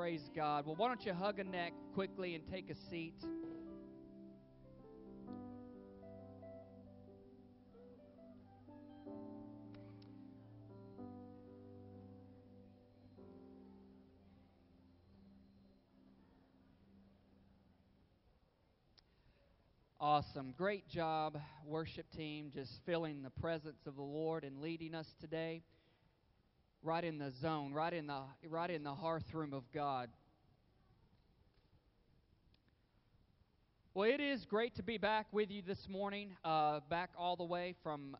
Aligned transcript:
Praise 0.00 0.30
God. 0.34 0.64
Well, 0.64 0.76
why 0.76 0.88
don't 0.88 1.04
you 1.04 1.12
hug 1.12 1.40
a 1.40 1.44
neck 1.44 1.74
quickly 1.92 2.34
and 2.34 2.42
take 2.50 2.70
a 2.70 2.74
seat? 2.88 3.22
Awesome. 20.00 20.54
Great 20.56 20.88
job, 20.88 21.38
worship 21.66 22.06
team, 22.16 22.50
just 22.54 22.80
feeling 22.86 23.22
the 23.22 23.28
presence 23.28 23.86
of 23.86 23.96
the 23.96 24.02
Lord 24.02 24.44
and 24.44 24.62
leading 24.62 24.94
us 24.94 25.08
today 25.20 25.62
right 26.82 27.04
in 27.04 27.18
the 27.18 27.30
zone, 27.42 27.72
right 27.72 27.92
in 27.92 28.06
the 28.06 28.20
right 28.48 28.70
in 28.70 28.82
the 28.82 28.94
hearth 28.94 29.34
room 29.34 29.52
of 29.52 29.64
God. 29.72 30.08
Well, 33.92 34.08
it 34.08 34.20
is 34.20 34.44
great 34.46 34.76
to 34.76 34.82
be 34.82 34.98
back 34.98 35.26
with 35.32 35.50
you 35.50 35.62
this 35.66 35.88
morning, 35.88 36.36
uh, 36.44 36.80
back 36.88 37.10
all 37.18 37.36
the 37.36 37.44
way 37.44 37.74
from 37.82 38.16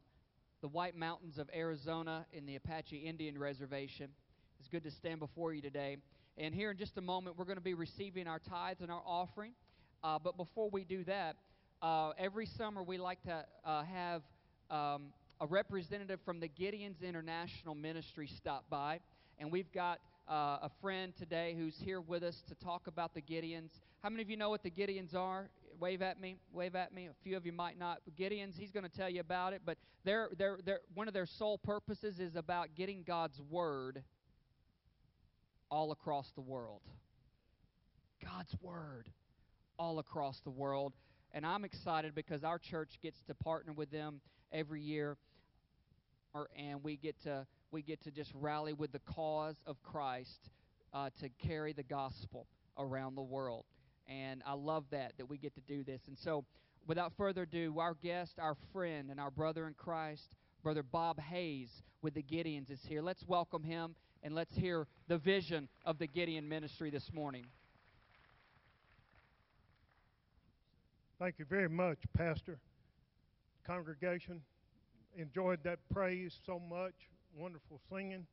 the 0.61 0.69
White 0.69 0.97
Mountains 0.97 1.39
of 1.39 1.49
Arizona 1.55 2.27
in 2.33 2.45
the 2.45 2.57
Apache 2.57 2.97
Indian 2.99 3.39
Reservation. 3.39 4.09
It's 4.59 4.69
good 4.69 4.83
to 4.85 4.91
stand 4.91 5.21
before 5.21 5.55
you 5.55 5.63
today. 5.63 5.97
And 6.37 6.55
here 6.55 6.73
in 6.73 6.77
just 6.77 6.99
a 6.99 7.01
moment, 7.01 7.39
we're 7.39 7.45
going 7.45 7.57
to 7.57 7.63
be 7.63 7.75
receiving 7.75 8.27
our 8.27 8.41
tithes 8.41 8.81
and 8.83 8.91
our 8.91 9.03
offering. 9.07 9.53
Uh, 10.03 10.19
but 10.19 10.37
before 10.37 10.69
we 10.69 10.85
do 10.85 11.05
that, 11.05 11.37
uh, 11.81 12.11
every 12.19 12.47
summer 12.47 12.83
we 12.83 12.99
like 12.99 13.23
to 13.23 13.45
uh, 13.65 13.85
have 13.85 14.23
um, 14.71 15.13
a 15.41 15.47
representative 15.47 16.21
from 16.25 16.39
the 16.39 16.49
Gideons 16.49 17.03
International 17.03 17.75
Ministry 17.75 18.27
stopped 18.27 18.69
by, 18.69 19.01
and 19.39 19.51
we've 19.51 19.73
got 19.73 20.01
uh, 20.29 20.59
a 20.63 20.71
friend 20.83 21.15
today 21.17 21.55
who's 21.59 21.77
here 21.79 22.01
with 22.01 22.23
us 22.23 22.43
to 22.49 22.55
talk 22.55 22.87
about 22.87 23.15
the 23.15 23.23
Gideons. 23.23 23.81
How 24.03 24.11
many 24.11 24.23
of 24.23 24.29
you 24.29 24.37
know 24.37 24.51
what 24.51 24.63
the 24.63 24.71
Gideons 24.71 25.15
are? 25.15 25.49
Wave 25.81 26.03
at 26.03 26.21
me. 26.21 26.37
Wave 26.53 26.77
at 26.77 26.93
me. 26.93 27.07
A 27.07 27.15
few 27.25 27.39
of 27.39 27.47
you 27.47 27.53
might 27.53 27.79
not. 27.79 28.01
Gideons, 28.19 28.59
he's 28.59 28.71
going 28.71 28.85
to 28.85 28.91
tell 28.91 29.09
you 29.09 29.21
about 29.21 29.55
it, 29.55 29.63
but 29.65 29.79
they're, 30.05 30.29
they're, 30.37 30.59
they're, 30.63 30.81
one 30.95 31.09
of 31.09 31.15
their 31.15 31.27
sole 31.27 31.57
purposes 31.57 32.21
is 32.21 32.37
about 32.37 32.75
getting 32.75 33.03
God's 33.03 33.41
word 33.49 34.03
all 35.71 35.91
across 35.91 36.33
the 36.33 36.43
world. 36.43 36.83
God's 38.23 38.55
word 38.61 39.09
all 39.79 39.99
across 39.99 40.41
the 40.41 40.51
world 40.51 40.93
and 41.33 41.47
I'm 41.47 41.65
excited 41.65 42.15
because 42.15 42.45
our 42.45 42.59
church 42.59 42.99
gets 43.03 43.23
to 43.23 43.35
partner 43.35 43.73
with 43.73 43.91
them 43.91 44.21
every 44.53 44.81
year, 44.81 45.17
and 46.57 46.83
we 46.83 46.97
get 46.97 47.21
to 47.23 47.47
we 47.73 47.83
get 47.83 48.03
to 48.03 48.11
just 48.11 48.33
rally 48.35 48.73
with 48.73 48.93
the 48.93 49.01
cause 49.01 49.57
of 49.67 49.83
Christ 49.83 50.51
uh, 50.93 51.11
to 51.21 51.29
carry 51.47 51.73
the 51.73 51.83
gospel 51.83 52.47
around 52.79 53.15
the 53.15 53.23
world. 53.23 53.65
And 54.09 54.43
I 54.45 54.55
love 54.55 54.85
that 54.91 55.13
that 55.19 55.27
we 55.29 55.39
get 55.39 55.55
to 55.55 55.61
do 55.61 55.85
this. 55.85 56.01
And 56.09 56.19
so, 56.19 56.45
without 56.87 57.13
further 57.17 57.43
ado, 57.43 57.79
our 57.79 57.95
guest, 57.95 58.39
our 58.39 58.57
friend, 58.73 59.11
and 59.11 59.21
our 59.21 59.31
brother 59.31 59.67
in 59.67 59.75
Christ, 59.75 60.35
Brother 60.63 60.83
Bob 60.83 61.21
Hayes 61.21 61.71
with 62.03 62.15
the 62.15 62.23
Gideons, 62.23 62.71
is 62.71 62.81
here. 62.89 63.03
Let's 63.03 63.25
welcome 63.27 63.63
him 63.63 63.95
and 64.23 64.35
let's 64.35 64.55
hear 64.57 64.87
the 65.09 65.19
vision 65.19 65.69
of 65.85 65.99
the 65.99 66.07
Gideon 66.07 66.49
ministry 66.49 66.91
this 66.91 67.13
morning. 67.13 67.47
Thank 71.19 71.39
you 71.39 71.45
very 71.45 71.69
much, 71.69 71.99
Pastor. 72.17 72.59
Congregation, 73.67 74.41
enjoyed 75.17 75.61
that 75.65 75.79
praise 75.93 76.39
so 76.45 76.59
much. 76.59 76.95
Wonderful 77.37 77.81
singing 77.91 78.27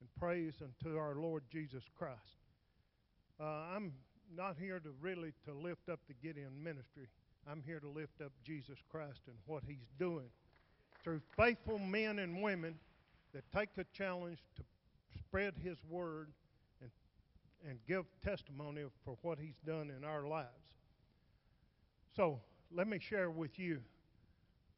and 0.00 0.08
praise 0.18 0.54
unto 0.62 0.96
our 0.96 1.14
Lord 1.14 1.42
Jesus 1.50 1.82
Christ. 1.96 2.38
Uh, 3.40 3.44
I'm 3.74 3.92
not 4.36 4.56
here 4.58 4.78
to 4.80 4.90
really 5.00 5.32
to 5.46 5.52
lift 5.52 5.88
up 5.88 6.00
the 6.08 6.14
Gideon 6.14 6.62
ministry. 6.62 7.08
I'm 7.50 7.62
here 7.66 7.80
to 7.80 7.88
lift 7.88 8.20
up 8.24 8.32
Jesus 8.44 8.78
Christ 8.90 9.20
and 9.26 9.36
what 9.46 9.62
He's 9.66 9.88
doing 9.98 10.28
through 11.02 11.20
faithful 11.36 11.78
men 11.78 12.18
and 12.18 12.42
women 12.42 12.74
that 13.32 13.44
take 13.52 13.74
the 13.74 13.86
challenge 13.92 14.38
to 14.56 14.62
spread 15.18 15.54
His 15.62 15.78
word 15.88 16.28
and 16.80 16.90
and 17.68 17.78
give 17.86 18.04
testimony 18.24 18.82
for 19.04 19.16
what 19.22 19.38
He's 19.38 19.58
done 19.66 19.90
in 19.96 20.04
our 20.04 20.26
lives. 20.26 20.48
So 22.14 22.40
let 22.74 22.88
me 22.88 22.98
share 22.98 23.30
with 23.30 23.58
you 23.58 23.80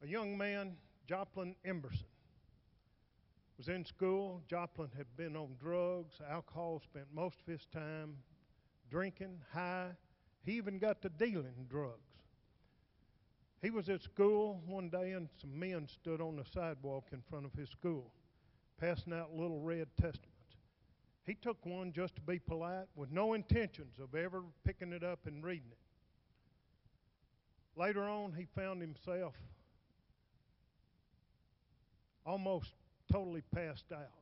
a 0.03 0.07
young 0.07 0.37
man, 0.37 0.75
Joplin 1.11 1.55
Emberson, 1.67 2.05
was 3.57 3.67
in 3.67 3.83
school. 3.83 4.41
Joplin 4.49 4.87
had 4.95 5.07
been 5.17 5.35
on 5.35 5.57
drugs, 5.61 6.21
alcohol, 6.25 6.81
spent 6.81 7.05
most 7.13 7.35
of 7.41 7.47
his 7.47 7.65
time 7.65 8.15
drinking, 8.89 9.37
high. 9.53 9.89
He 10.45 10.53
even 10.53 10.79
got 10.79 11.01
to 11.01 11.09
dealing 11.09 11.67
drugs. 11.69 12.13
He 13.61 13.71
was 13.71 13.89
at 13.89 14.01
school 14.01 14.61
one 14.65 14.87
day, 14.87 15.11
and 15.11 15.27
some 15.41 15.59
men 15.59 15.85
stood 15.85 16.21
on 16.21 16.37
the 16.37 16.45
sidewalk 16.45 17.07
in 17.11 17.21
front 17.29 17.45
of 17.45 17.51
his 17.59 17.67
school, 17.67 18.09
passing 18.79 19.11
out 19.11 19.35
little 19.35 19.59
red 19.59 19.89
testaments. 19.99 20.55
He 21.25 21.33
took 21.33 21.65
one 21.65 21.91
just 21.91 22.15
to 22.15 22.21
be 22.21 22.39
polite, 22.39 22.87
with 22.95 23.11
no 23.11 23.33
intentions 23.33 23.99
of 24.01 24.15
ever 24.15 24.43
picking 24.63 24.93
it 24.93 25.03
up 25.03 25.19
and 25.25 25.43
reading 25.43 25.71
it. 25.73 25.77
Later 27.77 28.03
on, 28.03 28.31
he 28.31 28.47
found 28.55 28.79
himself 28.79 29.33
almost 32.25 32.73
totally 33.11 33.43
passed 33.53 33.91
out 33.91 34.21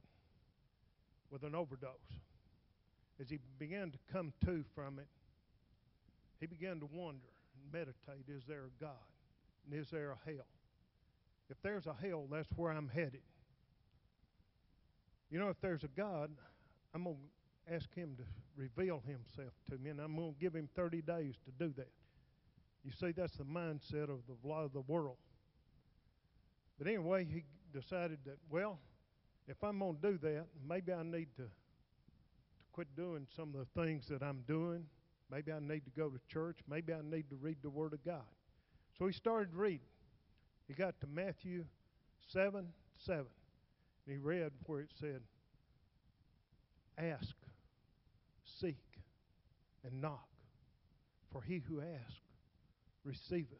with 1.31 1.43
an 1.43 1.55
overdose. 1.55 1.91
As 3.19 3.29
he 3.29 3.39
began 3.57 3.91
to 3.91 3.97
come 4.11 4.33
to 4.45 4.63
from 4.73 4.99
it, 4.99 5.07
he 6.39 6.45
began 6.45 6.79
to 6.79 6.87
wonder 6.91 7.27
and 7.53 7.71
meditate 7.71 8.25
is 8.27 8.43
there 8.47 8.65
a 8.65 8.83
God? 8.83 8.91
And 9.65 9.79
is 9.79 9.89
there 9.89 10.11
a 10.11 10.29
hell? 10.29 10.45
If 11.49 11.57
there's 11.61 11.87
a 11.87 11.93
hell, 11.93 12.27
that's 12.31 12.47
where 12.55 12.71
I'm 12.71 12.87
headed. 12.87 13.21
You 15.29 15.39
know, 15.39 15.49
if 15.49 15.59
there's 15.61 15.83
a 15.83 15.89
God, 15.89 16.31
I'm 16.93 17.03
going 17.03 17.17
to 17.67 17.73
ask 17.73 17.93
him 17.93 18.15
to 18.17 18.23
reveal 18.55 19.03
himself 19.05 19.53
to 19.69 19.77
me, 19.77 19.89
and 19.89 19.99
I'm 19.99 20.15
going 20.15 20.33
to 20.33 20.39
give 20.39 20.55
him 20.55 20.69
30 20.75 21.01
days 21.01 21.35
to 21.45 21.51
do 21.63 21.73
that. 21.77 21.91
You 22.83 22.91
see, 22.91 23.11
that's 23.11 23.35
the 23.35 23.43
mindset 23.43 24.09
of 24.09 24.19
the, 24.27 24.49
of 24.51 24.73
the 24.73 24.81
world. 24.81 25.17
But 26.77 26.87
anyway, 26.87 27.25
he 27.25 27.43
decided 27.73 28.19
that, 28.25 28.37
well, 28.49 28.79
if 29.47 29.63
I'm 29.63 29.79
going 29.79 29.97
to 30.01 30.11
do 30.11 30.17
that, 30.19 30.45
maybe 30.67 30.93
I 30.93 31.03
need 31.03 31.27
to, 31.37 31.43
to 31.43 31.49
quit 32.71 32.87
doing 32.95 33.27
some 33.35 33.53
of 33.55 33.65
the 33.65 33.81
things 33.81 34.07
that 34.07 34.21
I'm 34.21 34.43
doing. 34.47 34.85
Maybe 35.31 35.51
I 35.51 35.59
need 35.59 35.85
to 35.85 35.91
go 35.95 36.09
to 36.09 36.19
church. 36.27 36.57
Maybe 36.69 36.93
I 36.93 37.01
need 37.03 37.29
to 37.29 37.35
read 37.35 37.57
the 37.61 37.69
Word 37.69 37.93
of 37.93 38.03
God. 38.03 38.21
So 38.97 39.07
he 39.07 39.13
started 39.13 39.53
reading. 39.55 39.87
He 40.67 40.73
got 40.73 40.99
to 41.01 41.07
Matthew 41.07 41.65
7 42.27 42.67
7. 43.05 43.25
And 44.05 44.13
he 44.13 44.17
read 44.17 44.51
where 44.65 44.81
it 44.81 44.89
said, 44.99 45.21
Ask, 46.97 47.35
seek, 48.43 48.83
and 49.83 50.01
knock. 50.01 50.27
For 51.31 51.41
he 51.41 51.61
who 51.67 51.81
asks 51.81 52.21
receiveth. 53.03 53.59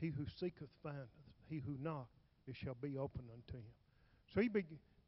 He 0.00 0.08
who 0.08 0.24
seeketh 0.38 0.70
findeth. 0.82 1.08
He 1.48 1.62
who 1.64 1.76
knocketh, 1.80 2.08
it 2.48 2.56
shall 2.56 2.76
be 2.80 2.96
open 2.96 3.24
unto 3.32 3.58
him. 3.58 3.72
So 4.34 4.40
he 4.40 4.48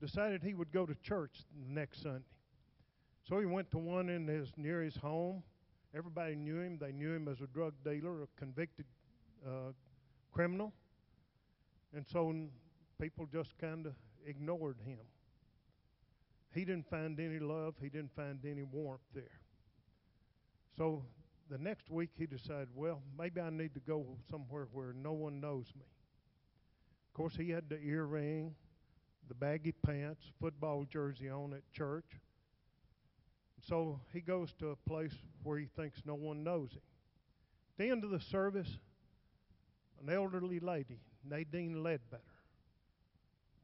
decided 0.01 0.43
he 0.43 0.55
would 0.55 0.73
go 0.73 0.87
to 0.87 0.95
church 0.97 1.45
next 1.69 2.03
Sunday. 2.03 2.25
So 3.29 3.39
he 3.39 3.47
went 3.47 3.71
to 3.73 3.79
one 3.79 4.09
in 4.09 4.27
his 4.27 4.51
near 4.57 4.83
his 4.83 4.97
home. 4.97 5.43
Everybody 5.97 6.37
knew 6.37 6.61
him. 6.61 6.79
They 6.81 6.93
knew 6.93 7.13
him 7.13 7.29
as 7.29 7.41
a 7.41 7.47
drug 7.47 7.75
dealer, 7.85 8.23
a 8.23 8.27
convicted 8.39 8.87
uh, 9.47 9.73
criminal. 10.33 10.73
And 11.95 12.07
so 12.07 12.35
people 13.01 13.27
just 13.33 13.57
kind 13.59 13.87
of 13.87 13.95
ignored 14.27 14.77
him. 14.85 14.99
He 16.55 16.65
didn't 16.65 16.89
find 16.89 17.19
any 17.19 17.39
love. 17.39 17.75
He 17.81 17.89
didn't 17.89 18.15
find 18.15 18.39
any 18.45 18.63
warmth 18.63 19.01
there. 19.15 19.41
So 20.77 21.05
the 21.51 21.59
next 21.59 21.91
week 21.91 22.11
he 22.17 22.27
decided, 22.27 22.69
well, 22.75 23.03
maybe 23.19 23.41
I 23.41 23.51
need 23.51 23.75
to 23.75 23.81
go 23.81 24.07
somewhere 24.31 24.69
where 24.73 24.93
no 24.93 25.13
one 25.13 25.41
knows 25.41 25.67
me. 25.77 25.85
Of 27.11 27.15
course, 27.15 27.35
he 27.37 27.51
had 27.51 27.69
the 27.69 27.81
earring, 27.83 28.55
the 29.29 29.35
baggy 29.35 29.73
pants, 29.73 30.23
football 30.41 30.85
jersey 30.85 31.29
on 31.29 31.53
at 31.53 31.69
church. 31.73 32.07
So 33.67 34.01
he 34.13 34.21
goes 34.21 34.55
to 34.61 34.71
a 34.71 34.77
place 34.89 35.15
where 35.43 35.59
he 35.59 35.67
thinks 35.77 36.03
no 36.07 36.15
one 36.15 36.45
knows 36.45 36.71
him. 36.71 36.83
At 37.73 37.85
the 37.85 37.91
end 37.91 38.05
of 38.05 38.11
the 38.11 38.21
service, 38.21 38.79
an 40.01 40.13
elderly 40.13 40.61
lady, 40.61 41.01
Nadine 41.29 41.83
Ledbetter, 41.83 42.23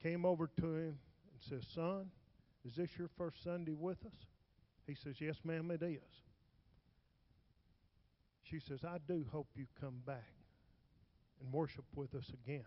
came 0.02 0.26
over 0.26 0.50
to 0.60 0.74
him 0.76 0.98
and 1.32 1.40
says, 1.40 1.64
Son, 1.72 2.10
is 2.66 2.74
this 2.74 2.90
your 2.98 3.08
first 3.16 3.42
Sunday 3.42 3.74
with 3.74 4.04
us? 4.04 4.26
He 4.86 4.94
says, 4.94 5.20
Yes, 5.20 5.36
ma'am, 5.44 5.70
it 5.70 5.82
is. 5.82 6.00
She 8.42 8.60
says, 8.60 8.84
I 8.84 8.98
do 9.08 9.24
hope 9.32 9.48
you 9.56 9.66
come 9.80 10.02
back 10.06 10.32
and 11.40 11.52
worship 11.52 11.84
with 11.94 12.14
us 12.14 12.30
again. 12.44 12.66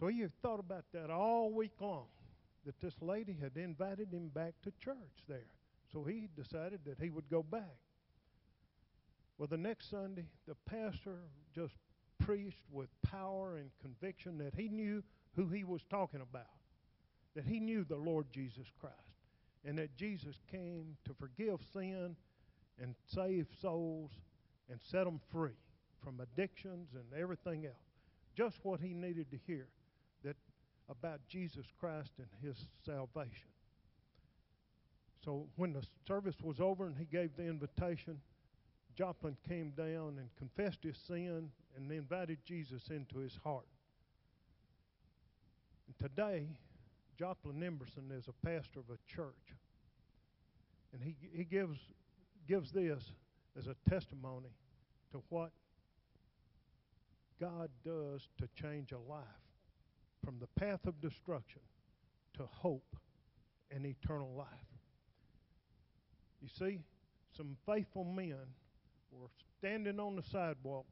So 0.00 0.06
he 0.06 0.20
had 0.20 0.32
thought 0.40 0.60
about 0.60 0.86
that 0.94 1.10
all 1.10 1.52
week 1.52 1.74
long, 1.78 2.06
that 2.64 2.80
this 2.80 2.94
lady 3.02 3.36
had 3.38 3.56
invited 3.56 4.10
him 4.10 4.28
back 4.28 4.54
to 4.62 4.72
church 4.82 4.96
there. 5.28 5.52
So 5.92 6.02
he 6.04 6.28
decided 6.34 6.80
that 6.86 6.96
he 6.98 7.10
would 7.10 7.28
go 7.30 7.42
back. 7.42 7.76
Well, 9.36 9.46
the 9.46 9.58
next 9.58 9.90
Sunday, 9.90 10.24
the 10.48 10.54
pastor 10.66 11.18
just 11.54 11.74
preached 12.18 12.64
with 12.72 12.88
power 13.02 13.56
and 13.56 13.70
conviction 13.82 14.38
that 14.38 14.54
he 14.54 14.68
knew 14.68 15.02
who 15.36 15.48
he 15.48 15.64
was 15.64 15.82
talking 15.90 16.22
about, 16.22 16.46
that 17.34 17.44
he 17.44 17.60
knew 17.60 17.84
the 17.84 17.96
Lord 17.96 18.26
Jesus 18.32 18.66
Christ, 18.80 18.96
and 19.66 19.76
that 19.78 19.96
Jesus 19.96 20.36
came 20.50 20.96
to 21.04 21.14
forgive 21.14 21.60
sin 21.74 22.16
and 22.80 22.94
save 23.06 23.48
souls 23.60 24.12
and 24.70 24.80
set 24.80 25.04
them 25.04 25.20
free 25.30 25.58
from 26.02 26.20
addictions 26.20 26.88
and 26.94 27.20
everything 27.20 27.66
else. 27.66 27.74
Just 28.34 28.58
what 28.62 28.80
he 28.80 28.94
needed 28.94 29.30
to 29.30 29.38
hear 29.46 29.66
about 30.90 31.20
Jesus 31.28 31.66
Christ 31.78 32.10
and 32.18 32.26
his 32.42 32.56
salvation. 32.84 33.48
So 35.24 35.46
when 35.56 35.72
the 35.72 35.82
service 36.06 36.36
was 36.42 36.60
over 36.60 36.86
and 36.86 36.96
he 36.96 37.04
gave 37.04 37.36
the 37.36 37.44
invitation, 37.46 38.20
Joplin 38.96 39.36
came 39.48 39.70
down 39.70 40.16
and 40.18 40.28
confessed 40.36 40.82
his 40.82 40.96
sin 40.96 41.50
and 41.76 41.92
invited 41.92 42.38
Jesus 42.44 42.82
into 42.90 43.18
his 43.18 43.38
heart. 43.44 43.66
And 45.86 46.10
today, 46.10 46.46
Joplin 47.18 47.62
Emerson 47.62 48.10
is 48.16 48.24
a 48.28 48.46
pastor 48.46 48.80
of 48.80 48.90
a 48.90 48.98
church. 49.14 49.54
And 50.92 51.02
he, 51.02 51.14
he 51.32 51.44
gives, 51.44 51.78
gives 52.48 52.72
this 52.72 53.02
as 53.56 53.66
a 53.68 53.76
testimony 53.88 54.50
to 55.12 55.22
what 55.28 55.50
God 57.40 57.70
does 57.84 58.28
to 58.38 58.48
change 58.60 58.92
a 58.92 58.98
life 58.98 59.49
from 60.24 60.38
the 60.38 60.60
path 60.60 60.86
of 60.86 61.00
destruction 61.00 61.60
to 62.36 62.44
hope 62.46 62.96
and 63.70 63.86
eternal 63.86 64.32
life. 64.36 64.46
You 66.40 66.48
see, 66.48 66.80
some 67.36 67.56
faithful 67.66 68.04
men 68.04 68.36
were 69.12 69.28
standing 69.58 70.00
on 70.00 70.16
the 70.16 70.22
sidewalk 70.22 70.86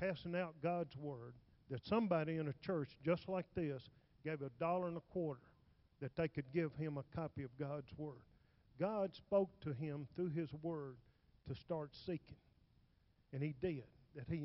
passing 0.00 0.34
out 0.34 0.54
God's 0.62 0.96
word 0.96 1.34
that 1.70 1.86
somebody 1.86 2.36
in 2.36 2.48
a 2.48 2.54
church 2.64 2.90
just 3.04 3.28
like 3.28 3.46
this 3.54 3.82
gave 4.24 4.42
a 4.42 4.50
dollar 4.60 4.88
and 4.88 4.96
a 4.96 5.12
quarter 5.12 5.40
that 6.00 6.14
they 6.16 6.28
could 6.28 6.44
give 6.52 6.74
him 6.74 6.98
a 6.98 7.16
copy 7.16 7.42
of 7.42 7.50
God's 7.58 7.90
word. 7.96 8.22
God 8.78 9.14
spoke 9.14 9.50
to 9.62 9.72
him 9.72 10.06
through 10.14 10.30
his 10.30 10.48
word 10.62 10.96
to 11.48 11.54
start 11.54 11.90
seeking. 11.94 12.36
And 13.32 13.42
he 13.42 13.54
did. 13.60 13.84
That 14.16 14.26
he 14.28 14.42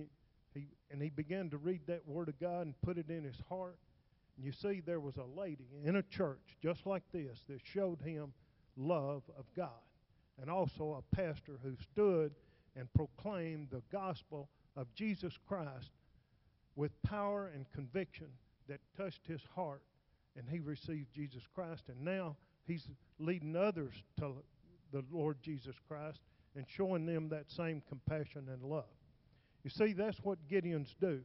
he 0.54 0.68
and 0.92 1.02
he 1.02 1.10
began 1.10 1.50
to 1.50 1.58
read 1.58 1.82
that 1.88 2.08
word 2.08 2.30
of 2.30 2.40
God 2.40 2.66
and 2.66 2.82
put 2.82 2.98
it 2.98 3.10
in 3.10 3.24
his 3.24 3.42
heart. 3.50 3.78
You 4.42 4.52
see 4.52 4.82
there 4.86 5.00
was 5.00 5.18
a 5.18 5.40
lady 5.40 5.68
in 5.84 5.96
a 5.96 6.04
church 6.04 6.58
just 6.62 6.86
like 6.86 7.04
this 7.12 7.44
that 7.50 7.62
showed 7.64 8.02
him 8.02 8.34
love 8.76 9.24
of 9.38 9.46
God. 9.56 9.70
And 10.40 10.50
also 10.50 11.04
a 11.04 11.16
pastor 11.16 11.60
who 11.64 11.76
stood 11.92 12.36
and 12.76 12.92
proclaimed 12.94 13.70
the 13.72 13.82
gospel 13.92 14.50
of 14.76 14.94
Jesus 14.94 15.34
Christ 15.48 15.90
with 16.76 17.02
power 17.02 17.52
and 17.54 17.66
conviction 17.72 18.28
that 18.68 18.80
touched 18.96 19.26
his 19.26 19.42
heart, 19.56 19.82
and 20.36 20.48
he 20.48 20.60
received 20.60 21.12
Jesus 21.12 21.42
Christ. 21.56 21.86
And 21.88 22.02
now 22.02 22.36
he's 22.68 22.88
leading 23.18 23.56
others 23.56 23.94
to 24.20 24.36
the 24.92 25.04
Lord 25.12 25.38
Jesus 25.42 25.76
Christ 25.88 26.20
and 26.56 26.66
showing 26.68 27.08
them 27.08 27.30
that 27.30 27.50
same 27.50 27.82
compassion 27.90 28.48
and 28.52 28.64
love. 28.64 28.86
You 29.64 29.72
see, 29.72 29.94
that's 29.94 30.20
what 30.24 30.38
Gideons 30.48 30.94
do 31.02 31.22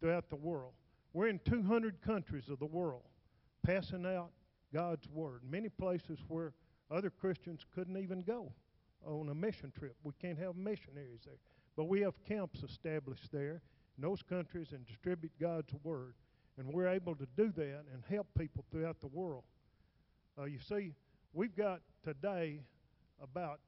throughout 0.00 0.30
the 0.30 0.36
world. 0.36 0.72
We're 1.12 1.28
in 1.28 1.40
200 1.44 2.00
countries 2.00 2.48
of 2.48 2.58
the 2.58 2.66
world 2.66 3.02
passing 3.64 4.06
out 4.06 4.30
God's 4.72 5.08
Word. 5.08 5.42
Many 5.48 5.68
places 5.68 6.18
where 6.28 6.54
other 6.90 7.10
Christians 7.10 7.66
couldn't 7.74 7.98
even 7.98 8.22
go 8.22 8.52
on 9.06 9.28
a 9.28 9.34
mission 9.34 9.72
trip. 9.78 9.96
We 10.04 10.12
can't 10.20 10.38
have 10.38 10.56
missionaries 10.56 11.20
there. 11.24 11.38
But 11.76 11.84
we 11.84 12.00
have 12.00 12.14
camps 12.24 12.62
established 12.62 13.30
there 13.32 13.62
in 13.96 14.02
those 14.02 14.22
countries 14.22 14.68
and 14.72 14.86
distribute 14.86 15.32
God's 15.40 15.72
Word. 15.82 16.14
And 16.58 16.72
we're 16.72 16.88
able 16.88 17.14
to 17.14 17.26
do 17.36 17.52
that 17.56 17.84
and 17.92 18.02
help 18.08 18.26
people 18.38 18.64
throughout 18.70 19.00
the 19.00 19.08
world. 19.08 19.44
Uh, 20.38 20.44
you 20.44 20.58
see, 20.58 20.94
we've 21.32 21.56
got 21.56 21.80
today 22.04 22.60
about 23.22 23.60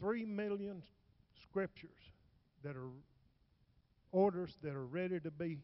3 0.00 0.24
million 0.24 0.82
scriptures 1.42 1.90
that 2.62 2.76
are 2.76 2.90
orders 4.12 4.56
that 4.62 4.74
are 4.74 4.86
ready 4.86 5.20
to 5.20 5.30
be 5.30 5.58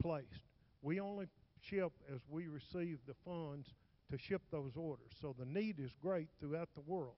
placed. 0.00 0.42
We 0.82 1.00
only 1.00 1.26
ship 1.60 1.92
as 2.14 2.20
we 2.28 2.46
receive 2.48 2.98
the 3.06 3.14
funds 3.24 3.68
to 4.10 4.18
ship 4.18 4.42
those 4.50 4.72
orders. 4.76 5.12
So 5.20 5.34
the 5.38 5.44
need 5.44 5.78
is 5.78 5.90
great 6.00 6.28
throughout 6.40 6.68
the 6.74 6.82
world. 6.82 7.16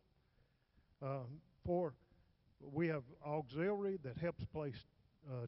Um, 1.03 1.41
for 1.65 1.95
we 2.61 2.89
have 2.89 3.03
auxiliary 3.27 3.99
that 4.03 4.19
helps 4.19 4.45
place 4.45 4.85
uh, 5.31 5.47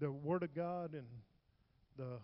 the 0.00 0.10
Word 0.10 0.42
of 0.42 0.54
God 0.54 0.94
in 0.94 1.04
the 1.96 2.18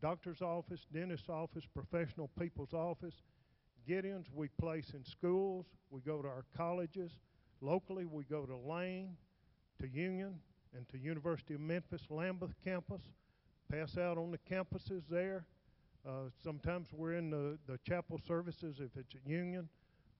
doctor's 0.00 0.40
office, 0.40 0.86
dentist's 0.92 1.28
office, 1.28 1.64
professional 1.74 2.30
people's 2.38 2.72
office. 2.72 3.14
Gideons 3.88 4.26
we 4.34 4.48
place 4.60 4.92
in 4.94 5.04
schools. 5.04 5.66
We 5.90 6.00
go 6.00 6.22
to 6.22 6.28
our 6.28 6.44
colleges. 6.56 7.12
Locally, 7.60 8.06
we 8.06 8.24
go 8.24 8.46
to 8.46 8.56
Lane, 8.56 9.16
to 9.80 9.88
Union, 9.88 10.34
and 10.76 10.88
to 10.88 10.98
University 10.98 11.54
of 11.54 11.60
Memphis 11.60 12.02
Lambuth 12.10 12.54
campus. 12.64 13.02
Pass 13.70 13.96
out 13.96 14.18
on 14.18 14.30
the 14.30 14.38
campuses 14.38 15.02
there. 15.08 15.44
Uh, 16.06 16.28
sometimes 16.42 16.88
we're 16.92 17.14
in 17.14 17.30
the, 17.30 17.58
the 17.66 17.78
chapel 17.86 18.20
services 18.26 18.76
if 18.78 18.90
it's 18.96 19.14
at 19.14 19.30
Union 19.30 19.68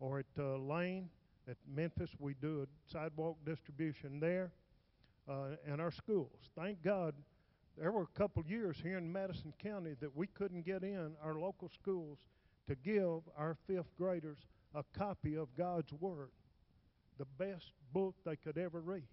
or 0.00 0.20
at 0.20 0.26
uh, 0.38 0.56
Lane. 0.56 1.08
At 1.48 1.56
Memphis, 1.68 2.10
we 2.18 2.34
do 2.40 2.62
a 2.62 2.92
sidewalk 2.92 3.36
distribution 3.44 4.18
there. 4.18 4.50
Uh, 5.28 5.56
and 5.66 5.80
our 5.80 5.90
schools. 5.90 6.50
Thank 6.54 6.82
God, 6.82 7.14
there 7.78 7.92
were 7.92 8.02
a 8.02 8.18
couple 8.18 8.44
years 8.46 8.76
here 8.82 8.98
in 8.98 9.10
Madison 9.10 9.52
County 9.62 9.94
that 10.00 10.14
we 10.14 10.26
couldn't 10.26 10.66
get 10.66 10.82
in 10.82 11.12
our 11.22 11.34
local 11.34 11.70
schools 11.70 12.18
to 12.68 12.74
give 12.74 13.20
our 13.36 13.56
fifth 13.66 13.90
graders 13.96 14.38
a 14.74 14.84
copy 14.96 15.36
of 15.36 15.48
God's 15.56 15.92
Word, 15.94 16.30
the 17.18 17.26
best 17.38 17.72
book 17.92 18.14
they 18.24 18.36
could 18.36 18.58
ever 18.58 18.80
read. 18.80 19.06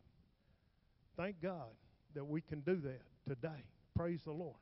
Thank 1.15 1.41
God 1.41 1.69
that 2.13 2.25
we 2.25 2.41
can 2.41 2.61
do 2.61 2.75
that 2.75 3.01
today. 3.27 3.63
Praise 3.95 4.21
the 4.23 4.31
Lord. 4.31 4.55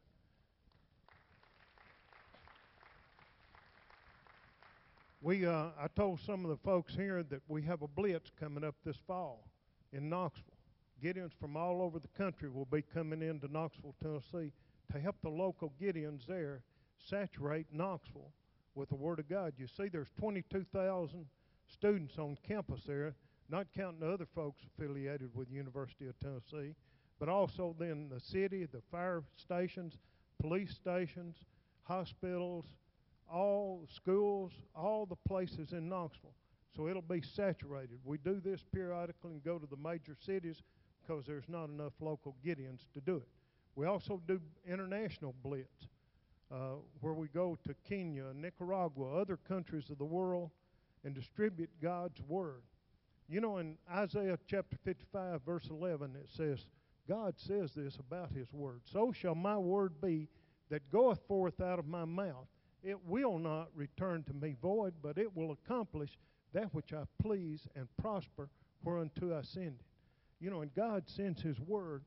We, 5.22 5.46
uh, 5.46 5.68
I 5.78 5.88
told 5.96 6.22
some 6.22 6.46
of 6.46 6.50
the 6.50 6.58
folks 6.58 6.96
here 6.96 7.24
that 7.24 7.42
we 7.48 7.62
have 7.64 7.82
a 7.82 7.88
blitz 7.88 8.32
coming 8.40 8.64
up 8.64 8.76
this 8.86 8.98
fall 9.06 9.50
in 9.92 10.10
Knoxville. 10.10 10.46
Gideons 11.04 11.34
from 11.40 11.58
all 11.58 11.82
over 11.82 12.00
the 12.00 12.08
country 12.18 12.50
will 12.50 12.66
be 12.66 12.82
coming 12.82 13.22
into 13.22 13.52
Knoxville, 13.52 13.96
Tennessee 14.02 14.52
to 14.92 15.00
help 15.00 15.16
the 15.22 15.30
local 15.30 15.72
Gideons 15.82 16.26
there 16.26 16.62
saturate 16.98 17.68
Knoxville 17.72 18.32
with 18.76 18.90
the 18.90 18.96
Word 18.96 19.20
of 19.20 19.30
God. 19.30 19.54
You 19.58 19.68
see, 19.68 19.88
there's 19.90 20.12
22,000 20.20 21.26
students 21.68 22.18
on 22.18 22.38
campus 22.48 22.82
there, 22.86 23.16
not 23.50 23.68
counting 23.76 24.00
the 24.00 24.12
other 24.12 24.28
folks 24.36 24.62
affiliated 24.64 25.30
with 25.34 25.52
University 25.52 26.08
of 26.08 26.20
Tennessee, 26.20 26.76
but 27.20 27.30
also 27.30 27.76
then 27.78 28.10
the 28.10 28.20
city, 28.20 28.66
the 28.66 28.82
fire 28.92 29.24
stations, 29.36 29.98
police 30.42 30.72
stations, 30.72 31.36
hospitals, 31.84 32.66
all 33.32 33.86
schools, 33.94 34.52
all 34.76 35.06
the 35.06 35.18
places 35.28 35.74
in 35.74 35.90
Knoxville. 35.90 36.34
So 36.76 36.88
it'll 36.88 37.02
be 37.02 37.22
saturated. 37.22 38.00
We 38.06 38.18
do 38.18 38.40
this 38.44 38.64
periodically 38.74 39.34
and 39.34 39.44
go 39.44 39.58
to 39.58 39.68
the 39.68 39.78
major 39.78 40.16
cities 40.26 40.62
because 41.02 41.26
there's 41.26 41.48
not 41.50 41.70
enough 41.70 41.94
local 42.00 42.36
Gideons 42.46 42.86
to 42.94 43.02
do 43.02 43.18
it. 43.18 43.28
We 43.76 43.86
also 43.86 44.22
do 44.28 44.40
international 44.68 45.36
blitz, 45.44 45.88
uh, 46.52 46.76
where 47.02 47.14
we 47.14 47.28
go 47.28 47.58
to 47.66 47.76
Kenya, 47.88 48.26
Nicaragua, 48.36 49.20
other 49.20 49.38
countries 49.38 49.90
of 49.90 49.98
the 49.98 50.06
world, 50.06 50.52
and 51.04 51.16
distribute 51.16 51.70
God's 51.82 52.20
word. 52.28 52.62
You 53.28 53.42
know, 53.42 53.58
in 53.58 53.78
Isaiah 53.92 54.38
chapter 54.48 54.78
55, 54.84 55.42
verse 55.44 55.68
11, 55.70 56.16
it 56.16 56.30
says, 56.36 56.66
God 57.10 57.34
says 57.38 57.74
this 57.74 57.98
about 57.98 58.32
his 58.32 58.54
word. 58.54 58.82
So 58.86 59.12
shall 59.12 59.36
my 59.36 59.58
word 59.58 60.00
be 60.00 60.30
that 60.70 60.90
goeth 60.92 61.20
forth 61.28 61.60
out 61.60 61.80
of 61.80 61.88
my 61.88 62.06
mouth 62.06 62.48
it 62.84 62.98
will 63.06 63.38
not 63.38 63.70
return 63.76 64.24
to 64.24 64.34
me 64.34 64.56
void, 64.62 64.94
but 65.02 65.18
it 65.18 65.36
will 65.36 65.52
accomplish 65.52 66.18
that 66.54 66.74
which 66.74 66.94
I 66.94 67.04
please 67.22 67.68
and 67.76 67.88
prosper 67.98 68.50
whereunto 68.84 69.38
I 69.38 69.42
send 69.42 69.80
it. 69.80 69.86
You 70.40 70.50
know, 70.50 70.62
and 70.62 70.74
God 70.74 71.04
sends 71.08 71.42
His 71.42 71.60
Word, 71.60 72.04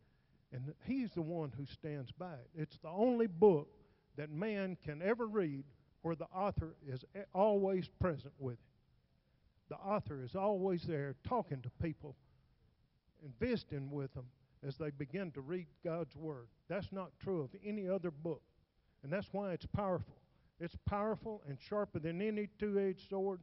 and 0.52 0.72
He's 0.86 1.10
the 1.12 1.22
one 1.22 1.52
who 1.56 1.66
stands 1.66 2.10
by 2.10 2.32
it. 2.32 2.48
It's 2.54 2.78
the 2.78 2.88
only 2.88 3.26
book 3.26 3.68
that 4.16 4.30
man 4.30 4.76
can 4.82 5.02
ever 5.02 5.26
read 5.26 5.64
where 6.00 6.14
the 6.14 6.26
author 6.34 6.74
is 6.86 7.04
always 7.34 7.88
present 8.00 8.32
with 8.38 8.54
it. 8.54 8.58
The 9.68 9.76
author 9.76 10.22
is 10.22 10.34
always 10.34 10.82
there 10.84 11.14
talking 11.26 11.60
to 11.62 11.70
people 11.82 12.16
and 13.22 13.32
visiting 13.38 13.90
with 13.90 14.12
them 14.14 14.24
as 14.66 14.76
they 14.76 14.90
begin 14.90 15.30
to 15.32 15.40
read 15.40 15.66
God's 15.84 16.14
Word. 16.16 16.46
That's 16.68 16.92
not 16.92 17.10
true 17.20 17.42
of 17.42 17.50
any 17.64 17.88
other 17.88 18.10
book, 18.10 18.42
and 19.02 19.12
that's 19.12 19.28
why 19.32 19.52
it's 19.52 19.66
powerful. 19.66 20.16
It's 20.60 20.76
powerful 20.88 21.42
and 21.48 21.58
sharper 21.60 21.98
than 21.98 22.22
any 22.22 22.48
two 22.58 22.78
edged 22.78 23.08
sword, 23.08 23.40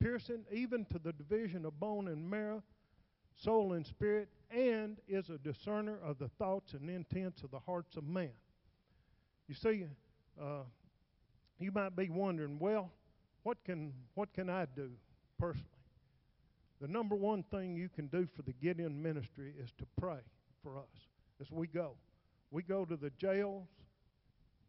piercing 0.00 0.44
even 0.50 0.84
to 0.86 0.98
the 0.98 1.12
division 1.12 1.64
of 1.64 1.78
bone 1.78 2.08
and 2.08 2.28
marrow, 2.28 2.62
soul 3.36 3.74
and 3.74 3.86
spirit, 3.86 4.28
and 4.50 4.96
is 5.08 5.30
a 5.30 5.38
discerner 5.38 5.98
of 6.02 6.18
the 6.18 6.28
thoughts 6.38 6.72
and 6.72 6.90
intents 6.90 7.42
of 7.42 7.50
the 7.50 7.60
hearts 7.60 7.96
of 7.96 8.04
man. 8.04 8.30
You 9.48 9.54
see, 9.54 9.86
uh, 10.40 10.64
you 11.60 11.70
might 11.70 11.94
be 11.94 12.08
wondering, 12.08 12.58
well, 12.58 12.90
what 13.44 13.58
can 13.64 13.92
what 14.14 14.32
can 14.32 14.50
I 14.50 14.66
do 14.74 14.90
personally? 15.38 15.70
The 16.80 16.88
number 16.88 17.14
one 17.14 17.44
thing 17.44 17.76
you 17.76 17.88
can 17.88 18.08
do 18.08 18.26
for 18.34 18.42
the 18.42 18.52
Gideon 18.52 19.00
ministry 19.00 19.54
is 19.58 19.70
to 19.78 19.86
pray 19.98 20.18
for 20.66 20.78
us 20.78 21.06
as 21.40 21.50
we 21.50 21.68
go. 21.68 21.92
We 22.50 22.62
go 22.62 22.84
to 22.84 22.96
the 22.96 23.10
jails, 23.10 23.68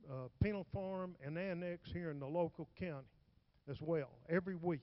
uh, 0.10 0.27
penal 0.44 0.66
farm, 0.74 1.16
and 1.25 1.38
annex 1.38 1.89
here 1.92 2.12
in 2.12 2.20
the 2.20 2.27
local 2.27 2.68
county 2.80 3.08
as 3.70 3.77
well 3.82 4.10
every 4.30 4.56
week. 4.56 4.82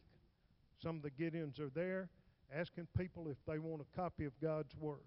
Some 0.83 0.97
of 0.97 1.03
the 1.03 1.11
Gideons 1.11 1.61
are 1.61 1.71
there 1.75 2.09
asking 2.55 2.89
people 2.99 3.29
if 3.29 3.37
they 3.47 3.59
want 3.59 3.81
a 3.83 3.97
copy 3.97 4.25
of 4.25 4.33
God's 4.43 4.75
Word. 4.77 5.07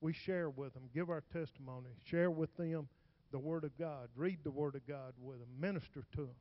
We 0.00 0.12
share 0.12 0.48
with 0.50 0.72
them, 0.74 0.84
give 0.94 1.10
our 1.10 1.22
testimony, 1.32 1.90
share 2.04 2.30
with 2.30 2.54
them 2.56 2.88
the 3.30 3.38
Word 3.38 3.64
of 3.64 3.76
God, 3.78 4.08
read 4.16 4.38
the 4.44 4.50
Word 4.50 4.74
of 4.74 4.86
God 4.86 5.12
with 5.20 5.38
them, 5.38 5.48
minister 5.60 6.02
to 6.16 6.22
them. 6.22 6.36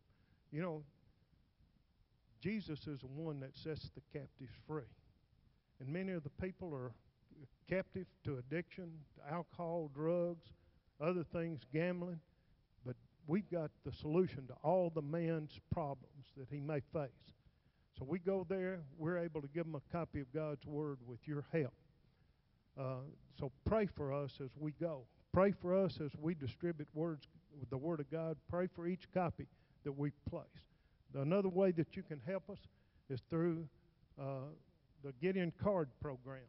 You 0.51 0.61
know, 0.61 0.83
Jesus 2.41 2.87
is 2.87 3.01
the 3.01 3.07
one 3.07 3.39
that 3.41 3.55
sets 3.55 3.89
the 3.93 4.01
captives 4.17 4.53
free. 4.67 4.89
And 5.79 5.89
many 5.89 6.13
of 6.13 6.23
the 6.23 6.29
people 6.29 6.73
are 6.73 6.91
captive 7.69 8.07
to 8.25 8.37
addiction, 8.37 8.91
to 9.15 9.33
alcohol, 9.33 9.89
drugs, 9.93 10.47
other 10.99 11.23
things, 11.23 11.61
gambling. 11.73 12.19
But 12.85 12.95
we've 13.27 13.49
got 13.49 13.71
the 13.85 13.91
solution 13.91 14.47
to 14.47 14.53
all 14.63 14.91
the 14.93 15.01
man's 15.01 15.59
problems 15.71 16.25
that 16.37 16.47
he 16.51 16.59
may 16.59 16.81
face. 16.93 17.33
So 17.97 18.05
we 18.07 18.19
go 18.19 18.45
there, 18.49 18.81
we're 18.97 19.17
able 19.17 19.41
to 19.41 19.47
give 19.47 19.65
them 19.65 19.75
a 19.75 19.91
copy 19.91 20.21
of 20.21 20.33
God's 20.33 20.65
Word 20.65 20.99
with 21.05 21.19
your 21.25 21.45
help. 21.51 21.73
Uh, 22.79 23.03
so 23.37 23.51
pray 23.65 23.85
for 23.85 24.13
us 24.13 24.39
as 24.43 24.49
we 24.57 24.71
go. 24.79 25.03
Pray 25.33 25.51
for 25.51 25.75
us 25.75 25.99
as 26.03 26.11
we 26.19 26.33
distribute 26.33 26.87
words 26.93 27.27
the 27.69 27.77
Word 27.77 27.99
of 27.99 28.09
God. 28.09 28.37
Pray 28.49 28.67
for 28.67 28.87
each 28.87 29.11
copy 29.13 29.47
that 29.83 29.91
we 29.91 30.11
place. 30.29 30.45
Another 31.13 31.49
way 31.49 31.71
that 31.71 31.95
you 31.95 32.03
can 32.03 32.21
help 32.25 32.49
us 32.49 32.59
is 33.09 33.21
through 33.29 33.67
uh, 34.19 34.49
the 35.03 35.13
Gideon 35.21 35.51
Card 35.61 35.89
Program. 36.01 36.43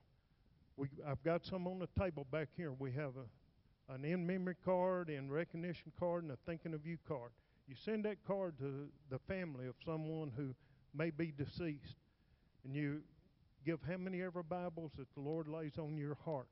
We, 0.76 0.88
I've 1.06 1.22
got 1.22 1.44
some 1.44 1.66
on 1.66 1.78
the 1.78 1.88
table 2.00 2.26
back 2.30 2.48
here. 2.56 2.72
We 2.78 2.92
have 2.92 3.12
a, 3.16 3.92
an 3.92 4.04
in 4.04 4.26
memory 4.26 4.56
card 4.64 5.08
and 5.08 5.30
recognition 5.30 5.92
card 5.98 6.24
and 6.24 6.32
a 6.32 6.38
thinking 6.46 6.74
of 6.74 6.86
you 6.86 6.98
card. 7.06 7.30
You 7.68 7.76
send 7.84 8.04
that 8.04 8.24
card 8.26 8.58
to 8.58 8.88
the 9.10 9.18
family 9.28 9.66
of 9.66 9.74
someone 9.84 10.32
who 10.36 10.54
may 10.94 11.10
be 11.10 11.32
deceased, 11.36 11.96
and 12.64 12.74
you 12.74 13.00
give 13.64 13.80
how 13.88 13.96
many 13.96 14.22
ever 14.22 14.42
Bibles 14.42 14.92
that 14.98 15.06
the 15.14 15.20
Lord 15.20 15.48
lays 15.48 15.78
on 15.78 15.96
your 15.96 16.16
heart. 16.24 16.48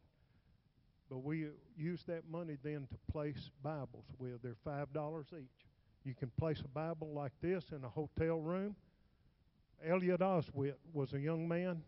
But 1.09 1.25
we 1.25 1.49
use 1.77 2.05
that 2.07 2.23
money 2.31 2.57
then 2.63 2.87
to 2.91 3.13
place 3.13 3.51
Bibles 3.63 4.05
with. 4.19 4.43
They're 4.43 4.57
five 4.65 4.93
dollars 4.93 5.27
each. 5.33 5.67
You 6.05 6.15
can 6.15 6.31
place 6.39 6.61
a 6.65 6.69
Bible 6.69 7.13
like 7.13 7.33
this 7.43 7.65
in 7.73 7.85
a 7.85 7.89
hotel 7.89 8.41
room. 8.41 8.77
Elliot 9.87 10.21
Oswit 10.21 10.75
was 10.93 11.13
a 11.13 11.19
young 11.19 11.49
man. 11.49 11.83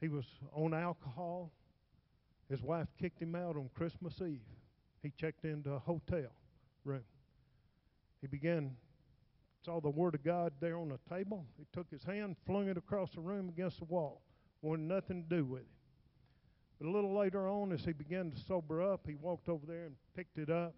He 0.00 0.08
was 0.08 0.24
on 0.52 0.74
alcohol. 0.74 1.50
His 2.48 2.62
wife 2.62 2.88
kicked 3.00 3.20
him 3.20 3.34
out 3.34 3.56
on 3.56 3.70
Christmas 3.74 4.20
Eve. 4.20 4.40
He 5.02 5.10
checked 5.10 5.44
into 5.44 5.72
a 5.72 5.78
hotel 5.78 6.30
room. 6.84 7.04
He 8.20 8.26
began 8.26 8.76
saw 9.66 9.80
the 9.80 9.90
Word 9.90 10.14
of 10.14 10.22
God 10.22 10.52
there 10.60 10.78
on 10.78 10.90
the 10.90 11.00
table. 11.12 11.44
He 11.58 11.66
took 11.72 11.90
his 11.90 12.04
hand, 12.04 12.36
flung 12.46 12.68
it 12.68 12.76
across 12.76 13.10
the 13.10 13.20
room 13.20 13.48
against 13.48 13.80
the 13.80 13.84
wall. 13.86 14.22
Wanted 14.62 14.84
nothing 14.84 15.24
to 15.24 15.36
do 15.36 15.44
with 15.44 15.62
it. 15.62 15.66
But 16.78 16.86
a 16.86 16.90
little 16.90 17.16
later 17.16 17.48
on, 17.48 17.72
as 17.72 17.84
he 17.84 17.92
began 17.92 18.30
to 18.30 18.40
sober 18.46 18.80
up, 18.80 19.00
he 19.08 19.16
walked 19.16 19.48
over 19.48 19.66
there 19.66 19.86
and 19.86 19.96
picked 20.14 20.38
it 20.38 20.50
up, 20.50 20.74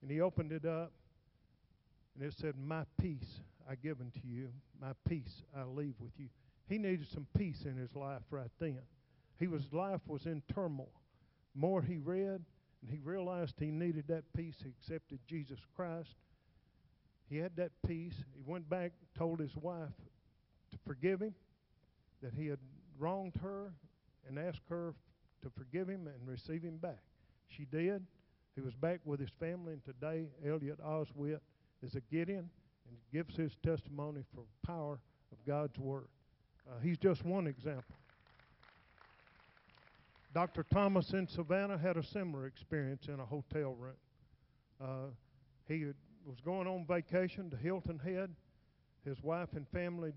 and 0.00 0.10
he 0.10 0.22
opened 0.22 0.52
it 0.52 0.64
up, 0.64 0.92
and 2.14 2.26
it 2.26 2.34
said, 2.40 2.54
My 2.56 2.84
peace 2.98 3.40
I 3.68 3.74
give 3.74 4.00
unto 4.00 4.20
you, 4.24 4.48
my 4.80 4.92
peace 5.06 5.42
I 5.54 5.64
leave 5.64 5.94
with 6.00 6.12
you. 6.16 6.28
He 6.68 6.78
needed 6.78 7.06
some 7.12 7.26
peace 7.36 7.64
in 7.64 7.76
his 7.76 7.94
life 7.94 8.22
right 8.30 8.50
then. 8.58 8.80
He 9.38 9.46
was 9.46 9.72
life 9.72 10.00
was 10.06 10.26
in 10.26 10.42
turmoil. 10.52 10.92
More 11.54 11.82
he 11.82 11.98
read, 11.98 12.42
and 12.82 12.90
he 12.90 12.98
realized 13.02 13.54
he 13.58 13.70
needed 13.70 14.04
that 14.08 14.24
peace. 14.36 14.56
He 14.62 14.70
accepted 14.70 15.18
Jesus 15.26 15.58
Christ. 15.76 16.14
He 17.28 17.38
had 17.38 17.56
that 17.56 17.72
peace. 17.86 18.14
He 18.34 18.42
went 18.44 18.68
back, 18.68 18.92
told 19.16 19.40
his 19.40 19.54
wife 19.56 19.96
to 20.70 20.78
forgive 20.86 21.20
him, 21.20 21.34
that 22.22 22.32
he 22.34 22.46
had 22.46 22.58
wronged 22.98 23.34
her, 23.42 23.72
and 24.26 24.38
asked 24.38 24.62
her 24.68 24.94
to 25.42 25.50
forgive 25.50 25.88
him 25.88 26.06
and 26.06 26.26
receive 26.26 26.62
him 26.62 26.78
back. 26.78 27.02
She 27.48 27.66
did. 27.66 28.04
He 28.54 28.60
was 28.60 28.74
back 28.74 29.00
with 29.04 29.20
his 29.20 29.30
family, 29.38 29.74
and 29.74 29.84
today 29.84 30.26
Elliot 30.46 30.78
Oswit 30.80 31.40
is 31.82 31.94
a 31.94 32.00
Gideon 32.00 32.48
and 32.88 32.96
gives 33.12 33.36
his 33.36 33.52
testimony 33.64 34.22
for 34.34 34.44
power 34.66 34.98
of 35.32 35.44
God's 35.46 35.78
Word. 35.78 36.08
Uh, 36.68 36.80
he's 36.82 36.98
just 36.98 37.24
one 37.24 37.46
example. 37.46 37.96
Dr. 40.32 40.64
Thomas 40.72 41.12
in 41.12 41.28
Savannah 41.28 41.78
had 41.78 41.96
a 41.96 42.02
similar 42.02 42.46
experience 42.46 43.06
in 43.08 43.20
a 43.20 43.24
hotel 43.24 43.74
room. 43.74 43.94
Uh, 44.80 45.10
he 45.68 45.82
had 45.82 45.94
was 46.26 46.40
going 46.40 46.66
on 46.66 46.86
vacation 46.86 47.50
to 47.50 47.56
Hilton 47.56 47.98
Head. 47.98 48.30
His 49.04 49.22
wife 49.22 49.50
and 49.54 49.68
family 49.68 50.12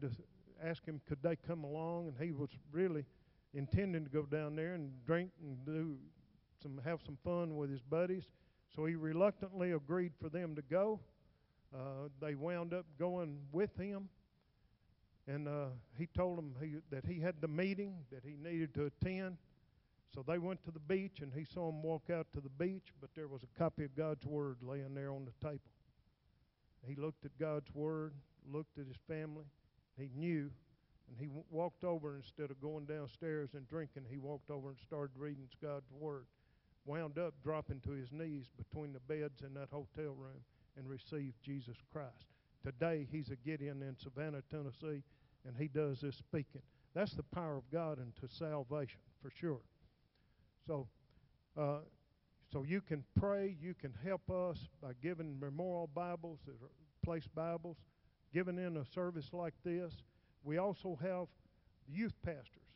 asked 0.64 0.86
him 0.86 1.02
could 1.08 1.22
they 1.22 1.36
come 1.36 1.64
along, 1.64 2.08
and 2.08 2.16
he 2.20 2.32
was 2.32 2.50
really 2.72 3.06
intending 3.54 4.06
to 4.06 4.10
go 4.10 4.24
down 4.24 4.56
there 4.56 4.74
and 4.74 4.92
drink 5.06 5.32
and 5.42 5.66
do 5.66 5.98
some 6.62 6.80
have 6.84 7.00
some 7.06 7.18
fun 7.24 7.58
with 7.58 7.70
his 7.70 7.82
buddies. 7.82 8.24
So 8.76 8.86
he 8.86 8.96
reluctantly 8.96 9.72
agreed 9.74 10.14
for 10.22 10.30
them 10.30 10.56
to 10.56 10.62
go. 10.62 11.00
Uh, 11.76 12.10
they 12.22 12.36
wound 12.36 12.74
up 12.74 12.86
going 12.98 13.38
with 13.52 13.76
him, 13.78 14.10
and 15.28 15.48
uh, 15.48 15.66
he 15.98 16.08
told 16.08 16.38
them 16.38 16.56
he, 16.62 16.76
that 16.90 17.06
he 17.06 17.20
had 17.20 17.36
the 17.42 17.48
meeting 17.48 17.96
that 18.12 18.24
he 18.24 18.36
needed 18.38 18.74
to 18.76 18.86
attend. 18.86 19.38
So 20.14 20.24
they 20.26 20.38
went 20.38 20.64
to 20.64 20.72
the 20.72 20.80
beach, 20.80 21.20
and 21.22 21.34
he 21.34 21.44
saw 21.44 21.70
him 21.70 21.84
walk 21.84 22.10
out 22.10 22.28
to 22.34 22.40
the 22.40 22.50
beach, 22.50 22.94
but 23.02 23.10
there 23.16 23.28
was 23.28 23.42
a 23.44 23.60
copy 23.60 23.84
of 23.84 23.96
God's 23.96 24.26
Word 24.26 24.58
laying 24.62 24.96
there 24.96 25.12
on 25.12 25.26
the 25.26 25.48
table. 25.48 25.60
He 26.88 26.96
looked 26.96 27.26
at 27.26 27.38
God's 27.38 27.74
Word, 27.74 28.14
looked 28.50 28.78
at 28.80 28.88
his 28.88 28.98
family. 29.08 29.46
He 29.98 30.10
knew, 30.16 30.50
and 31.10 31.18
he 31.20 31.26
w- 31.26 31.44
walked 31.50 31.84
over 31.84 32.16
instead 32.16 32.52
of 32.52 32.62
going 32.62 32.86
downstairs 32.86 33.50
and 33.54 33.68
drinking, 33.68 34.04
he 34.10 34.18
walked 34.18 34.50
over 34.50 34.70
and 34.70 34.78
started 34.80 35.18
reading 35.18 35.50
God's 35.62 35.92
Word. 35.92 36.26
Wound 36.86 37.18
up 37.18 37.34
dropping 37.44 37.82
to 37.82 37.92
his 37.92 38.14
knees 38.14 38.46
between 38.58 38.94
the 38.94 39.02
beds 39.02 39.42
in 39.46 39.54
that 39.56 39.70
hotel 39.72 40.14
room 40.16 40.40
and 40.78 40.88
received 40.88 41.36
Jesus 41.44 41.76
Christ. 41.92 42.32
Today, 42.64 43.08
he's 43.12 43.30
a 43.30 43.36
Gideon 43.36 43.82
in 43.82 43.98
Savannah, 43.98 44.42
Tennessee, 44.50 45.04
and 45.48 45.56
he 45.58 45.68
does 45.68 46.02
this 46.02 46.16
speaking. 46.16 46.62
That's 46.94 47.14
the 47.14 47.24
power 47.24 47.58
of 47.58 47.64
God 47.72 48.00
into 48.00 48.34
salvation, 48.34 49.00
for 49.22 49.32
sure. 49.32 49.62
So, 50.66 50.88
uh, 51.58 51.80
so 52.52 52.64
you 52.64 52.82
can 52.82 53.04
pray, 53.20 53.56
you 53.62 53.74
can 53.74 53.94
help 54.06 54.30
us 54.30 54.68
by 54.82 54.92
giving 55.02 55.40
memorial 55.40 55.90
Bibles, 55.94 56.40
place 57.04 57.28
Bibles, 57.34 57.78
giving 58.34 58.58
in 58.58 58.78
a 58.78 58.86
service 58.86 59.30
like 59.32 59.54
this. 59.64 59.94
We 60.44 60.58
also 60.58 60.98
have 61.02 61.28
youth 61.88 62.14
pastors 62.24 62.68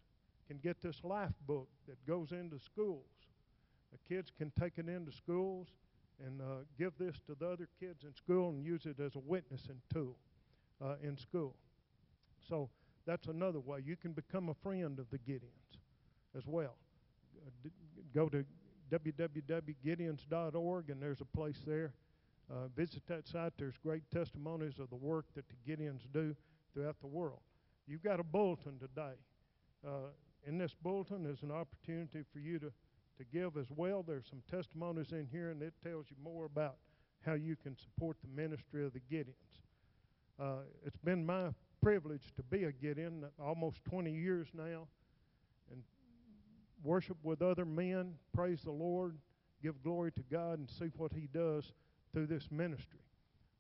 can 0.52 0.60
get 0.62 0.82
this 0.82 1.02
life 1.06 1.32
book 1.48 1.70
that 1.88 1.96
goes 2.06 2.34
into 2.34 2.60
schools. 2.60 3.06
The 3.94 4.14
kids 4.14 4.34
can 4.38 4.52
take 4.60 4.74
it 4.76 4.90
into 4.90 5.12
schools 5.14 5.68
and 6.26 6.42
uh, 6.42 6.66
give 6.78 6.92
this 7.00 7.16
to 7.28 7.36
the 7.40 7.48
other 7.48 7.70
kids 7.80 8.04
in 8.04 8.14
school 8.14 8.50
and 8.50 8.66
use 8.66 8.86
it 8.86 9.00
as 9.00 9.16
a 9.16 9.20
witnessing 9.20 9.82
tool 9.94 10.18
uh, 10.84 10.96
in 11.02 11.18
school. 11.18 11.56
So 12.52 12.70
that's 13.08 13.28
another 13.28 13.62
way. 13.62 13.80
You 13.86 13.96
can 13.96 14.12
become 14.12 14.50
a 14.50 14.54
friend 14.56 15.00
of 15.00 15.10
the 15.10 15.20
Gideons 15.20 15.78
as 16.38 16.46
well. 16.46 16.76
Go 18.14 18.28
to 18.28 18.44
www.gideons.org, 18.92 20.90
and 20.90 21.02
there's 21.02 21.22
a 21.22 21.26
place 21.26 21.62
there. 21.66 21.94
Uh, 22.52 22.68
visit 22.76 23.04
that 23.08 23.26
site. 23.26 23.54
There's 23.58 23.78
great 23.82 24.04
testimonies 24.14 24.80
of 24.80 24.90
the 24.90 24.98
work 24.98 25.28
that 25.36 25.46
the 25.48 25.56
Gideons 25.66 26.02
do 26.14 26.36
throughout 26.74 27.00
the 27.00 27.08
world. 27.08 27.40
You've 27.88 28.04
got 28.04 28.20
a 28.20 28.24
bulletin 28.24 28.78
today. 28.80 29.16
Uh, 29.88 30.10
in 30.46 30.58
this 30.58 30.76
bulletin 30.84 31.26
is 31.26 31.42
an 31.44 31.52
opportunity 31.52 32.26
for 32.34 32.40
you 32.40 32.60
to, 32.60 32.74
to 33.18 33.24
give 33.32 33.56
as 33.56 33.68
well. 33.70 34.04
There's 34.06 34.28
some 34.30 34.44
testimonies 34.52 35.14
in 35.14 35.26
here, 35.32 35.52
and 35.52 35.64
it 35.64 35.74
tells 35.82 36.08
you 36.10 36.18
more 36.22 36.44
about 36.44 36.76
how 37.26 37.36
you 37.36 37.56
can 37.56 37.78
support 37.78 38.18
the 38.22 38.28
ministry 38.42 38.86
of 38.86 38.92
the 38.92 39.00
Gideons. 39.10 39.62
Uh, 40.38 40.64
it's 40.86 40.98
been 40.98 41.26
my 41.26 41.52
privilege 41.82 42.34
to 42.36 42.44
be 42.44 42.66
a 42.66 42.72
Gideon 42.72 43.26
almost 43.40 43.84
20 43.86 44.12
years 44.12 44.48
now, 44.54 44.88
and 45.72 45.82
worship 46.84 47.18
with 47.24 47.42
other 47.42 47.66
men, 47.66 48.14
praise 48.36 48.62
the 48.64 48.72
Lord, 48.72 49.18
give 49.64 49.82
glory 49.84 50.12
to 50.12 50.22
God, 50.32 50.60
and 50.60 50.70
see 50.70 50.92
what 50.98 51.12
He 51.12 51.28
does 51.34 51.72
through 52.14 52.28
this 52.28 52.48
ministry. 52.52 53.00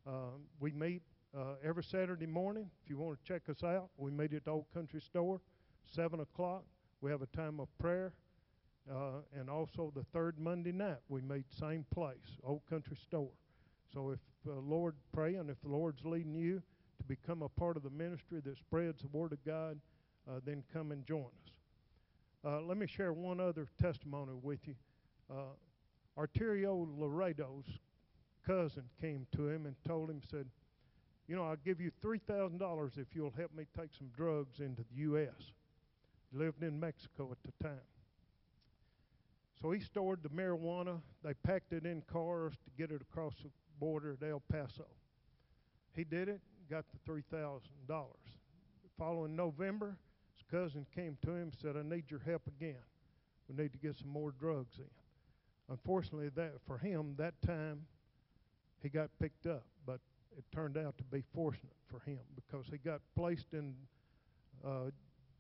Uh, 0.07 0.37
we 0.59 0.71
meet 0.71 1.01
uh, 1.35 1.55
every 1.63 1.83
Saturday 1.83 2.27
morning. 2.27 2.69
If 2.83 2.89
you 2.89 2.97
want 2.97 3.17
to 3.17 3.33
check 3.33 3.41
us 3.49 3.63
out, 3.63 3.89
we 3.97 4.11
meet 4.11 4.33
at 4.33 4.45
the 4.45 4.51
Old 4.51 4.65
Country 4.73 5.01
Store, 5.01 5.41
7 5.91 6.19
o'clock. 6.19 6.63
We 7.01 7.09
have 7.09 7.23
a 7.23 7.27
time 7.27 7.59
of 7.59 7.67
prayer. 7.79 8.13
Uh, 8.91 9.21
and 9.39 9.49
also 9.49 9.91
the 9.95 10.03
third 10.11 10.39
Monday 10.39 10.71
night, 10.71 10.97
we 11.07 11.21
meet 11.21 11.45
same 11.59 11.85
place, 11.93 12.37
Old 12.43 12.61
Country 12.69 12.97
Store. 13.07 13.29
So 13.93 14.09
if 14.11 14.19
the 14.43 14.59
Lord 14.59 14.95
pray 15.13 15.35
and 15.35 15.49
if 15.49 15.61
the 15.61 15.69
Lord's 15.69 16.03
leading 16.03 16.35
you 16.35 16.61
to 17.01 17.07
become 17.07 17.41
a 17.41 17.49
part 17.49 17.77
of 17.77 17.83
the 17.83 17.89
ministry 17.89 18.41
that 18.45 18.57
spreads 18.57 19.01
the 19.01 19.07
Word 19.07 19.33
of 19.33 19.43
God, 19.43 19.79
uh, 20.29 20.39
then 20.45 20.63
come 20.71 20.91
and 20.91 21.05
join 21.05 21.25
us. 21.25 21.53
Uh, 22.45 22.61
let 22.61 22.77
me 22.77 22.87
share 22.87 23.13
one 23.13 23.39
other 23.39 23.67
testimony 23.81 24.33
with 24.41 24.59
you. 24.67 24.75
Uh, 25.29 25.53
Arterio 26.17 26.87
Laredo's 26.97 27.65
cousin 28.45 28.83
came 28.99 29.25
to 29.35 29.49
him 29.49 29.65
and 29.65 29.75
told 29.87 30.09
him, 30.09 30.21
said, 30.29 30.45
you 31.27 31.35
know, 31.35 31.43
I'll 31.43 31.55
give 31.55 31.79
you 31.79 31.91
$3,000 32.03 32.97
if 32.97 33.07
you'll 33.13 33.33
help 33.37 33.53
me 33.55 33.65
take 33.77 33.89
some 33.97 34.09
drugs 34.15 34.59
into 34.59 34.81
the 34.81 35.01
U.S. 35.01 35.53
Lived 36.33 36.63
in 36.63 36.79
Mexico 36.79 37.29
at 37.31 37.37
the 37.43 37.63
time. 37.63 37.79
So 39.61 39.71
he 39.71 39.79
stored 39.79 40.23
the 40.23 40.29
marijuana. 40.29 40.99
They 41.23 41.33
packed 41.45 41.73
it 41.73 41.85
in 41.85 42.01
cars 42.11 42.53
to 42.65 42.71
get 42.77 42.91
it 42.91 43.01
across 43.01 43.33
the 43.43 43.49
border 43.79 44.17
at 44.19 44.27
El 44.27 44.41
Paso. 44.51 44.87
He 45.95 46.03
did 46.03 46.29
it, 46.29 46.41
got 46.71 46.85
the 47.05 47.11
$3,000. 47.11 47.59
Following 48.97 49.35
November, 49.35 49.97
his 50.37 50.45
cousin 50.49 50.85
came 50.95 51.17
to 51.25 51.31
him 51.31 51.41
and 51.41 51.53
said, 51.61 51.75
I 51.75 51.83
need 51.83 52.05
your 52.09 52.21
help 52.25 52.43
again. 52.47 52.79
We 53.49 53.61
need 53.61 53.73
to 53.73 53.77
get 53.77 53.97
some 53.97 54.07
more 54.07 54.31
drugs 54.39 54.77
in. 54.77 54.85
Unfortunately, 55.69 56.29
that 56.35 56.53
for 56.65 56.77
him, 56.77 57.15
that 57.17 57.33
time, 57.45 57.81
he 58.81 58.87
got 58.87 59.09
picked 59.19 59.47
up, 59.47 59.65
but 59.85 59.99
it 60.37 60.45
turned 60.55 60.77
out 60.77 60.97
to 60.97 61.03
be 61.03 61.23
fortunate 61.35 61.75
for 61.89 61.99
him 62.09 62.19
because 62.35 62.65
he 62.71 62.77
got 62.77 63.01
placed 63.17 63.47
in 63.51 63.75
uh, 64.65 64.91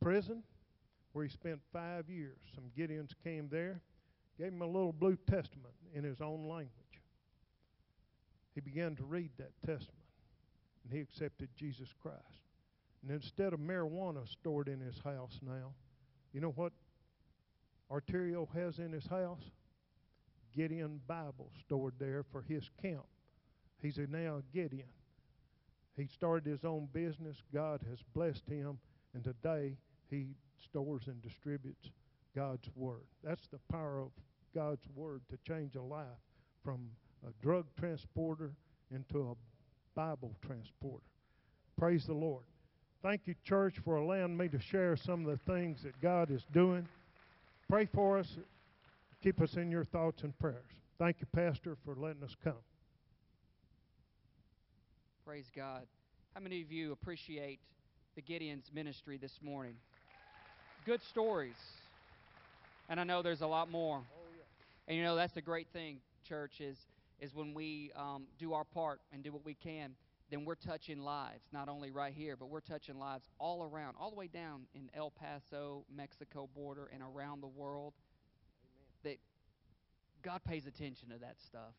prison 0.01 0.43
where 1.13 1.23
he 1.23 1.31
spent 1.31 1.59
five 1.71 2.09
years. 2.09 2.39
Some 2.53 2.65
Gideons 2.77 3.11
came 3.23 3.47
there, 3.49 3.81
gave 4.37 4.51
him 4.51 4.61
a 4.61 4.67
little 4.67 4.91
blue 4.91 5.17
testament 5.29 5.75
in 5.95 6.03
his 6.03 6.19
own 6.19 6.47
language. 6.49 6.71
He 8.53 8.59
began 8.59 8.97
to 8.97 9.03
read 9.03 9.29
that 9.37 9.51
testament, 9.65 10.00
and 10.83 10.93
he 10.93 10.99
accepted 10.99 11.49
Jesus 11.55 11.89
Christ. 12.01 12.19
And 13.01 13.11
instead 13.11 13.53
of 13.53 13.59
marijuana 13.59 14.27
stored 14.27 14.67
in 14.67 14.79
his 14.79 14.99
house 14.99 15.39
now, 15.41 15.73
you 16.33 16.41
know 16.41 16.53
what 16.55 16.73
Arterio 17.91 18.47
has 18.53 18.79
in 18.79 18.91
his 18.91 19.07
house? 19.07 19.43
Gideon 20.55 21.01
Bible 21.07 21.51
stored 21.59 21.93
there 21.99 22.23
for 22.31 22.41
his 22.41 22.69
camp. 22.81 23.05
He's 23.81 23.97
a 23.97 24.07
now 24.07 24.41
Gideon. 24.53 24.87
He 25.97 26.07
started 26.07 26.49
his 26.49 26.63
own 26.63 26.87
business. 26.93 27.37
God 27.53 27.81
has 27.89 27.99
blessed 28.13 28.47
him, 28.47 28.77
and 29.13 29.23
today 29.23 29.77
he 30.09 30.35
stores 30.63 31.03
and 31.07 31.21
distributes 31.21 31.89
God's 32.35 32.69
Word. 32.75 33.05
That's 33.23 33.47
the 33.47 33.59
power 33.71 34.01
of 34.01 34.11
God's 34.53 34.85
Word 34.95 35.21
to 35.29 35.37
change 35.47 35.75
a 35.75 35.81
life 35.81 36.05
from 36.63 36.89
a 37.27 37.31
drug 37.43 37.65
transporter 37.77 38.53
into 38.93 39.31
a 39.31 39.35
Bible 39.95 40.31
transporter. 40.45 41.03
Praise 41.77 42.05
the 42.05 42.13
Lord. 42.13 42.43
Thank 43.03 43.21
you, 43.25 43.35
church, 43.43 43.75
for 43.83 43.95
allowing 43.95 44.37
me 44.37 44.47
to 44.49 44.59
share 44.59 44.95
some 44.95 45.25
of 45.25 45.31
the 45.31 45.51
things 45.51 45.81
that 45.83 45.99
God 46.01 46.29
is 46.29 46.43
doing. 46.53 46.87
Pray 47.67 47.87
for 47.93 48.19
us. 48.19 48.27
Keep 49.23 49.41
us 49.41 49.55
in 49.55 49.71
your 49.71 49.85
thoughts 49.85 50.23
and 50.23 50.37
prayers. 50.37 50.63
Thank 50.99 51.17
you, 51.19 51.27
Pastor, 51.35 51.77
for 51.83 51.95
letting 51.95 52.23
us 52.23 52.35
come. 52.43 52.53
Praise 55.25 55.49
God. 55.55 55.83
How 56.35 56.41
many 56.41 56.61
of 56.61 56.71
you 56.71 56.91
appreciate 56.91 57.59
the 58.15 58.21
Gideon's 58.21 58.69
ministry 58.73 59.17
this 59.17 59.39
morning? 59.41 59.75
Good 60.85 61.01
stories. 61.09 61.55
And 62.89 62.99
I 62.99 63.03
know 63.03 63.21
there's 63.21 63.41
a 63.41 63.47
lot 63.47 63.71
more. 63.71 63.97
Oh, 63.97 64.21
and 64.87 64.97
you 64.97 65.03
know, 65.03 65.15
that's 65.15 65.33
the 65.33 65.41
great 65.41 65.67
thing, 65.73 65.97
church, 66.27 66.59
is, 66.59 66.77
is 67.21 67.33
when 67.35 67.53
we 67.53 67.91
um, 67.95 68.25
do 68.37 68.53
our 68.53 68.65
part 68.65 68.99
and 69.13 69.23
do 69.23 69.31
what 69.31 69.45
we 69.45 69.53
can, 69.53 69.91
then 70.31 70.43
we're 70.43 70.55
touching 70.55 70.99
lives, 71.01 71.43
not 71.51 71.69
only 71.69 71.91
right 71.91 72.13
here, 72.13 72.35
but 72.35 72.49
we're 72.49 72.61
touching 72.61 72.97
lives 72.97 73.29
all 73.37 73.63
around, 73.63 73.95
all 73.99 74.09
the 74.09 74.15
way 74.15 74.27
down 74.27 74.61
in 74.73 74.89
El 74.93 75.11
Paso, 75.11 75.85
Mexico 75.93 76.49
border, 76.55 76.89
and 76.91 77.03
around 77.03 77.41
the 77.41 77.47
world. 77.47 77.93
That 79.03 79.17
God 80.23 80.41
pays 80.43 80.65
attention 80.65 81.09
to 81.09 81.17
that 81.19 81.35
stuff. 81.45 81.73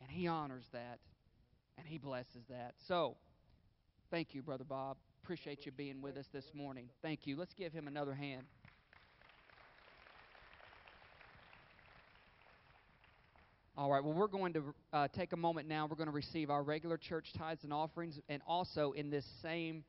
And 0.00 0.10
He 0.10 0.26
honors 0.26 0.66
that 0.72 0.98
and 1.76 1.86
He 1.86 1.98
blesses 1.98 2.44
that. 2.48 2.74
So, 2.86 3.16
thank 4.10 4.34
you, 4.34 4.42
Brother 4.42 4.64
Bob. 4.64 4.96
Appreciate 5.22 5.66
you 5.66 5.72
being 5.72 6.00
with 6.00 6.16
us 6.16 6.26
this 6.32 6.52
morning. 6.54 6.88
Thank 7.00 7.26
you. 7.26 7.36
Let's 7.36 7.54
give 7.54 7.72
him 7.72 7.86
another 7.86 8.14
hand. 8.14 8.42
All 13.74 13.90
right, 13.90 14.04
well, 14.04 14.12
we're 14.12 14.26
going 14.26 14.52
to 14.52 14.74
uh, 14.92 15.08
take 15.08 15.32
a 15.32 15.36
moment 15.36 15.66
now. 15.66 15.86
We're 15.86 15.96
going 15.96 16.08
to 16.08 16.12
receive 16.12 16.50
our 16.50 16.62
regular 16.62 16.98
church 16.98 17.32
tithes 17.32 17.64
and 17.64 17.72
offerings, 17.72 18.20
and 18.28 18.42
also 18.46 18.92
in 18.92 19.08
this 19.08 19.24
same 19.40 19.82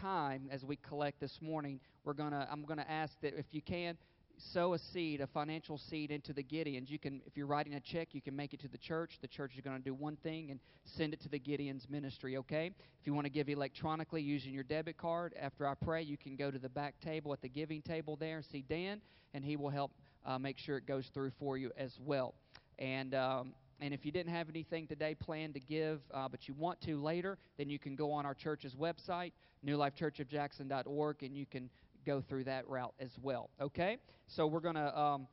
time 0.00 0.48
as 0.50 0.64
we 0.64 0.76
collect 0.76 1.20
this 1.20 1.38
morning, 1.42 1.78
we're 2.02 2.14
to 2.14 2.48
I'm 2.50 2.64
going 2.64 2.78
to 2.78 2.90
ask 2.90 3.12
that 3.20 3.34
if 3.38 3.44
you 3.50 3.60
can, 3.60 3.98
sow 4.38 4.72
a 4.72 4.78
seed, 4.78 5.20
a 5.20 5.26
financial 5.26 5.76
seed 5.76 6.10
into 6.10 6.32
the 6.32 6.42
Gideons. 6.42 6.88
You 6.88 6.98
can, 6.98 7.20
if 7.26 7.36
you're 7.36 7.46
writing 7.46 7.74
a 7.74 7.80
check, 7.80 8.08
you 8.12 8.22
can 8.22 8.34
make 8.34 8.54
it 8.54 8.60
to 8.60 8.68
the 8.68 8.78
church. 8.78 9.18
The 9.20 9.28
church 9.28 9.52
is 9.54 9.60
going 9.60 9.76
to 9.76 9.84
do 9.84 9.92
one 9.92 10.16
thing 10.16 10.50
and 10.50 10.58
send 10.84 11.12
it 11.12 11.20
to 11.20 11.28
the 11.28 11.38
Gideons 11.38 11.90
ministry, 11.90 12.38
okay? 12.38 12.70
If 12.98 13.06
you 13.06 13.12
want 13.12 13.26
to 13.26 13.30
give 13.30 13.50
electronically 13.50 14.22
using 14.22 14.54
your 14.54 14.64
debit 14.64 14.96
card, 14.96 15.34
after 15.38 15.68
I 15.68 15.74
pray, 15.74 16.00
you 16.00 16.16
can 16.16 16.36
go 16.36 16.50
to 16.50 16.58
the 16.58 16.70
back 16.70 16.94
table 17.02 17.34
at 17.34 17.42
the 17.42 17.50
giving 17.50 17.82
table 17.82 18.16
there 18.16 18.36
and 18.36 18.46
see 18.46 18.64
Dan, 18.66 19.02
and 19.34 19.44
he 19.44 19.56
will 19.56 19.68
help 19.68 19.92
uh, 20.24 20.38
make 20.38 20.56
sure 20.56 20.78
it 20.78 20.86
goes 20.86 21.10
through 21.12 21.32
for 21.38 21.58
you 21.58 21.70
as 21.76 21.98
well. 22.02 22.34
And, 22.78 23.14
um, 23.14 23.52
and 23.80 23.92
if 23.92 24.04
you 24.04 24.12
didn't 24.12 24.32
have 24.32 24.48
anything 24.48 24.86
today 24.86 25.14
planned 25.14 25.54
to 25.54 25.60
give, 25.60 26.00
uh, 26.12 26.28
but 26.28 26.48
you 26.48 26.54
want 26.54 26.80
to 26.82 27.00
later, 27.02 27.38
then 27.58 27.68
you 27.68 27.78
can 27.78 27.96
go 27.96 28.12
on 28.12 28.26
our 28.26 28.34
church's 28.34 28.74
website, 28.74 29.32
newlifechurchofjackson.org, 29.64 31.22
and 31.22 31.36
you 31.36 31.46
can 31.46 31.70
go 32.04 32.20
through 32.20 32.44
that 32.44 32.68
route 32.68 32.94
as 33.00 33.10
well. 33.22 33.50
Okay? 33.60 33.98
So 34.28 34.46
we're 34.46 34.60
going 34.60 34.76
to 34.76 34.98
um, 34.98 35.26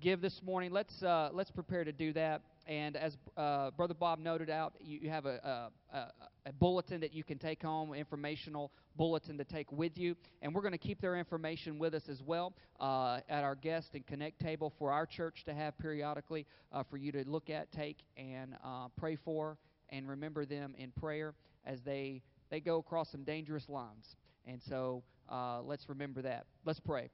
give 0.00 0.20
this 0.20 0.42
morning. 0.42 0.72
Let's 0.72 1.02
uh, 1.02 1.30
let's 1.32 1.50
prepare 1.50 1.84
to 1.84 1.92
do 1.92 2.12
that. 2.14 2.42
And 2.68 2.98
as 2.98 3.16
uh, 3.38 3.70
Brother 3.70 3.94
Bob 3.94 4.18
noted 4.18 4.50
out, 4.50 4.74
you, 4.78 4.98
you 5.02 5.08
have 5.08 5.24
a, 5.24 5.70
a, 5.90 5.98
a, 6.44 6.52
bulletin 6.52 7.00
that 7.00 7.14
you 7.14 7.24
can 7.24 7.38
take 7.38 7.62
home, 7.62 7.94
informational 7.94 8.72
bulletin 8.94 9.38
to 9.38 9.44
take 9.44 9.72
with 9.72 9.96
you. 9.96 10.14
And 10.42 10.54
we're 10.54 10.60
going 10.60 10.72
to 10.72 10.78
keep 10.78 11.00
their 11.00 11.16
information 11.16 11.78
with 11.78 11.94
us 11.94 12.10
as 12.10 12.22
well 12.22 12.52
uh, 12.78 13.20
at 13.30 13.42
our 13.42 13.54
guest 13.54 13.94
and 13.94 14.06
connect 14.06 14.40
table 14.40 14.70
for 14.78 14.92
our 14.92 15.06
church 15.06 15.44
to 15.46 15.54
have 15.54 15.78
periodically 15.78 16.44
uh, 16.70 16.82
for 16.82 16.98
you 16.98 17.10
to 17.12 17.24
look 17.26 17.48
at, 17.48 17.72
take, 17.72 18.00
and 18.18 18.54
uh, 18.62 18.88
pray 18.98 19.16
for, 19.16 19.56
and 19.88 20.06
remember 20.06 20.44
them 20.44 20.74
in 20.76 20.90
prayer 20.90 21.34
as 21.64 21.80
they 21.80 22.20
they 22.50 22.60
go 22.60 22.78
across 22.78 23.10
some 23.10 23.24
dangerous 23.24 23.68
lines. 23.68 24.16
And 24.46 24.60
so 24.68 25.02
uh, 25.30 25.62
let's 25.62 25.88
remember 25.88 26.22
that. 26.22 26.46
Let's 26.64 26.80
pray. 26.80 27.10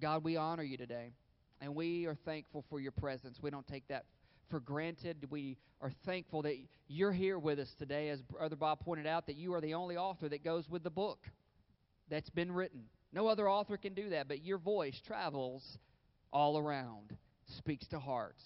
God, 0.00 0.24
we 0.24 0.36
honor 0.36 0.62
you 0.62 0.76
today, 0.76 1.12
and 1.60 1.74
we 1.74 2.06
are 2.06 2.16
thankful 2.26 2.64
for 2.68 2.80
your 2.80 2.92
presence. 2.92 3.38
We 3.40 3.50
don't 3.50 3.66
take 3.66 3.88
that 3.88 4.04
for 4.50 4.60
granted. 4.60 5.26
We 5.30 5.58
are 5.80 5.92
thankful 6.04 6.42
that 6.42 6.56
you're 6.88 7.12
here 7.12 7.38
with 7.38 7.58
us 7.58 7.72
today, 7.78 8.08
as 8.10 8.20
Brother 8.22 8.56
Bob 8.56 8.80
pointed 8.80 9.06
out, 9.06 9.26
that 9.26 9.36
you 9.36 9.54
are 9.54 9.60
the 9.60 9.74
only 9.74 9.96
author 9.96 10.28
that 10.28 10.44
goes 10.44 10.68
with 10.68 10.82
the 10.82 10.90
book 10.90 11.18
that's 12.08 12.30
been 12.30 12.52
written. 12.52 12.84
No 13.12 13.28
other 13.28 13.48
author 13.48 13.76
can 13.76 13.94
do 13.94 14.10
that, 14.10 14.28
but 14.28 14.44
your 14.44 14.58
voice 14.58 15.00
travels 15.06 15.78
all 16.32 16.58
around, 16.58 17.16
speaks 17.58 17.86
to 17.88 17.98
hearts, 17.98 18.42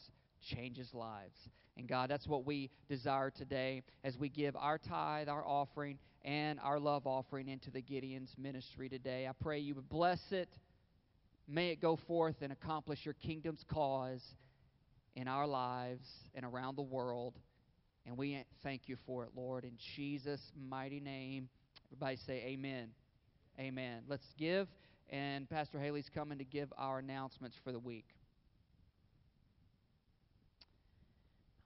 changes 0.51 0.89
lives. 0.95 1.37
And 1.77 1.89
God, 1.89 2.11
that's 2.11 2.27
what 2.27 2.45
we 2.45 2.71
desire 2.89 3.31
today 3.31 3.83
as 4.05 4.17
we 4.19 4.29
give 4.29 4.55
our 4.57 4.79
tithe, 4.79 5.29
our 5.29 5.47
offering, 5.47 5.99
and 6.23 6.61
our 6.61 6.79
love 6.79 7.07
offering 7.07 7.49
into 7.49 7.71
the 7.71 7.81
Gideon's 7.81 8.35
ministry 8.39 8.89
today. 8.89 9.27
I 9.27 9.33
pray 9.33 9.59
you 9.61 9.75
would 9.75 9.89
bless 9.89 10.21
it. 10.31 10.49
May 11.49 11.71
it 11.71 11.81
go 11.81 11.99
forth 12.07 12.37
and 12.43 12.53
accomplish 12.53 13.01
your 13.05 13.15
kingdom's 13.15 13.65
cause 13.73 14.23
in 15.15 15.29
our 15.29 15.47
lives 15.47 16.09
and 16.35 16.45
around 16.45 16.77
the 16.77 16.83
world. 16.83 17.35
And 18.07 18.17
we 18.17 18.43
thank 18.63 18.89
you 18.89 18.97
for 19.07 19.25
it, 19.25 19.31
Lord, 19.37 19.65
in 19.65 19.73
Jesus' 19.97 20.53
mighty 20.57 21.01
name. 21.01 21.49
Everybody 21.93 22.17
say 22.17 22.43
amen. 22.47 22.89
Amen. 23.59 24.03
Let's 24.09 24.27
give. 24.39 24.69
And 25.11 25.49
Pastor 25.49 25.79
Haley's 25.79 26.09
coming 26.15 26.39
to 26.39 26.45
give 26.45 26.73
our 26.79 26.99
announcements 26.99 27.57
for 27.63 27.73
the 27.73 27.79
week. 27.79 28.07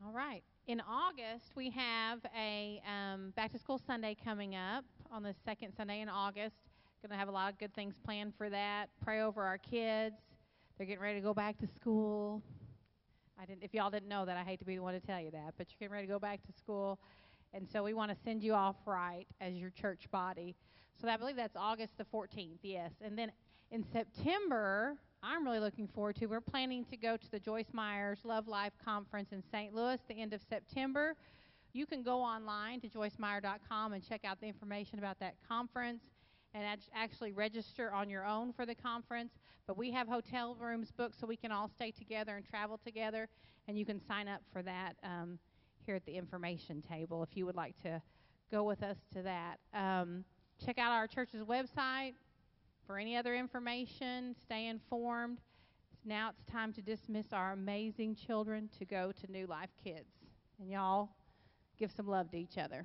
All 0.05 0.13
right. 0.13 0.43
In 0.67 0.81
August, 0.81 1.51
we 1.55 1.71
have 1.71 2.21
a 2.37 2.83
um, 2.91 3.33
back 3.37 3.53
to 3.53 3.59
school 3.59 3.81
Sunday 3.87 4.17
coming 4.25 4.55
up 4.55 4.85
on 5.13 5.23
the 5.23 5.35
second 5.45 5.73
Sunday 5.77 6.01
in 6.01 6.09
August. 6.09 6.57
Going 7.03 7.11
to 7.11 7.19
have 7.19 7.29
a 7.29 7.33
lot 7.33 7.53
of 7.53 7.59
good 7.59 7.75
things 7.75 7.95
planned 8.03 8.33
for 8.39 8.49
that. 8.49 8.87
Pray 9.03 9.21
over 9.21 9.43
our 9.43 9.59
kids. 9.59 10.15
They're 10.79 10.87
getting 10.87 11.03
ready 11.03 11.19
to 11.19 11.23
go 11.23 11.35
back 11.35 11.59
to 11.59 11.67
school. 11.77 12.43
I 13.45 13.47
didn't. 13.47 13.63
If 13.63 13.75
y'all 13.75 13.91
didn't 13.91 14.09
know 14.09 14.25
that, 14.25 14.39
I 14.39 14.43
hate 14.43 14.59
to 14.61 14.65
be 14.65 14.77
the 14.77 14.83
one 14.83 14.95
to 14.95 15.01
tell 15.01 15.21
you 15.21 15.31
that, 15.33 15.53
but 15.59 15.67
you're 15.69 15.77
getting 15.79 15.93
ready 15.93 16.07
to 16.07 16.13
go 16.15 16.19
back 16.19 16.43
to 16.47 16.53
school, 16.53 16.99
And 17.53 17.69
so 17.71 17.85
we 17.85 17.93
want 17.93 18.11
to 18.11 18.17
send 18.25 18.43
you 18.43 18.55
off 18.55 18.77
right 18.87 19.27
as 19.39 19.53
your 19.53 19.69
church 19.69 20.11
body. 20.11 20.57
So 20.99 21.09
I 21.09 21.19
believe 21.19 21.37
that's 21.37 21.55
August 21.55 21.93
the 21.99 22.05
14th, 22.05 22.61
yes. 22.63 22.93
And 23.03 23.19
then 23.19 23.31
in 23.71 23.85
September, 23.93 24.97
I'm 25.23 25.45
really 25.45 25.61
looking 25.61 25.87
forward 25.89 26.17
to, 26.17 26.27
we're 26.27 26.41
planning 26.41 26.87
to 26.87 26.97
go 26.97 27.19
to 27.19 27.31
the 27.31 27.39
Joyce 27.39 27.69
Meyer's 27.73 28.21
Love 28.25 28.49
Life 28.49 28.73
Conference 28.83 29.29
in 29.31 29.43
St. 29.53 29.75
Louis 29.75 29.99
the 30.09 30.15
end 30.15 30.33
of 30.33 30.41
September. 30.49 31.15
You 31.75 31.85
can 31.85 32.03
go 32.03 32.23
online 32.23 32.81
to 32.81 32.89
joycemeyer.com 32.89 33.93
and 33.93 34.09
check 34.09 34.25
out 34.25 34.41
the 34.41 34.47
information 34.47 34.99
about 34.99 35.21
that 35.21 35.35
conference 35.47 36.03
and 36.55 36.65
actually 36.95 37.33
register 37.33 37.93
on 37.93 38.09
your 38.09 38.25
own 38.25 38.55
for 38.55 38.65
the 38.65 38.75
conference. 38.75 39.33
But 39.67 39.79
we 39.79 39.91
have 39.93 40.09
hotel 40.09 40.57
rooms 40.61 40.91
booked 40.91 41.19
so 41.19 41.27
we 41.27 41.37
can 41.37 41.51
all 41.51 41.69
stay 41.69 41.91
together 41.91 42.37
and 42.37 42.45
travel 42.45 42.79
together, 42.85 43.29
and 43.67 43.79
you 43.79 43.87
can 43.87 44.01
sign 44.07 44.29
up 44.29 44.43
for 44.53 44.63
that 44.63 44.97
um, 45.03 45.39
here 45.87 45.95
at 45.95 46.05
the 46.05 46.17
information 46.17 46.83
table 46.83 47.23
if 47.23 47.37
you 47.37 47.47
would 47.47 47.57
like 47.57 47.77
to 47.83 48.03
go 48.51 48.63
with 48.63 48.83
us 48.83 48.99
to 49.15 49.23
that. 49.23 49.59
Um, 49.73 50.25
check 50.65 50.79
out 50.79 50.93
our 50.93 51.07
church's 51.07 51.43
website 51.43 52.15
for 52.87 52.99
any 52.99 53.17
other 53.17 53.35
information. 53.35 54.35
Stay 54.43 54.67
informed. 54.67 55.39
Now 56.05 56.31
it's 56.31 56.45
time 56.53 56.73
to 56.75 56.83
dismiss 56.83 57.33
our 57.33 57.53
amazing 57.53 58.15
children 58.15 58.69
to 58.79 58.85
go 58.85 59.13
to 59.13 59.33
New 59.33 59.47
Life 59.47 59.71
Kids. 59.83 60.11
And 60.61 60.71
y'all 60.71 61.09
give 61.79 61.91
some 61.91 62.07
love 62.07 62.31
to 62.33 62.37
each 62.37 62.59
other. 62.59 62.85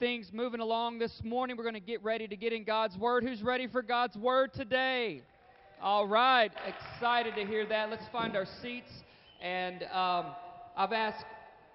Things 0.00 0.30
moving 0.32 0.60
along 0.60 0.98
this 0.98 1.12
morning. 1.22 1.58
We're 1.58 1.62
going 1.62 1.74
to 1.74 1.80
get 1.80 2.02
ready 2.02 2.26
to 2.26 2.34
get 2.34 2.54
in 2.54 2.64
God's 2.64 2.96
Word. 2.96 3.22
Who's 3.22 3.42
ready 3.42 3.66
for 3.66 3.82
God's 3.82 4.16
Word 4.16 4.54
today? 4.54 5.20
All 5.82 6.08
right, 6.08 6.50
excited 6.66 7.34
to 7.34 7.44
hear 7.44 7.66
that. 7.66 7.90
Let's 7.90 8.08
find 8.10 8.34
our 8.34 8.46
seats. 8.62 8.90
And 9.42 9.82
um, 9.92 10.28
I've 10.74 10.94
asked 10.94 11.26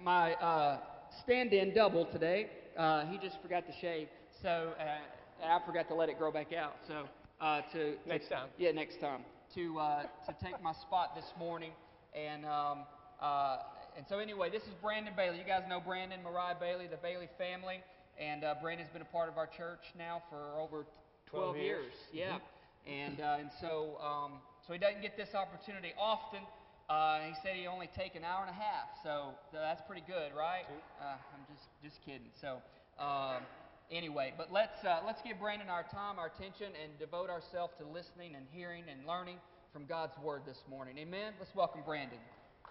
my 0.01 0.33
uh, 0.33 0.79
stand 1.23 1.53
in 1.53 1.75
double 1.75 2.05
today. 2.05 2.49
Uh, 2.75 3.05
he 3.05 3.19
just 3.19 3.39
forgot 3.43 3.67
to 3.67 3.73
shave, 3.79 4.07
so 4.41 4.73
uh, 4.79 5.45
I 5.45 5.59
forgot 5.63 5.87
to 5.89 5.93
let 5.93 6.09
it 6.09 6.17
grow 6.17 6.31
back 6.31 6.51
out. 6.51 6.77
So 6.87 7.03
uh, 7.39 7.61
to 7.73 7.93
next 8.07 8.29
time, 8.29 8.47
yeah, 8.57 8.71
next 8.71 8.99
time 8.99 9.21
to 9.53 9.77
uh, 9.77 10.01
to 10.25 10.35
take 10.43 10.59
my 10.63 10.73
spot 10.73 11.15
this 11.15 11.31
morning. 11.37 11.73
And 12.15 12.43
um, 12.43 12.79
uh, 13.21 13.57
and 13.95 14.05
so 14.09 14.17
anyway, 14.17 14.49
this 14.49 14.63
is 14.63 14.73
Brandon 14.81 15.13
Bailey. 15.15 15.37
You 15.37 15.45
guys 15.45 15.61
know 15.69 15.79
Brandon, 15.79 16.23
Mariah 16.23 16.55
Bailey, 16.59 16.87
the 16.87 16.97
Bailey 16.97 17.29
family. 17.37 17.81
And 18.19 18.43
uh, 18.43 18.55
Brandon's 18.61 18.89
been 18.91 19.01
a 19.01 19.05
part 19.05 19.29
of 19.29 19.37
our 19.37 19.47
church 19.47 19.81
now 19.97 20.23
for 20.29 20.59
over 20.59 20.85
12, 21.29 21.55
12 21.55 21.57
years. 21.57 21.65
years. 21.67 21.93
Yeah. 22.13 22.25
Mm-hmm. 22.35 22.91
And, 22.91 23.21
uh, 23.21 23.37
and 23.39 23.49
so, 23.59 23.97
um, 23.99 24.31
so 24.65 24.73
he 24.73 24.79
doesn't 24.79 25.01
get 25.01 25.17
this 25.17 25.35
opportunity 25.35 25.93
often. 25.99 26.41
Uh, 26.87 27.19
he 27.21 27.33
said 27.41 27.55
he 27.55 27.65
only 27.65 27.89
take 27.97 28.15
an 28.15 28.23
hour 28.23 28.45
and 28.45 28.49
a 28.49 28.53
half, 28.53 28.85
so, 29.03 29.33
so 29.51 29.57
that's 29.57 29.81
pretty 29.87 30.03
good, 30.05 30.29
right? 30.37 30.65
Uh, 31.01 31.17
I'm 31.33 31.41
just 31.49 31.65
just 31.81 31.97
kidding. 32.05 32.29
So 32.39 32.61
um, 33.01 33.41
anyway, 33.89 34.33
but 34.37 34.53
let's 34.53 34.85
uh, 34.85 34.99
let's 35.03 35.19
give 35.23 35.39
Brandon 35.39 35.67
our 35.67 35.81
time, 35.81 36.19
our 36.19 36.27
attention, 36.27 36.67
and 36.77 36.93
devote 36.99 37.31
ourselves 37.31 37.73
to 37.79 37.87
listening 37.87 38.35
and 38.35 38.45
hearing 38.51 38.83
and 38.89 39.07
learning 39.07 39.37
from 39.73 39.85
God's 39.85 40.13
word 40.23 40.43
this 40.45 40.61
morning. 40.69 40.95
Amen. 40.99 41.33
Let's 41.39 41.55
welcome 41.55 41.81
Brandon. 41.83 42.19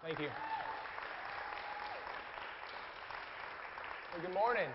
Thank 0.01 0.21
you. 0.21 0.29
Well, 4.13 4.23
good 4.23 4.35
morning. 4.35 4.69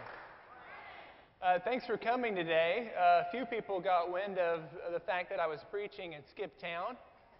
Uh, 1.41 1.57
thanks 1.63 1.85
for 1.85 1.95
coming 1.95 2.35
today. 2.35 2.91
Uh, 2.99 3.23
a 3.25 3.31
few 3.31 3.45
people 3.45 3.79
got 3.79 4.11
wind 4.11 4.37
of 4.37 4.59
the 4.91 4.99
fact 4.99 5.29
that 5.29 5.39
I 5.39 5.47
was 5.47 5.61
preaching 5.71 6.13
at 6.13 6.27
Skip 6.27 6.59
Town. 6.59 6.97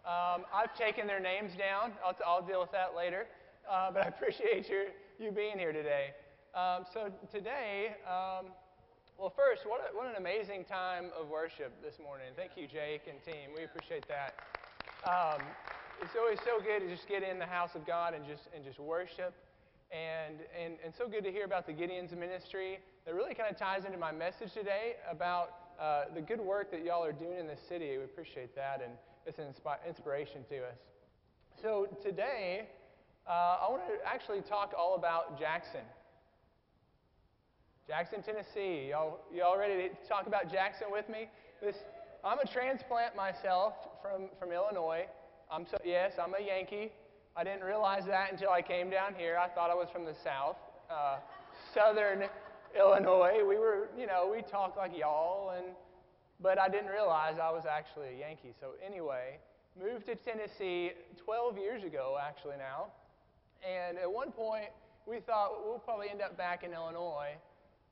Um, 0.07 0.45
I've 0.55 0.73
taken 0.73 1.05
their 1.05 1.19
names 1.19 1.51
down. 1.59 1.91
I'll, 1.99 2.13
t- 2.13 2.23
I'll 2.25 2.41
deal 2.41 2.61
with 2.61 2.71
that 2.71 2.95
later. 2.95 3.27
Uh, 3.69 3.91
but 3.91 4.05
I 4.05 4.07
appreciate 4.15 4.69
your, 4.69 4.85
you 5.19 5.31
being 5.31 5.59
here 5.59 5.73
today. 5.73 6.15
Um, 6.55 6.85
so, 6.93 7.11
today, 7.29 7.97
um, 8.07 8.55
well, 9.17 9.33
first, 9.35 9.67
what, 9.67 9.81
a, 9.81 9.97
what 9.97 10.07
an 10.07 10.15
amazing 10.15 10.63
time 10.63 11.11
of 11.19 11.27
worship 11.27 11.73
this 11.83 11.99
morning. 12.01 12.27
Thank 12.37 12.51
you, 12.55 12.67
Jake 12.67 13.01
and 13.11 13.21
team. 13.21 13.51
We 13.53 13.65
appreciate 13.65 14.05
that. 14.07 14.31
Um, 15.03 15.43
it's 16.01 16.15
always 16.17 16.39
so 16.45 16.63
good 16.63 16.87
to 16.87 16.95
just 16.95 17.09
get 17.09 17.21
in 17.21 17.37
the 17.37 17.51
house 17.51 17.71
of 17.75 17.85
God 17.85 18.13
and 18.13 18.23
just, 18.25 18.47
and 18.55 18.63
just 18.63 18.79
worship. 18.79 19.35
And, 19.91 20.39
and, 20.55 20.75
and 20.85 20.93
so 20.95 21.09
good 21.09 21.25
to 21.25 21.31
hear 21.31 21.43
about 21.43 21.67
the 21.67 21.73
Gideon's 21.73 22.13
ministry. 22.13 22.79
That 23.09 23.15
really 23.15 23.33
kind 23.33 23.49
of 23.49 23.57
ties 23.57 23.85
into 23.85 23.97
my 23.97 24.11
message 24.11 24.53
today 24.53 24.93
about 25.09 25.49
uh, 25.81 26.13
the 26.13 26.21
good 26.21 26.39
work 26.39 26.69
that 26.69 26.85
y'all 26.85 27.03
are 27.03 27.11
doing 27.11 27.39
in 27.39 27.47
this 27.47 27.57
city. 27.67 27.97
We 27.97 28.03
appreciate 28.03 28.55
that, 28.55 28.83
and 28.85 28.93
it's 29.25 29.39
an 29.39 29.45
inspi- 29.45 29.81
inspiration 29.87 30.45
to 30.49 30.57
us. 30.57 30.77
So 31.59 31.87
today, 32.03 32.67
uh, 33.27 33.65
I 33.65 33.67
want 33.71 33.81
to 33.87 34.07
actually 34.07 34.41
talk 34.41 34.75
all 34.77 34.93
about 34.93 35.39
Jackson. 35.39 35.81
Jackson, 37.87 38.21
Tennessee. 38.21 38.89
Y'all, 38.91 39.21
y'all 39.33 39.57
ready 39.57 39.89
to 39.89 40.07
talk 40.07 40.27
about 40.27 40.51
Jackson 40.51 40.89
with 40.91 41.09
me? 41.09 41.29
This, 41.63 41.77
I'm 42.23 42.37
a 42.37 42.45
transplant 42.45 43.15
myself 43.15 43.73
from, 44.03 44.29
from 44.39 44.51
Illinois. 44.51 45.07
I'm 45.49 45.65
so, 45.65 45.77
yes, 45.83 46.11
I'm 46.23 46.35
a 46.35 46.45
Yankee. 46.45 46.91
I 47.35 47.43
didn't 47.43 47.63
realize 47.63 48.05
that 48.05 48.31
until 48.31 48.51
I 48.51 48.61
came 48.61 48.91
down 48.91 49.15
here. 49.17 49.35
I 49.35 49.49
thought 49.49 49.71
I 49.71 49.73
was 49.73 49.87
from 49.91 50.05
the 50.05 50.13
South, 50.23 50.57
uh, 50.91 51.17
Southern 51.73 52.29
Illinois. 52.77 53.43
We 53.47 53.57
were, 53.57 53.89
you 53.97 54.07
know, 54.07 54.29
we 54.33 54.41
talk 54.41 54.75
like 54.77 54.97
y'all, 54.97 55.51
and 55.57 55.65
but 56.41 56.59
I 56.59 56.69
didn't 56.69 56.89
realize 56.89 57.35
I 57.37 57.51
was 57.51 57.65
actually 57.65 58.15
a 58.15 58.19
Yankee. 58.19 58.53
So 58.59 58.71
anyway, 58.85 59.39
moved 59.77 60.05
to 60.05 60.15
Tennessee 60.15 60.91
12 61.17 61.57
years 61.57 61.83
ago, 61.83 62.17
actually 62.21 62.57
now. 62.57 62.87
And 63.67 63.97
at 63.97 64.11
one 64.11 64.31
point, 64.31 64.69
we 65.05 65.19
thought 65.19 65.65
we'll 65.65 65.79
probably 65.79 66.09
end 66.09 66.21
up 66.21 66.37
back 66.37 66.63
in 66.63 66.73
Illinois. 66.73 67.35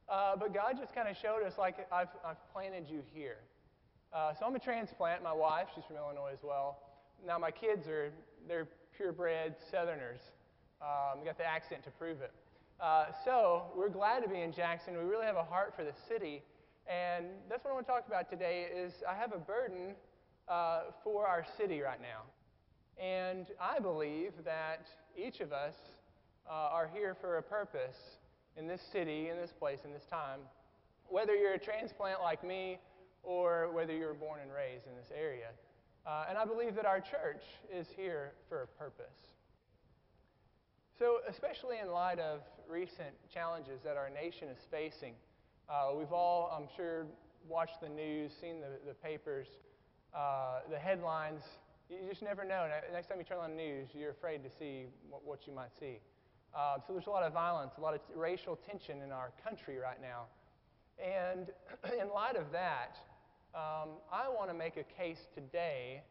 Uh, 0.07 0.37
but 0.37 0.53
God 0.53 0.77
just 0.79 0.95
kind 0.95 1.09
of 1.09 1.17
showed 1.17 1.43
us, 1.43 1.57
like, 1.57 1.87
I've, 1.91 2.07
I've 2.25 2.37
planted 2.53 2.85
you 2.89 3.01
here. 3.13 3.39
Uh, 4.13 4.33
so 4.33 4.45
I'm 4.45 4.55
a 4.55 4.59
transplant. 4.59 5.21
My 5.21 5.33
wife, 5.33 5.67
she's 5.75 5.83
from 5.83 5.97
Illinois 5.97 6.31
as 6.31 6.39
well. 6.41 6.79
Now 7.25 7.37
my 7.37 7.51
kids 7.51 7.87
are, 7.87 8.11
they're 8.47 8.67
purebred 8.95 9.55
Southerners. 9.69 10.21
Um, 10.81 11.25
got 11.25 11.37
the 11.37 11.45
accent 11.45 11.83
to 11.83 11.89
prove 11.91 12.21
it. 12.21 12.31
Uh, 12.79 13.05
so 13.25 13.63
we're 13.75 13.89
glad 13.89 14.21
to 14.21 14.29
be 14.29 14.41
in 14.41 14.53
Jackson. 14.53 14.95
We 14.95 15.03
really 15.03 15.25
have 15.25 15.35
a 15.35 15.43
heart 15.43 15.73
for 15.75 15.83
the 15.83 15.93
city. 16.07 16.43
And 16.87 17.25
that's 17.49 17.65
what 17.65 17.71
I 17.71 17.73
want 17.73 17.87
to 17.87 17.91
talk 17.91 18.07
about 18.07 18.29
today 18.29 18.67
is 18.73 18.93
I 19.09 19.15
have 19.15 19.33
a 19.33 19.39
burden 19.39 19.95
uh, 20.47 20.81
for 21.03 21.27
our 21.27 21.43
city 21.57 21.81
right 21.81 21.99
now. 21.99 22.21
And 23.03 23.47
I 23.59 23.79
believe 23.79 24.33
that 24.45 24.85
each 25.17 25.39
of 25.39 25.51
us 25.51 25.73
uh, 26.47 26.53
are 26.53 26.87
here 26.93 27.15
for 27.19 27.37
a 27.37 27.41
purpose 27.41 27.97
in 28.55 28.67
this 28.67 28.81
city, 28.91 29.29
in 29.29 29.37
this 29.37 29.51
place, 29.57 29.79
in 29.83 29.91
this 29.91 30.05
time. 30.09 30.41
Whether 31.09 31.35
you're 31.35 31.53
a 31.53 31.59
transplant 31.59 32.21
like 32.21 32.43
me 32.43 32.77
or 33.23 33.71
whether 33.71 33.93
you 33.93 34.05
were 34.05 34.13
born 34.13 34.39
and 34.41 34.51
raised 34.51 34.85
in 34.85 34.95
this 34.95 35.11
area. 35.17 35.49
Uh, 36.05 36.25
and 36.29 36.37
I 36.37 36.45
believe 36.45 36.75
that 36.75 36.85
our 36.85 36.99
church 36.99 37.43
is 37.73 37.87
here 37.95 38.33
for 38.49 38.61
a 38.61 38.67
purpose. 38.67 39.17
So, 40.99 41.17
especially 41.29 41.77
in 41.77 41.91
light 41.91 42.17
of 42.17 42.39
recent 42.67 43.13
challenges 43.31 43.81
that 43.83 43.97
our 43.97 44.09
nation 44.09 44.47
is 44.49 44.57
facing, 44.71 45.13
uh, 45.69 45.91
we've 45.95 46.11
all, 46.11 46.51
I'm 46.51 46.67
sure, 46.75 47.05
watched 47.47 47.81
the 47.81 47.89
news, 47.89 48.31
seen 48.41 48.61
the, 48.61 48.79
the 48.87 48.95
papers, 48.95 49.45
uh, 50.15 50.61
the 50.71 50.79
headlines. 50.79 51.43
You 51.87 51.97
just 52.09 52.23
never 52.23 52.43
know. 52.43 52.67
Next 52.91 53.09
time 53.09 53.19
you 53.19 53.25
turn 53.25 53.37
on 53.37 53.51
the 53.51 53.55
news, 53.55 53.89
you're 53.93 54.09
afraid 54.09 54.43
to 54.43 54.49
see 54.57 54.85
what, 55.07 55.23
what 55.23 55.45
you 55.45 55.53
might 55.53 55.69
see. 55.79 55.99
Uh, 56.55 56.77
so, 56.87 56.93
there's 56.93 57.05
a 57.05 57.11
lot 57.11 57.21
of 57.21 57.31
violence, 57.31 57.73
a 57.77 57.81
lot 57.81 57.93
of 57.93 57.99
racial 58.15 58.57
tension 58.67 59.03
in 59.03 59.11
our 59.11 59.31
country 59.43 59.77
right 59.77 60.01
now. 60.01 60.23
And 60.97 61.49
in 62.01 62.09
light 62.11 62.37
of 62.37 62.51
that, 62.53 62.97
um, 63.53 63.89
I 64.11 64.29
want 64.29 64.49
to 64.49 64.55
make 64.55 64.77
a 64.77 64.99
case 64.99 65.27
today 65.35 66.01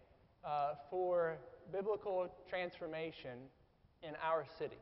uh, 0.44 0.74
for 0.90 1.38
biblical 1.72 2.28
transformation 2.48 3.50
in 4.02 4.14
our 4.24 4.44
city. 4.58 4.78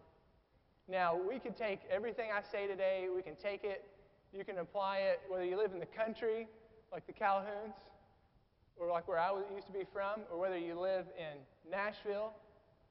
Now, 0.89 1.17
we 1.17 1.39
can 1.39 1.55
take 1.55 1.81
everything 1.91 2.31
I 2.35 2.43
say 2.43 2.67
today, 2.67 3.09
we 3.15 3.23
can 3.23 3.37
take 3.37 3.65
it, 3.65 3.85
you 4.33 4.45
can 4.45 4.59
apply 4.59 4.99
it, 4.99 5.21
whether 5.29 5.45
you 5.45 5.57
live 5.57 5.73
in 5.73 5.81
the 5.81 5.87
country, 5.87 6.47
like 6.93 7.07
the 7.07 7.13
Calhouns, 7.13 7.75
or 8.77 8.89
like 8.89 9.09
where 9.09 9.19
I 9.19 9.33
used 9.55 9.67
to 9.69 9.73
be 9.73 9.85
from, 9.93 10.21
or 10.31 10.39
whether 10.39 10.59
you 10.59 10.79
live 10.79 11.07
in 11.19 11.39
Nashville 11.71 12.33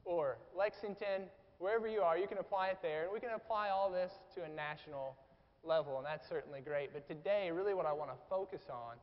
or 0.04 0.38
Lexington, 0.56 1.28
wherever 1.58 1.86
you 1.86 2.00
are, 2.00 2.18
you 2.18 2.26
can 2.26 2.38
apply 2.38 2.68
it 2.68 2.78
there. 2.82 3.04
And 3.04 3.12
we 3.12 3.20
can 3.20 3.30
apply 3.34 3.68
all 3.68 3.90
this 3.90 4.12
to 4.34 4.42
a 4.44 4.48
national 4.48 5.16
level, 5.62 5.98
and 5.98 6.06
that's 6.06 6.28
certainly 6.28 6.60
great. 6.60 6.92
But 6.92 7.06
today, 7.06 7.50
really 7.52 7.74
what 7.74 7.86
I 7.86 7.92
want 7.92 8.10
to 8.10 8.16
focus 8.28 8.62
on 8.70 8.96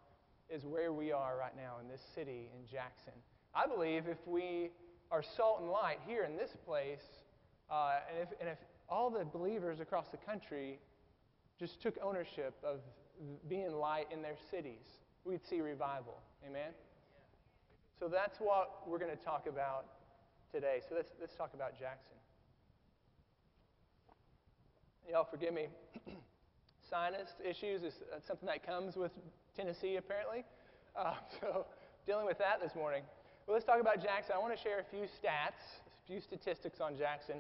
is 0.50 0.66
where 0.66 0.92
we 0.92 1.12
are 1.12 1.38
right 1.38 1.56
now 1.56 1.76
in 1.82 1.88
this 1.88 2.02
city 2.14 2.50
in 2.54 2.68
Jackson. 2.70 3.14
I 3.56 3.68
believe 3.68 4.08
if 4.08 4.18
we 4.26 4.70
are 5.12 5.22
salt 5.22 5.60
and 5.62 5.70
light 5.70 5.98
here 6.08 6.24
in 6.24 6.38
this 6.38 6.52
place, 6.66 7.04
uh, 7.70 8.00
and, 8.10 8.20
if, 8.22 8.40
and 8.40 8.50
if 8.50 8.58
all 8.90 9.10
the 9.10 9.26
believers 9.26 9.80
across 9.80 10.08
the 10.10 10.18
country 10.18 10.80
just 11.60 11.82
took 11.82 11.96
ownership 12.02 12.56
of 12.64 12.80
being 13.48 13.72
light 13.72 14.08
in 14.12 14.22
their 14.22 14.38
cities, 14.50 15.00
we'd 15.26 15.46
see 15.46 15.62
revival. 15.62 16.18
Amen? 16.48 16.72
So 18.00 18.08
that's 18.08 18.40
what 18.40 18.88
we're 18.88 18.98
going 18.98 19.16
to 19.16 19.24
talk 19.24 19.48
about 19.48 19.86
today. 20.52 20.82
So 20.88 20.96
let's, 20.96 21.12
let's 21.20 21.36
talk 21.36 21.54
about 21.54 21.78
Jackson. 21.80 22.16
Y'all 25.10 25.28
forgive 25.30 25.54
me. 25.54 25.68
Sinus 26.90 27.30
issues 27.48 27.84
is 27.84 27.94
something 28.26 28.48
that 28.48 28.66
comes 28.66 28.96
with 28.96 29.12
Tennessee, 29.56 29.98
apparently. 29.98 30.44
Uh, 30.96 31.14
so 31.42 31.66
dealing 32.06 32.26
with 32.26 32.38
that 32.40 32.60
this 32.62 32.76
morning. 32.76 33.04
Well, 33.52 33.58
let's 33.58 33.66
talk 33.66 33.82
about 33.82 34.02
Jackson. 34.02 34.34
I 34.34 34.40
want 34.40 34.56
to 34.56 34.64
share 34.64 34.80
a 34.80 34.84
few 34.86 35.02
stats, 35.02 35.60
a 35.60 36.08
few 36.08 36.22
statistics 36.22 36.80
on 36.80 36.98
Jackson. 36.98 37.36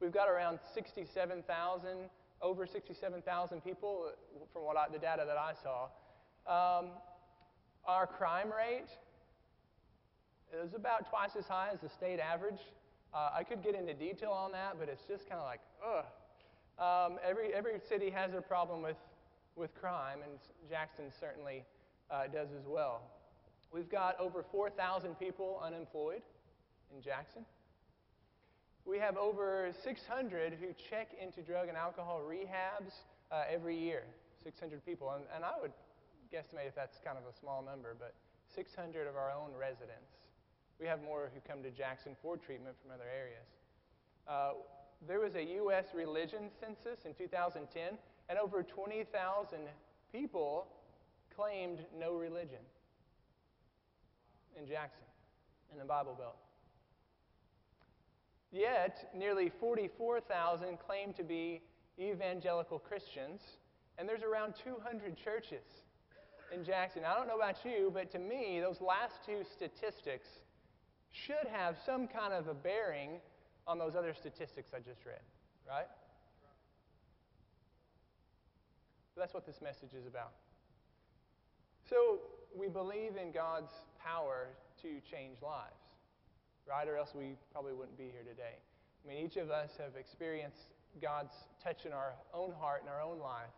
We've 0.00 0.10
got 0.10 0.26
around 0.26 0.58
67,000, 0.72 1.98
over 2.40 2.66
67,000 2.66 3.60
people 3.62 4.06
from 4.54 4.62
what 4.62 4.78
I, 4.78 4.86
the 4.90 4.98
data 4.98 5.24
that 5.26 5.36
I 5.36 5.52
saw. 5.52 5.82
Um, 6.48 6.92
our 7.84 8.06
crime 8.06 8.50
rate 8.50 8.88
is 10.64 10.72
about 10.72 11.10
twice 11.10 11.36
as 11.38 11.44
high 11.44 11.68
as 11.74 11.80
the 11.82 11.90
state 11.90 12.20
average. 12.20 12.60
Uh, 13.12 13.28
I 13.34 13.44
could 13.44 13.62
get 13.62 13.74
into 13.74 13.92
detail 13.92 14.30
on 14.30 14.50
that, 14.52 14.76
but 14.78 14.88
it's 14.88 15.04
just 15.04 15.28
kind 15.28 15.42
of 15.42 15.46
like, 15.46 15.60
ugh. 15.86 16.06
Um, 16.78 17.18
every, 17.22 17.52
every 17.52 17.78
city 17.86 18.08
has 18.08 18.32
a 18.32 18.40
problem 18.40 18.80
with, 18.80 18.96
with 19.56 19.74
crime, 19.74 20.20
and 20.22 20.38
Jackson 20.70 21.12
certainly 21.20 21.66
uh, 22.10 22.28
does 22.28 22.48
as 22.58 22.66
well. 22.66 23.02
We've 23.72 23.88
got 23.88 24.18
over 24.18 24.42
4,000 24.42 25.18
people 25.18 25.60
unemployed 25.62 26.22
in 26.94 27.02
Jackson. 27.02 27.44
We 28.86 28.98
have 28.98 29.18
over 29.18 29.68
600 29.84 30.54
who 30.58 30.68
check 30.88 31.08
into 31.20 31.42
drug 31.42 31.68
and 31.68 31.76
alcohol 31.76 32.22
rehabs 32.26 32.92
uh, 33.30 33.44
every 33.50 33.76
year. 33.76 34.04
600 34.42 34.84
people. 34.86 35.12
And, 35.12 35.24
and, 35.34 35.44
I 35.44 35.52
would 35.60 35.72
guesstimate 36.32 36.68
if 36.68 36.74
that's 36.74 36.98
kind 37.04 37.18
of 37.18 37.24
a 37.24 37.36
small 37.38 37.62
number, 37.62 37.94
but 37.98 38.14
600 38.54 39.06
of 39.06 39.16
our 39.16 39.30
own 39.30 39.50
residents. 39.58 40.24
We 40.80 40.86
have 40.86 41.02
more 41.02 41.30
who 41.34 41.40
come 41.46 41.62
to 41.62 41.70
Jackson 41.70 42.16
for 42.22 42.38
treatment 42.38 42.76
from 42.80 42.92
other 42.92 43.10
areas. 43.12 43.44
Uh, 44.26 44.52
there 45.06 45.20
was 45.20 45.34
a 45.34 45.44
U.S. 45.60 45.86
religion 45.94 46.48
census 46.58 47.04
in 47.04 47.12
2010, 47.12 47.98
and 48.30 48.38
over 48.38 48.62
20,000 48.62 49.58
people 50.12 50.66
claimed 51.36 51.80
no 51.98 52.14
religion 52.14 52.64
in 54.58 54.66
Jackson, 54.66 55.04
in 55.72 55.78
the 55.78 55.84
Bible 55.84 56.14
Belt. 56.18 56.36
Yet, 58.50 59.10
nearly 59.14 59.50
44,000 59.60 60.78
claim 60.78 61.12
to 61.14 61.22
be 61.22 61.62
evangelical 61.98 62.78
Christians, 62.78 63.40
and 63.98 64.08
there's 64.08 64.22
around 64.22 64.54
200 64.64 65.16
churches 65.16 65.64
in 66.52 66.64
Jackson. 66.64 67.02
I 67.06 67.14
don't 67.16 67.28
know 67.28 67.36
about 67.36 67.64
you, 67.64 67.90
but 67.92 68.10
to 68.12 68.18
me, 68.18 68.60
those 68.60 68.80
last 68.80 69.16
two 69.26 69.44
statistics 69.52 70.28
should 71.12 71.46
have 71.52 71.76
some 71.84 72.06
kind 72.06 72.32
of 72.32 72.48
a 72.48 72.54
bearing 72.54 73.20
on 73.66 73.78
those 73.78 73.94
other 73.94 74.14
statistics 74.14 74.70
I 74.74 74.78
just 74.78 75.04
read, 75.04 75.20
right? 75.68 75.86
that's 79.18 79.34
what 79.34 79.44
this 79.44 79.60
message 79.60 79.94
is 79.98 80.06
about. 80.06 80.30
So, 81.90 82.20
we 82.56 82.68
believe 82.68 83.16
in 83.20 83.32
God's 83.32 83.72
power 84.02 84.48
to 84.82 84.88
change 85.10 85.36
lives, 85.42 85.82
right? 86.68 86.86
Or 86.88 86.96
else 86.96 87.10
we 87.14 87.34
probably 87.52 87.72
wouldn't 87.72 87.98
be 87.98 88.10
here 88.12 88.24
today. 88.28 88.56
I 89.04 89.08
mean, 89.08 89.24
each 89.24 89.36
of 89.36 89.50
us 89.50 89.70
have 89.78 89.96
experienced 89.98 90.74
God's 91.00 91.34
touch 91.62 91.86
in 91.86 91.92
our 91.92 92.14
own 92.34 92.52
heart 92.58 92.82
and 92.82 92.90
our 92.90 93.02
own 93.02 93.18
life. 93.18 93.52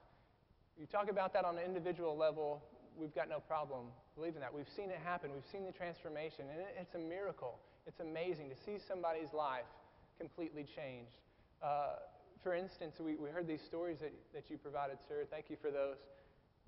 You 0.79 0.87
talk 0.87 1.11
about 1.11 1.33
that 1.35 1.45
on 1.45 1.59
an 1.59 1.65
individual 1.65 2.17
level, 2.17 2.63
we've 2.97 3.15
got 3.15 3.29
no 3.29 3.41
problem 3.41 3.87
believing 4.17 4.41
that. 4.41 4.53
We've 4.53 4.69
seen 4.77 4.91
it 4.91 4.99
happen, 5.05 5.33
we've 5.33 5.51
seen 5.51 5.65
the 5.65 5.73
transformation, 5.73 6.45
and 6.53 6.61
it's 6.79 6.95
a 6.95 6.99
miracle. 6.99 7.59
It's 7.87 8.01
amazing 8.01 8.51
to 8.51 8.57
see 8.57 8.79
somebody's 8.87 9.33
life 9.33 9.69
completely 10.19 10.65
changed. 10.65 11.17
Uh, 11.63 11.97
for 12.43 12.55
instance, 12.55 12.97
we, 13.01 13.17
we 13.17 13.31
heard 13.31 13.47
these 13.47 13.63
stories 13.63 13.99
that, 14.01 14.13
that 14.35 14.45
you 14.49 14.57
provided, 14.59 14.99
sir. 15.09 15.25
Thank 15.31 15.51
you 15.51 15.57
for 15.61 15.71
those. 15.71 15.97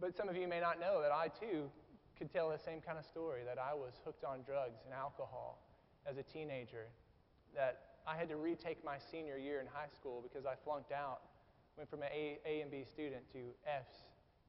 But 0.00 0.16
some 0.16 0.28
of 0.28 0.36
you 0.36 0.48
may 0.48 0.60
not 0.60 0.80
know 0.80 1.00
that 1.00 1.12
I, 1.12 1.28
too, 1.28 1.70
could 2.18 2.32
tell 2.32 2.50
the 2.50 2.58
same 2.58 2.80
kind 2.80 2.98
of 2.98 3.04
story 3.04 3.42
that 3.44 3.58
I 3.58 3.74
was 3.74 3.94
hooked 4.04 4.24
on 4.24 4.42
drugs 4.42 4.80
and 4.84 4.94
alcohol 4.94 5.58
as 6.06 6.18
a 6.18 6.22
teenager, 6.22 6.86
that 7.54 7.98
I 8.06 8.16
had 8.16 8.28
to 8.30 8.36
retake 8.36 8.84
my 8.84 8.96
senior 8.98 9.38
year 9.38 9.60
in 9.60 9.66
high 9.66 9.90
school 9.94 10.22
because 10.22 10.46
I 10.46 10.54
flunked 10.64 10.92
out, 10.92 11.20
went 11.76 11.88
from 11.88 12.02
an 12.02 12.08
A, 12.12 12.38
a 12.46 12.60
and 12.60 12.70
B 12.70 12.84
student 12.84 13.22
to 13.32 13.38
F's 13.66 14.04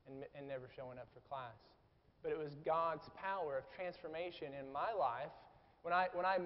and, 0.08 0.26
and 0.36 0.48
never 0.48 0.70
showing 0.76 0.98
up 0.98 1.08
for 1.14 1.20
class. 1.30 1.58
But 2.22 2.32
it 2.32 2.38
was 2.38 2.56
God's 2.66 3.10
power 3.16 3.58
of 3.58 3.64
transformation 3.76 4.48
in 4.60 4.72
my 4.72 4.94
life 4.98 5.34
when 5.84 5.94
I, 5.94 6.08
when 6.14 6.26
I 6.26 6.40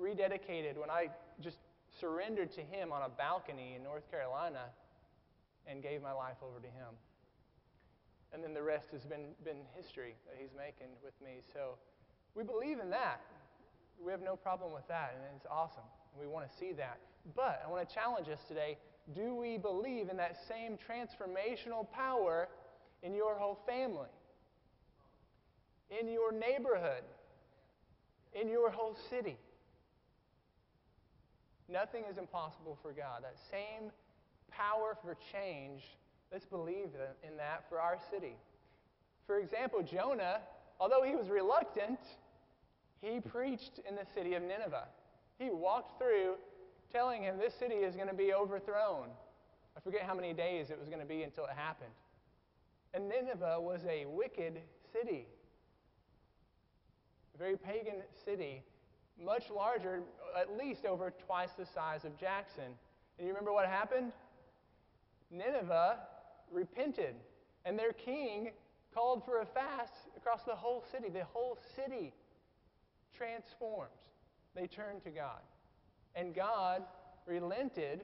rededicated, 0.00 0.78
when 0.78 0.90
I 0.90 1.08
just 1.40 1.58
surrendered 2.00 2.50
to 2.52 2.62
Him 2.62 2.92
on 2.92 3.02
a 3.02 3.08
balcony 3.08 3.74
in 3.76 3.82
North 3.82 4.10
Carolina 4.10 4.72
and 5.66 5.82
gave 5.82 6.02
my 6.02 6.12
life 6.12 6.36
over 6.42 6.58
to 6.58 6.66
Him. 6.66 6.96
And 8.32 8.42
then 8.42 8.54
the 8.54 8.62
rest 8.62 8.88
has 8.92 9.02
been, 9.02 9.34
been 9.44 9.58
history 9.76 10.14
that 10.26 10.36
He's 10.40 10.52
making 10.56 10.94
with 11.04 11.14
me. 11.22 11.40
So 11.52 11.76
we 12.34 12.44
believe 12.44 12.78
in 12.78 12.90
that. 12.90 13.20
We 14.02 14.10
have 14.10 14.22
no 14.22 14.36
problem 14.36 14.72
with 14.72 14.88
that, 14.88 15.14
and 15.14 15.36
it's 15.36 15.46
awesome. 15.50 15.84
We 16.18 16.26
want 16.26 16.50
to 16.50 16.56
see 16.56 16.72
that. 16.72 16.98
But 17.36 17.62
I 17.64 17.70
want 17.70 17.88
to 17.88 17.94
challenge 17.94 18.28
us 18.28 18.40
today 18.48 18.78
do 19.14 19.34
we 19.34 19.58
believe 19.58 20.08
in 20.08 20.16
that 20.18 20.36
same 20.48 20.78
transformational 20.78 21.90
power 21.90 22.48
in 23.02 23.14
your 23.14 23.34
whole 23.34 23.58
family, 23.66 24.08
in 26.00 26.08
your 26.08 26.32
neighborhood, 26.32 27.02
in 28.32 28.48
your 28.48 28.70
whole 28.70 28.96
city? 29.10 29.36
Nothing 31.68 32.04
is 32.10 32.16
impossible 32.16 32.78
for 32.80 32.92
God. 32.92 33.22
That 33.22 33.36
same 33.50 33.90
power 34.50 34.96
for 35.02 35.16
change, 35.32 35.82
let's 36.32 36.46
believe 36.46 36.88
in 37.22 37.36
that 37.36 37.64
for 37.68 37.78
our 37.78 37.98
city. 38.10 38.36
For 39.26 39.38
example, 39.38 39.82
Jonah, 39.82 40.40
although 40.80 41.02
he 41.02 41.14
was 41.14 41.28
reluctant, 41.28 41.98
he 43.00 43.20
preached 43.20 43.80
in 43.88 43.94
the 43.94 44.06
city 44.14 44.34
of 44.34 44.42
Nineveh. 44.42 44.88
He 45.38 45.50
walked 45.50 45.98
through 45.98 46.34
telling 46.90 47.22
him 47.22 47.38
this 47.38 47.54
city 47.54 47.76
is 47.76 47.94
going 47.94 48.08
to 48.08 48.14
be 48.14 48.32
overthrown. 48.32 49.08
I 49.76 49.80
forget 49.80 50.02
how 50.02 50.14
many 50.14 50.32
days 50.32 50.70
it 50.70 50.78
was 50.78 50.88
going 50.88 51.00
to 51.00 51.06
be 51.06 51.22
until 51.22 51.44
it 51.44 51.52
happened. 51.56 51.92
And 52.94 53.08
Nineveh 53.08 53.60
was 53.60 53.80
a 53.88 54.04
wicked 54.06 54.58
city, 54.92 55.26
a 57.34 57.38
very 57.38 57.56
pagan 57.56 58.02
city 58.24 58.62
much 59.22 59.44
larger, 59.54 60.02
at 60.38 60.56
least 60.58 60.84
over 60.84 61.12
twice 61.26 61.50
the 61.58 61.66
size 61.66 62.04
of 62.04 62.18
Jackson. 62.18 62.64
And 63.18 63.26
you 63.26 63.28
remember 63.28 63.52
what 63.52 63.66
happened? 63.66 64.12
Nineveh 65.30 65.98
repented, 66.52 67.14
and 67.64 67.78
their 67.78 67.92
king 67.92 68.50
called 68.94 69.24
for 69.24 69.40
a 69.40 69.46
fast 69.46 69.92
across 70.16 70.42
the 70.44 70.54
whole 70.54 70.84
city. 70.92 71.08
The 71.08 71.24
whole 71.24 71.58
city 71.76 72.12
transformed. 73.16 73.90
They 74.54 74.66
turned 74.66 75.02
to 75.04 75.10
God. 75.10 75.40
And 76.14 76.34
God 76.34 76.82
relented 77.26 78.02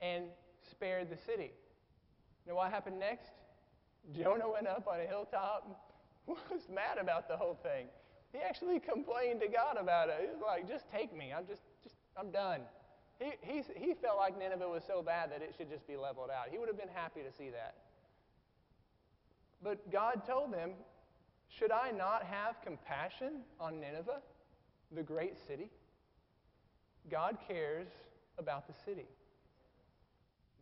and 0.00 0.24
spared 0.70 1.10
the 1.10 1.16
city. 1.16 1.52
Now, 2.46 2.56
what 2.56 2.70
happened 2.70 2.98
next? 2.98 3.30
Jonah 4.16 4.50
went 4.50 4.66
up 4.66 4.88
on 4.90 5.00
a 5.00 5.06
hilltop, 5.06 5.66
and 6.26 6.36
was 6.50 6.68
mad 6.72 6.98
about 6.98 7.28
the 7.28 7.36
whole 7.36 7.58
thing. 7.62 7.86
He 8.32 8.38
actually 8.40 8.80
complained 8.80 9.40
to 9.40 9.48
God 9.48 9.76
about 9.78 10.08
it. 10.08 10.16
He 10.20 10.26
was 10.26 10.42
like, 10.44 10.68
just 10.68 10.90
take 10.90 11.16
me. 11.16 11.32
I'm 11.36 11.46
just, 11.46 11.62
just 11.82 11.96
I'm 12.16 12.30
done. 12.30 12.62
He, 13.18 13.32
he, 13.42 13.62
he 13.76 13.94
felt 13.94 14.16
like 14.16 14.38
Nineveh 14.38 14.68
was 14.68 14.82
so 14.86 15.02
bad 15.02 15.32
that 15.32 15.42
it 15.42 15.54
should 15.56 15.68
just 15.68 15.86
be 15.86 15.96
leveled 15.96 16.30
out. 16.30 16.50
He 16.50 16.58
would 16.58 16.68
have 16.68 16.78
been 16.78 16.94
happy 16.94 17.20
to 17.22 17.32
see 17.36 17.50
that. 17.50 17.74
But 19.62 19.90
God 19.90 20.22
told 20.24 20.52
them, 20.52 20.70
Should 21.48 21.72
I 21.72 21.90
not 21.90 22.22
have 22.22 22.56
compassion 22.64 23.40
on 23.58 23.80
Nineveh, 23.80 24.20
the 24.94 25.02
great 25.02 25.36
city? 25.46 25.70
God 27.10 27.38
cares 27.48 27.88
about 28.38 28.68
the 28.68 28.74
city. 28.84 29.08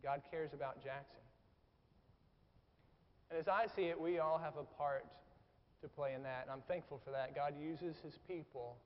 God 0.03 0.21
cares 0.31 0.53
about 0.53 0.83
Jackson. 0.83 1.19
And 3.29 3.39
as 3.39 3.47
I 3.47 3.67
see 3.75 3.85
it, 3.85 3.99
we 3.99 4.19
all 4.19 4.37
have 4.37 4.53
a 4.57 4.63
part 4.63 5.05
to 5.81 5.87
play 5.87 6.13
in 6.13 6.23
that. 6.23 6.43
And 6.43 6.51
I'm 6.51 6.63
thankful 6.67 6.99
for 7.03 7.11
that. 7.11 7.35
God 7.35 7.53
uses 7.61 7.97
his 8.03 8.17
people 8.27 8.77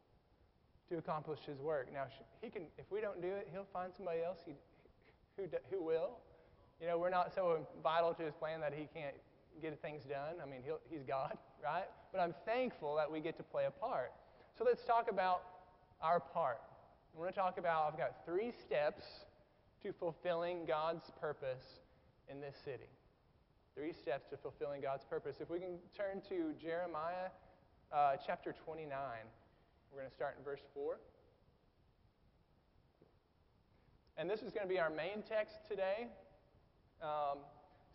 to 0.91 0.97
accomplish 0.97 1.39
his 1.47 1.57
work. 1.59 1.87
Now, 1.93 2.05
he 2.41 2.49
can, 2.49 2.63
if 2.77 2.85
we 2.91 2.99
don't 2.99 3.21
do 3.21 3.29
it, 3.29 3.47
he'll 3.51 3.67
find 3.71 3.91
somebody 3.95 4.19
else 4.23 4.39
he, 4.45 4.53
who, 5.37 5.47
who 5.71 5.83
will. 5.83 6.19
You 6.81 6.87
know, 6.87 6.97
we're 6.97 7.09
not 7.09 7.33
so 7.33 7.65
vital 7.81 8.13
to 8.15 8.23
his 8.23 8.33
plan 8.35 8.59
that 8.59 8.73
he 8.73 8.87
can't 8.93 9.15
get 9.61 9.81
things 9.81 10.03
done. 10.03 10.35
I 10.43 10.45
mean, 10.45 10.61
he's 10.89 11.03
God, 11.07 11.37
right? 11.63 11.87
But 12.11 12.19
I'm 12.19 12.35
thankful 12.45 12.95
that 12.95 13.09
we 13.09 13.21
get 13.21 13.37
to 13.37 13.43
play 13.43 13.65
a 13.65 13.71
part. 13.71 14.11
So 14.57 14.65
let's 14.65 14.83
talk 14.83 15.09
about 15.09 15.43
our 16.01 16.19
part. 16.19 16.59
I 17.15 17.19
want 17.19 17.33
to 17.33 17.39
talk 17.39 17.57
about, 17.57 17.91
I've 17.91 17.97
got 17.97 18.25
three 18.25 18.51
steps 18.65 19.03
to 19.83 19.93
fulfilling 19.93 20.65
God's 20.65 21.09
purpose 21.19 21.63
in 22.29 22.41
this 22.41 22.55
city. 22.65 22.89
Three 23.75 23.93
steps 23.93 24.29
to 24.31 24.37
fulfilling 24.37 24.81
God's 24.81 25.05
purpose. 25.05 25.37
If 25.39 25.49
we 25.49 25.59
can 25.59 25.79
turn 25.95 26.21
to 26.27 26.53
Jeremiah 26.61 27.31
uh, 27.93 28.15
chapter 28.25 28.53
29, 28.65 28.91
we're 29.91 29.99
going 29.99 30.09
to 30.09 30.15
start 30.15 30.35
in 30.37 30.43
verse 30.43 30.61
4. 30.73 30.97
And 34.17 34.29
this 34.29 34.41
is 34.41 34.51
going 34.51 34.65
to 34.65 34.71
be 34.71 34.79
our 34.79 34.89
main 34.89 35.23
text 35.27 35.55
today. 35.69 36.07
Um, 37.01 37.39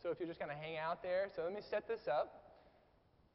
so 0.02 0.10
if 0.10 0.18
you're 0.18 0.28
just 0.28 0.38
going 0.38 0.50
to 0.50 0.56
hang 0.56 0.76
out 0.76 1.02
there, 1.02 1.28
so 1.34 1.42
let 1.42 1.54
me 1.54 1.60
set 1.60 1.88
this 1.88 2.08
up. 2.08 2.42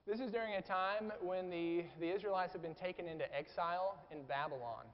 This 0.07 0.19
is 0.19 0.31
during 0.31 0.55
a 0.55 0.61
time 0.61 1.11
when 1.21 1.49
the, 1.49 1.85
the 1.99 2.13
Israelites 2.13 2.53
have 2.53 2.61
been 2.61 2.75
taken 2.75 3.07
into 3.07 3.25
exile 3.35 3.97
in 4.11 4.23
Babylon. 4.23 4.85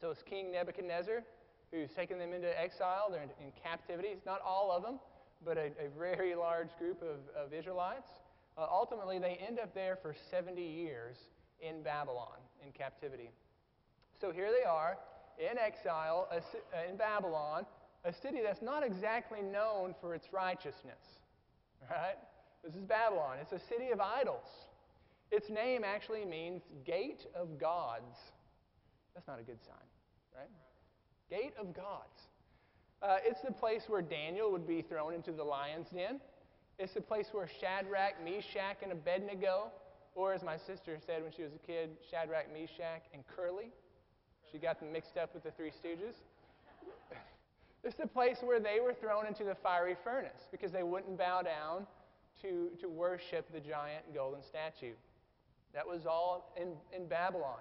So 0.00 0.10
it's 0.10 0.22
King 0.22 0.52
Nebuchadnezzar 0.52 1.22
who's 1.70 1.90
taken 1.90 2.18
them 2.18 2.32
into 2.32 2.48
exile. 2.60 3.08
They're 3.10 3.22
in, 3.22 3.30
in 3.44 3.52
captivity. 3.62 4.08
It's 4.08 4.26
not 4.26 4.40
all 4.44 4.70
of 4.70 4.82
them 4.82 4.98
but 5.44 5.58
a, 5.58 5.66
a 5.78 5.88
very 5.98 6.34
large 6.34 6.70
group 6.78 7.02
of, 7.02 7.18
of 7.36 7.52
Israelites. 7.52 8.08
Uh, 8.56 8.66
ultimately, 8.70 9.18
they 9.18 9.38
end 9.46 9.58
up 9.58 9.74
there 9.74 9.98
for 10.00 10.14
70 10.30 10.62
years 10.62 11.16
in 11.60 11.82
Babylon, 11.82 12.38
in 12.64 12.72
captivity. 12.72 13.30
So 14.20 14.32
here 14.32 14.50
they 14.50 14.64
are 14.64 14.96
in 15.38 15.58
exile 15.58 16.28
uh, 16.32 16.40
in 16.88 16.96
Babylon, 16.96 17.66
a 18.04 18.12
city 18.12 18.38
that's 18.44 18.62
not 18.62 18.84
exactly 18.84 19.42
known 19.42 19.94
for 20.00 20.14
its 20.14 20.26
righteousness. 20.32 21.02
Right? 21.90 22.16
This 22.64 22.74
is 22.74 22.82
Babylon. 22.82 23.36
It's 23.40 23.52
a 23.52 23.66
city 23.68 23.90
of 23.92 24.00
idols. 24.00 24.48
Its 25.30 25.50
name 25.50 25.82
actually 25.84 26.24
means 26.24 26.62
gate 26.86 27.26
of 27.34 27.58
gods. 27.58 28.16
That's 29.14 29.26
not 29.26 29.38
a 29.38 29.42
good 29.42 29.58
sign, 29.64 29.86
right? 30.34 30.48
Gate 31.28 31.54
of 31.60 31.74
gods. 31.74 32.28
Uh, 33.02 33.18
it's 33.24 33.40
the 33.42 33.52
place 33.52 33.82
where 33.88 34.02
Daniel 34.02 34.50
would 34.50 34.66
be 34.66 34.80
thrown 34.82 35.12
into 35.12 35.32
the 35.32 35.44
lion's 35.44 35.88
den. 35.90 36.20
It's 36.78 36.94
the 36.94 37.00
place 37.00 37.26
where 37.32 37.48
Shadrach, 37.60 38.14
Meshach, 38.24 38.78
and 38.82 38.92
Abednego, 38.92 39.70
or 40.14 40.32
as 40.32 40.42
my 40.42 40.56
sister 40.56 40.98
said 41.04 41.22
when 41.22 41.32
she 41.32 41.42
was 41.42 41.52
a 41.54 41.66
kid, 41.66 41.90
Shadrach, 42.10 42.52
Meshach, 42.52 43.02
and 43.12 43.22
Curly. 43.26 43.70
She 44.50 44.58
got 44.58 44.78
them 44.78 44.92
mixed 44.92 45.16
up 45.16 45.34
with 45.34 45.42
the 45.42 45.50
Three 45.50 45.70
Stooges. 45.70 46.14
it's 47.84 47.96
the 47.96 48.06
place 48.06 48.38
where 48.40 48.60
they 48.60 48.78
were 48.80 48.94
thrown 48.94 49.26
into 49.26 49.44
the 49.44 49.54
fiery 49.54 49.96
furnace 50.04 50.48
because 50.50 50.70
they 50.70 50.82
wouldn't 50.82 51.18
bow 51.18 51.42
down 51.42 51.86
to, 52.42 52.70
to 52.80 52.88
worship 52.88 53.52
the 53.52 53.60
giant 53.60 54.14
golden 54.14 54.42
statue. 54.42 54.94
That 55.72 55.86
was 55.86 56.06
all 56.06 56.52
in, 56.60 56.68
in 56.94 57.08
Babylon. 57.08 57.58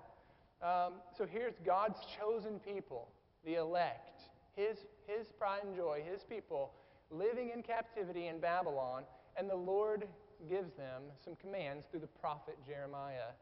Um, 0.62 0.94
so 1.18 1.26
here's 1.26 1.56
God's 1.66 2.00
chosen 2.20 2.60
people, 2.60 3.08
the 3.44 3.56
elect 3.56 4.14
his, 4.56 4.78
his 5.08 5.28
pride 5.38 5.62
and 5.64 5.76
joy, 5.76 6.04
his 6.10 6.24
people, 6.24 6.72
living 7.10 7.52
in 7.54 7.64
captivity 7.64 8.28
in 8.28 8.40
Babylon, 8.40 9.04
and 9.38 9.50
the 9.50 9.56
Lord 9.56 10.08
gives 10.50 10.74
them 10.74 11.04
some 11.24 11.36
commands 11.36 11.86
through 11.90 12.02
the 12.02 12.14
prophet 12.20 12.58
Jeremiah. 12.66 13.34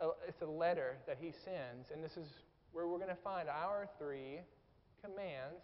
Uh, 0.00 0.10
it's 0.28 0.42
a 0.42 0.46
letter 0.46 0.96
that 1.06 1.18
he 1.20 1.32
sends, 1.32 1.90
and 1.92 2.02
this 2.04 2.16
is 2.16 2.28
where 2.72 2.86
we're 2.86 2.98
going 2.98 3.08
to 3.08 3.22
find 3.22 3.48
our 3.48 3.88
three 3.98 4.40
commands 5.02 5.62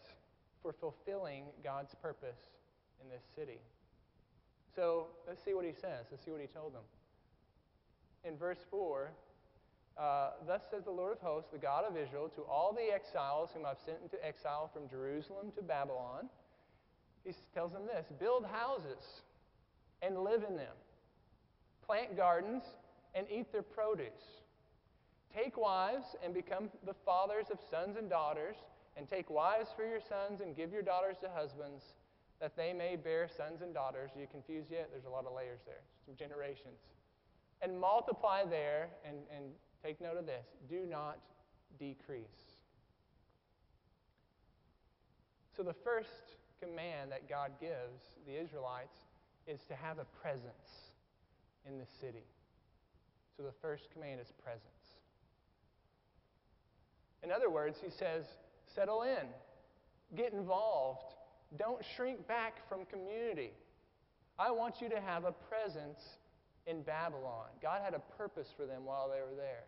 for 0.63 0.73
fulfilling 0.73 1.45
God's 1.63 1.95
purpose 2.01 2.39
in 3.03 3.09
this 3.11 3.23
city. 3.37 3.59
So 4.75 5.09
let's 5.27 5.45
see 5.45 5.53
what 5.53 5.65
he 5.65 5.73
says. 5.73 6.07
Let's 6.11 6.25
see 6.25 6.31
what 6.31 6.41
he 6.41 6.47
told 6.47 6.75
them. 6.75 6.83
In 8.25 8.39
verse 8.39 8.61
4, 8.71 9.13
uh, 9.99 10.31
Thus 10.47 10.63
says 10.71 10.85
the 10.85 10.91
Lord 10.91 11.13
of 11.13 11.21
hosts, 11.21 11.51
the 11.53 11.59
God 11.59 11.85
of 11.85 11.97
Israel, 11.97 12.31
to 12.37 12.43
all 12.43 12.73
the 12.73 12.95
exiles 12.95 13.51
whom 13.53 13.67
I've 13.67 13.83
sent 13.85 13.99
into 14.03 14.17
exile 14.25 14.71
from 14.73 14.89
Jerusalem 14.89 15.53
to 15.57 15.63
Babylon, 15.63 16.31
he 17.25 17.33
tells 17.55 17.73
them 17.73 17.83
this 17.87 18.07
build 18.19 18.47
houses 18.47 19.23
and 20.03 20.19
live 20.19 20.45
in 20.49 20.57
them, 20.57 20.75
plant 21.87 22.17
gardens 22.17 22.65
and 23.15 23.27
eat 23.31 23.53
their 23.53 23.63
produce. 23.63 24.43
Take 25.35 25.57
wives 25.57 26.17
and 26.23 26.35
become 26.35 26.69
the 26.85 26.95
fathers 27.07 27.47
of 27.51 27.59
sons 27.71 27.97
and 27.97 28.11
daughters, 28.11 28.57
and 28.97 29.09
take 29.09 29.31
wives 29.31 29.71
for 29.75 29.87
your 29.87 30.01
sons 30.01 30.41
and 30.43 30.55
give 30.55 30.73
your 30.73 30.83
daughters 30.83 31.17
to 31.23 31.29
husbands, 31.35 31.95
that 32.41 32.57
they 32.57 32.73
may 32.73 32.97
bear 32.97 33.29
sons 33.35 33.63
and 33.63 33.73
daughters. 33.73 34.11
Are 34.15 34.21
you 34.21 34.27
confused 34.31 34.71
yet? 34.71 34.91
There's 34.91 35.07
a 35.07 35.11
lot 35.11 35.25
of 35.25 35.33
layers 35.33 35.61
there, 35.65 35.81
some 36.05 36.15
generations. 36.17 36.81
And 37.63 37.81
multiply 37.81 38.45
there, 38.45 38.89
and, 39.07 39.19
and 39.35 39.45
take 39.83 40.01
note 40.01 40.19
of 40.19 40.27
this 40.27 40.45
do 40.69 40.85
not 40.85 41.19
decrease. 41.79 42.59
So, 45.57 45.63
the 45.63 45.73
first 45.73 46.37
command 46.61 47.13
that 47.13 47.29
God 47.29 47.53
gives 47.61 48.03
the 48.27 48.41
Israelites 48.41 48.97
is 49.47 49.61
to 49.69 49.75
have 49.75 49.99
a 49.99 50.05
presence 50.21 50.93
in 51.67 51.79
the 51.79 51.87
city. 52.01 52.27
So, 53.37 53.43
the 53.43 53.53
first 53.63 53.85
command 53.93 54.21
is 54.21 54.33
presence. 54.43 54.63
In 57.23 57.31
other 57.31 57.51
words, 57.51 57.79
he 57.83 57.91
says, 57.91 58.25
settle 58.75 59.03
in, 59.03 59.27
get 60.17 60.33
involved, 60.33 61.15
don't 61.59 61.83
shrink 61.97 62.27
back 62.27 62.69
from 62.69 62.85
community. 62.87 63.53
I 64.39 64.51
want 64.51 64.81
you 64.81 64.89
to 64.89 65.01
have 65.01 65.25
a 65.25 65.33
presence 65.33 66.01
in 66.67 66.83
Babylon. 66.83 67.47
God 67.61 67.81
had 67.85 67.95
a 67.95 68.01
purpose 68.17 68.49
for 68.57 68.67
them 68.67 68.85
while 68.85 69.09
they 69.09 69.21
were 69.21 69.37
there. 69.37 69.65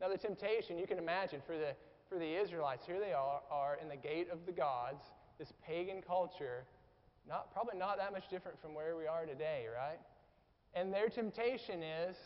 Now, 0.00 0.08
the 0.08 0.18
temptation, 0.18 0.78
you 0.78 0.86
can 0.86 0.98
imagine, 0.98 1.40
for 1.46 1.56
the, 1.56 1.74
for 2.08 2.18
the 2.18 2.40
Israelites, 2.40 2.84
here 2.86 3.00
they 3.00 3.12
are, 3.12 3.40
are 3.50 3.78
in 3.80 3.88
the 3.88 3.96
gate 3.96 4.28
of 4.30 4.44
the 4.44 4.52
gods, 4.52 5.04
this 5.38 5.52
pagan 5.66 6.02
culture, 6.06 6.64
not, 7.28 7.52
probably 7.52 7.78
not 7.78 7.98
that 7.98 8.12
much 8.12 8.28
different 8.30 8.60
from 8.60 8.74
where 8.74 8.96
we 8.96 9.06
are 9.06 9.26
today, 9.26 9.66
right? 9.74 9.98
And 10.74 10.92
their 10.92 11.08
temptation 11.08 11.82
is, 11.82 12.16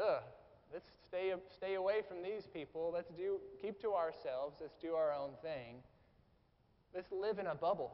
ugh, 0.00 0.22
let's 0.72 0.86
stay, 1.06 1.32
stay 1.56 1.74
away 1.74 2.02
from 2.08 2.22
these 2.22 2.46
people. 2.52 2.90
Let's 2.94 3.10
do, 3.16 3.38
keep 3.60 3.80
to 3.82 3.92
ourselves. 3.94 4.56
Let's 4.60 4.76
do 4.80 4.94
our 4.94 5.12
own 5.12 5.30
thing. 5.42 5.82
Let's 6.94 7.12
live 7.12 7.38
in 7.38 7.46
a 7.46 7.54
bubble. 7.54 7.92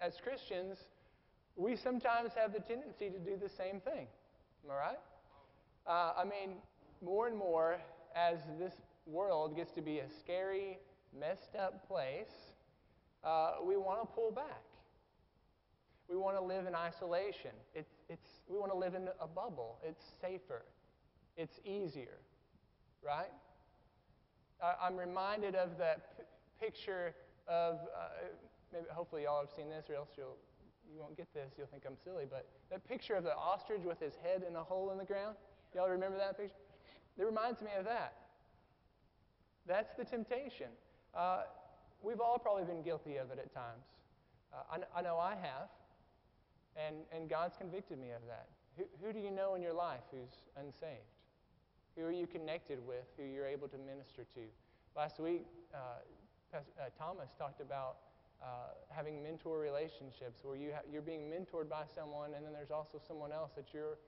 As 0.00 0.14
Christians, 0.22 0.78
we 1.56 1.76
sometimes 1.76 2.32
have 2.34 2.52
the 2.52 2.60
tendency 2.60 3.10
to 3.10 3.18
do 3.18 3.36
the 3.40 3.48
same 3.48 3.80
thing. 3.80 4.06
Am 4.64 4.70
I 4.70 4.74
right? 4.74 4.98
Uh, 5.86 6.12
I 6.18 6.24
mean, 6.24 6.56
more 7.02 7.26
and 7.26 7.36
more, 7.36 7.78
as 8.14 8.38
this 8.58 8.74
world 9.06 9.56
gets 9.56 9.72
to 9.72 9.82
be 9.82 10.00
a 10.00 10.06
scary, 10.22 10.78
messed 11.18 11.54
up 11.58 11.86
place, 11.88 12.49
uh, 13.24 13.52
we 13.64 13.76
want 13.76 14.00
to 14.00 14.06
pull 14.06 14.30
back. 14.30 14.62
We 16.08 16.16
want 16.16 16.36
to 16.36 16.42
live 16.42 16.66
in 16.66 16.74
isolation. 16.74 17.52
It's, 17.74 17.92
it's, 18.08 18.40
we 18.48 18.58
want 18.58 18.72
to 18.72 18.78
live 18.78 18.94
in 18.94 19.08
a 19.20 19.28
bubble. 19.28 19.78
It's 19.86 20.02
safer. 20.20 20.64
It's 21.36 21.60
easier, 21.64 22.18
right? 23.04 23.30
I'm 24.82 24.96
reminded 24.96 25.54
of 25.54 25.78
that 25.78 26.16
p- 26.18 26.24
picture 26.66 27.14
of, 27.48 27.74
uh, 27.76 28.08
maybe, 28.72 28.84
hopefully 28.90 29.22
y'all 29.22 29.40
have 29.40 29.50
seen 29.54 29.70
this, 29.70 29.86
or 29.88 29.94
else 29.94 30.10
you'll, 30.18 30.36
you 30.92 31.00
won't 31.00 31.16
get 31.16 31.32
this. 31.32 31.52
You'll 31.56 31.68
think 31.68 31.84
I'm 31.86 31.96
silly. 32.02 32.24
But 32.28 32.46
that 32.70 32.86
picture 32.86 33.14
of 33.14 33.24
the 33.24 33.34
ostrich 33.34 33.82
with 33.84 34.00
his 34.00 34.14
head 34.22 34.42
in 34.48 34.56
a 34.56 34.62
hole 34.62 34.90
in 34.90 34.98
the 34.98 35.04
ground. 35.04 35.36
Y'all 35.74 35.88
remember 35.88 36.18
that 36.18 36.36
picture? 36.36 36.54
It 37.16 37.24
reminds 37.24 37.60
me 37.60 37.68
of 37.78 37.84
that. 37.84 38.14
That's 39.66 39.94
the 39.96 40.04
temptation. 40.04 40.68
Uh, 41.14 41.42
we've 42.02 42.20
all 42.20 42.38
probably 42.38 42.64
been 42.64 42.82
guilty 42.82 43.16
of 43.16 43.30
it 43.30 43.38
at 43.38 43.52
times. 43.54 43.84
Uh, 44.52 44.76
I, 44.94 44.98
I 44.98 45.02
know 45.02 45.18
I 45.18 45.30
have. 45.30 45.68
And, 46.76 46.96
and 47.12 47.28
God's 47.28 47.56
convicted 47.56 47.98
me 47.98 48.10
of 48.10 48.22
that. 48.28 48.48
Who, 48.76 48.84
who 49.04 49.12
do 49.12 49.18
you 49.18 49.30
know 49.30 49.54
in 49.54 49.62
your 49.62 49.74
life 49.74 50.06
who's 50.10 50.30
unsaved? 50.56 51.18
Who 51.96 52.04
are 52.04 52.12
you 52.12 52.26
connected 52.26 52.78
with, 52.86 53.04
who 53.18 53.24
you're 53.24 53.46
able 53.46 53.68
to 53.68 53.78
minister 53.78 54.24
to? 54.34 54.40
Last 54.96 55.18
week, 55.18 55.44
uh, 55.74 56.00
uh, 56.54 56.60
Thomas 56.98 57.30
talked 57.38 57.60
about 57.60 57.96
uh, 58.42 58.72
having 58.88 59.22
mentor 59.22 59.58
relationships 59.58 60.40
where 60.42 60.56
you 60.56 60.70
ha- 60.72 60.86
you're 60.90 61.02
being 61.02 61.28
mentored 61.28 61.68
by 61.68 61.84
someone, 61.94 62.34
and 62.34 62.46
then 62.46 62.52
there's 62.52 62.70
also 62.70 63.00
someone 63.06 63.32
else 63.32 63.50
that 63.56 63.74
you're 63.74 63.98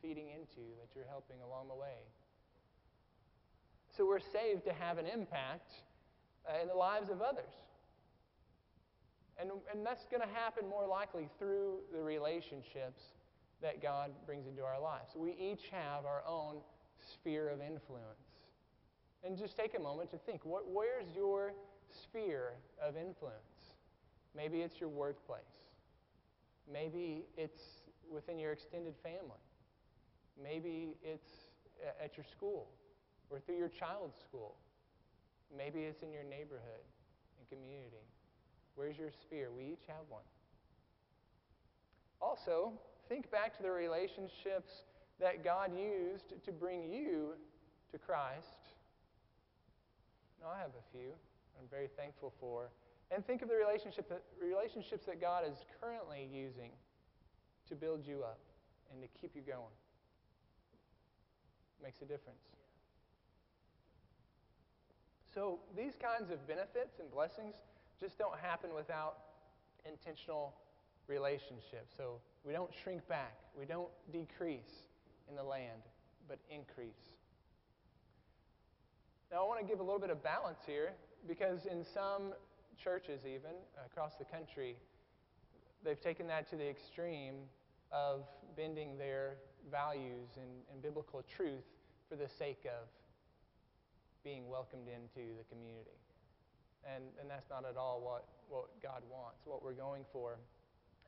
feeding 0.00 0.28
into, 0.28 0.62
that 0.78 0.94
you're 0.94 1.08
helping 1.08 1.36
along 1.42 1.68
the 1.68 1.74
way. 1.74 2.06
So 3.96 4.06
we're 4.06 4.20
saved 4.20 4.64
to 4.64 4.72
have 4.72 4.98
an 4.98 5.06
impact 5.06 5.72
Uh, 6.48 6.62
in 6.62 6.68
the 6.68 6.74
lives 6.74 7.10
of 7.10 7.20
others. 7.20 7.52
And, 9.38 9.50
and 9.72 9.84
that's 9.84 10.06
going 10.06 10.22
to 10.22 10.34
happen 10.34 10.66
more 10.68 10.86
likely 10.86 11.28
through 11.38 11.80
the 11.92 12.00
relationships 12.00 13.02
that 13.60 13.82
God 13.82 14.12
brings 14.24 14.46
into 14.46 14.62
our 14.62 14.80
lives. 14.80 15.12
We 15.14 15.32
each 15.32 15.68
have 15.70 16.06
our 16.06 16.22
own 16.26 16.56
sphere 17.12 17.48
of 17.50 17.60
influence. 17.60 18.24
And 19.24 19.36
just 19.36 19.56
take 19.56 19.76
a 19.76 19.80
moment 19.80 20.10
to 20.12 20.16
think 20.16 20.44
what, 20.44 20.62
where's 20.66 21.06
your 21.14 21.52
sphere 21.90 22.52
of 22.82 22.96
influence? 22.96 23.74
Maybe 24.34 24.62
it's 24.62 24.80
your 24.80 24.88
workplace. 24.88 25.42
Maybe 26.72 27.24
it's 27.36 27.60
within 28.10 28.38
your 28.38 28.52
extended 28.52 28.94
family. 29.02 29.42
Maybe 30.42 30.96
it's 31.02 31.28
uh, 31.84 32.04
at 32.04 32.16
your 32.16 32.24
school 32.24 32.68
or 33.28 33.38
through 33.40 33.58
your 33.58 33.68
child's 33.68 34.18
school. 34.18 34.54
Maybe 35.56 35.80
it's 35.80 36.02
in 36.02 36.12
your 36.12 36.24
neighborhood 36.24 36.84
and 37.38 37.48
community. 37.48 38.04
Where's 38.74 38.98
your 38.98 39.10
sphere? 39.10 39.50
We 39.54 39.64
each 39.64 39.86
have 39.88 40.04
one. 40.08 40.26
Also, 42.20 42.72
think 43.08 43.30
back 43.30 43.56
to 43.56 43.62
the 43.62 43.70
relationships 43.70 44.82
that 45.20 45.42
God 45.42 45.70
used 45.76 46.32
to 46.44 46.52
bring 46.52 46.92
you 46.92 47.34
to 47.90 47.98
Christ. 47.98 48.74
Now, 50.40 50.50
I 50.54 50.58
have 50.58 50.70
a 50.70 50.84
few 50.92 51.14
I'm 51.58 51.68
very 51.68 51.88
thankful 51.96 52.32
for. 52.38 52.70
And 53.10 53.26
think 53.26 53.42
of 53.42 53.48
the 53.48 53.56
relationship 53.56 54.08
that, 54.08 54.22
relationships 54.40 55.06
that 55.06 55.20
God 55.20 55.44
is 55.44 55.56
currently 55.80 56.28
using 56.30 56.70
to 57.68 57.74
build 57.74 58.06
you 58.06 58.22
up 58.22 58.38
and 58.92 59.02
to 59.02 59.08
keep 59.20 59.34
you 59.34 59.42
going. 59.42 59.74
Makes 61.82 62.02
a 62.02 62.04
difference. 62.04 62.57
So, 65.38 65.60
these 65.76 65.92
kinds 66.02 66.32
of 66.32 66.44
benefits 66.48 66.98
and 66.98 67.08
blessings 67.12 67.54
just 68.00 68.18
don't 68.18 68.36
happen 68.40 68.70
without 68.74 69.18
intentional 69.86 70.52
relationships. 71.06 71.94
So, 71.96 72.18
we 72.44 72.52
don't 72.52 72.72
shrink 72.82 73.06
back, 73.06 73.38
we 73.56 73.64
don't 73.64 73.86
decrease 74.12 74.82
in 75.30 75.36
the 75.36 75.42
land, 75.44 75.82
but 76.26 76.40
increase. 76.50 77.14
Now, 79.30 79.44
I 79.44 79.46
want 79.46 79.60
to 79.60 79.64
give 79.64 79.78
a 79.78 79.82
little 79.84 80.00
bit 80.00 80.10
of 80.10 80.24
balance 80.24 80.58
here 80.66 80.90
because 81.28 81.66
in 81.66 81.84
some 81.84 82.34
churches, 82.82 83.20
even 83.24 83.54
across 83.86 84.16
the 84.16 84.24
country, 84.24 84.74
they've 85.84 86.00
taken 86.00 86.26
that 86.26 86.50
to 86.50 86.56
the 86.56 86.68
extreme 86.68 87.36
of 87.92 88.24
bending 88.56 88.98
their 88.98 89.36
values 89.70 90.30
and, 90.34 90.50
and 90.72 90.82
biblical 90.82 91.22
truth 91.36 91.62
for 92.08 92.16
the 92.16 92.28
sake 92.28 92.66
of 92.66 92.88
being 94.28 94.46
welcomed 94.46 94.84
into 94.92 95.24
the 95.40 95.44
community. 95.48 95.96
And, 96.84 97.04
and 97.18 97.30
that's 97.30 97.48
not 97.48 97.64
at 97.64 97.78
all 97.80 98.04
what, 98.04 98.28
what 98.52 98.68
God 98.82 99.00
wants, 99.10 99.40
what 99.46 99.64
we're 99.64 99.72
going 99.72 100.04
for. 100.12 100.36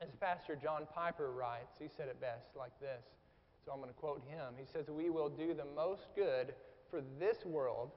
As 0.00 0.08
Pastor 0.18 0.56
John 0.56 0.88
Piper 0.94 1.30
writes, 1.30 1.76
he 1.78 1.88
said 1.94 2.08
it 2.08 2.18
best 2.18 2.56
like 2.56 2.72
this. 2.80 3.04
So 3.64 3.72
I'm 3.72 3.78
going 3.78 3.92
to 3.92 4.00
quote 4.00 4.22
him. 4.26 4.54
He 4.56 4.64
says, 4.72 4.88
We 4.88 5.10
will 5.10 5.28
do 5.28 5.52
the 5.52 5.68
most 5.76 6.08
good 6.16 6.54
for 6.90 7.02
this 7.18 7.36
world 7.44 7.90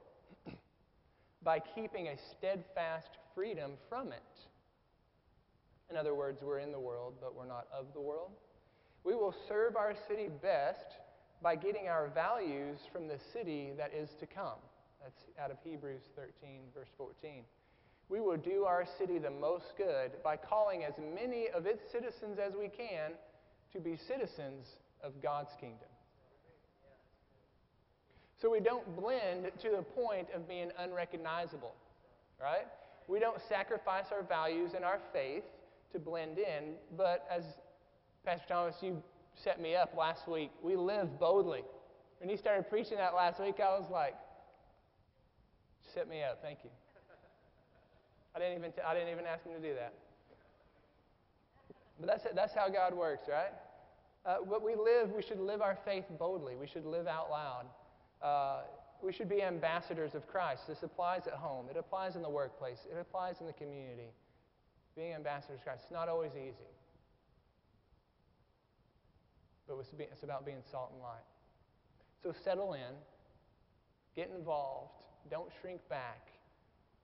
by 1.42 1.58
keeping 1.58 2.08
a 2.08 2.16
steadfast 2.36 3.16
freedom 3.34 3.72
from 3.88 4.12
it. 4.12 4.36
In 5.90 5.96
other 5.96 6.14
words, 6.14 6.42
we're 6.42 6.58
in 6.58 6.70
the 6.70 6.80
world, 6.80 7.14
but 7.18 7.34
we're 7.34 7.48
not 7.48 7.66
of 7.72 7.86
the 7.94 8.00
world. 8.00 8.32
We 9.04 9.14
will 9.14 9.34
serve 9.48 9.76
our 9.76 9.94
city 10.06 10.28
best 10.42 11.00
by 11.42 11.56
getting 11.56 11.88
our 11.88 12.08
values 12.08 12.76
from 12.92 13.08
the 13.08 13.18
city 13.32 13.72
that 13.78 13.92
is 13.94 14.10
to 14.20 14.26
come. 14.26 14.60
That's 15.04 15.26
out 15.38 15.50
of 15.50 15.58
Hebrews 15.62 16.00
13, 16.16 16.60
verse 16.74 16.88
14. 16.96 17.42
We 18.08 18.20
will 18.20 18.38
do 18.38 18.64
our 18.64 18.86
city 18.98 19.18
the 19.18 19.30
most 19.30 19.74
good 19.76 20.12
by 20.22 20.38
calling 20.38 20.82
as 20.82 20.94
many 20.98 21.48
of 21.54 21.66
its 21.66 21.82
citizens 21.92 22.38
as 22.38 22.54
we 22.58 22.68
can 22.68 23.12
to 23.74 23.80
be 23.80 23.98
citizens 24.08 24.66
of 25.02 25.12
God's 25.22 25.50
kingdom. 25.60 25.88
So 28.40 28.50
we 28.50 28.60
don't 28.60 28.96
blend 28.96 29.50
to 29.60 29.70
the 29.76 29.82
point 29.82 30.28
of 30.34 30.48
being 30.48 30.70
unrecognizable, 30.78 31.74
right? 32.40 32.66
We 33.06 33.20
don't 33.20 33.40
sacrifice 33.46 34.06
our 34.10 34.22
values 34.22 34.70
and 34.74 34.86
our 34.86 35.00
faith 35.12 35.44
to 35.92 35.98
blend 35.98 36.38
in, 36.38 36.76
but 36.96 37.26
as 37.30 37.44
Pastor 38.24 38.46
Thomas, 38.48 38.76
you 38.80 39.02
set 39.34 39.60
me 39.60 39.76
up 39.76 39.94
last 39.98 40.26
week. 40.26 40.50
We 40.62 40.76
live 40.76 41.20
boldly. 41.20 41.62
When 42.20 42.30
he 42.30 42.38
started 42.38 42.70
preaching 42.70 42.96
that 42.96 43.14
last 43.14 43.38
week, 43.38 43.56
I 43.60 43.78
was 43.78 43.90
like, 43.90 44.14
set 45.94 46.08
me 46.08 46.22
up. 46.22 46.40
Thank 46.42 46.58
you. 46.64 46.70
I 48.34 48.40
didn't 48.40 48.58
even, 48.58 48.72
t- 48.72 48.82
I 48.84 48.94
didn't 48.94 49.10
even 49.10 49.26
ask 49.26 49.44
him 49.44 49.52
to 49.52 49.60
do 49.60 49.74
that. 49.74 49.94
But 52.00 52.08
that's, 52.08 52.26
that's 52.34 52.54
how 52.54 52.68
God 52.68 52.92
works, 52.92 53.28
right? 53.28 53.52
Uh, 54.26 54.38
but 54.48 54.64
we 54.64 54.74
live, 54.74 55.10
we 55.14 55.22
should 55.22 55.38
live 55.38 55.62
our 55.62 55.78
faith 55.84 56.04
boldly. 56.18 56.56
We 56.56 56.66
should 56.66 56.84
live 56.84 57.06
out 57.06 57.30
loud. 57.30 57.66
Uh, 58.20 58.62
we 59.02 59.12
should 59.12 59.28
be 59.28 59.42
ambassadors 59.42 60.14
of 60.14 60.26
Christ. 60.26 60.62
This 60.66 60.82
applies 60.82 61.26
at 61.26 61.34
home, 61.34 61.66
it 61.70 61.76
applies 61.76 62.16
in 62.16 62.22
the 62.22 62.30
workplace, 62.30 62.78
it 62.90 62.98
applies 62.98 63.36
in 63.40 63.46
the 63.46 63.52
community. 63.52 64.10
Being 64.96 65.12
ambassadors 65.12 65.58
of 65.58 65.64
Christ. 65.64 65.80
It's 65.84 65.92
not 65.92 66.08
always 66.08 66.32
easy. 66.36 66.70
But 69.68 69.76
it's 69.98 70.22
about 70.22 70.46
being 70.46 70.62
salt 70.70 70.90
and 70.92 71.02
light. 71.02 71.24
So 72.22 72.32
settle 72.44 72.74
in, 72.74 72.94
get 74.14 74.30
involved, 74.36 75.03
don't 75.30 75.50
shrink 75.60 75.80
back, 75.88 76.28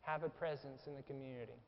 have 0.03 0.23
a 0.23 0.29
presence 0.29 0.83
in 0.87 0.95
the 0.95 1.03
community. 1.03 1.59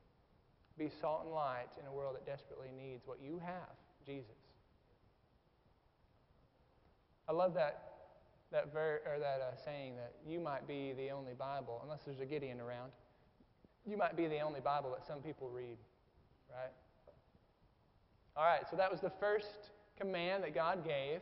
Be 0.79 0.91
salt 1.01 1.23
and 1.25 1.35
light 1.35 1.69
in 1.81 1.87
a 1.87 1.93
world 1.93 2.17
that 2.17 2.27
desperately 2.27 2.69
needs 2.77 3.03
what 3.07 3.19
you 3.23 3.41
have 3.45 3.77
Jesus. 4.07 4.31
I 7.29 7.33
love 7.33 7.55
that, 7.55 7.83
that, 8.51 8.73
ver, 8.73 9.01
or 9.07 9.19
that 9.19 9.41
uh, 9.41 9.57
saying 9.65 9.95
that 9.97 10.13
you 10.27 10.41
might 10.41 10.67
be 10.67 10.93
the 10.97 11.11
only 11.11 11.35
Bible, 11.35 11.81
unless 11.85 12.01
there's 12.05 12.21
a 12.21 12.27
Gideon 12.27 12.61
around, 12.61 12.93
you 13.87 13.97
might 13.97 14.17
be 14.17 14.27
the 14.27 14.41
only 14.41 14.61
Bible 14.61 14.91
that 14.91 15.07
some 15.07 15.21
people 15.21 15.49
read, 15.49 15.79
right? 16.51 16.73
All 18.37 18.45
right, 18.45 18.63
so 18.71 18.77
that 18.77 18.91
was 18.91 19.01
the 19.01 19.13
first 19.21 19.71
command 19.99 20.43
that 20.45 20.55
God 20.55 20.85
gave 20.85 21.21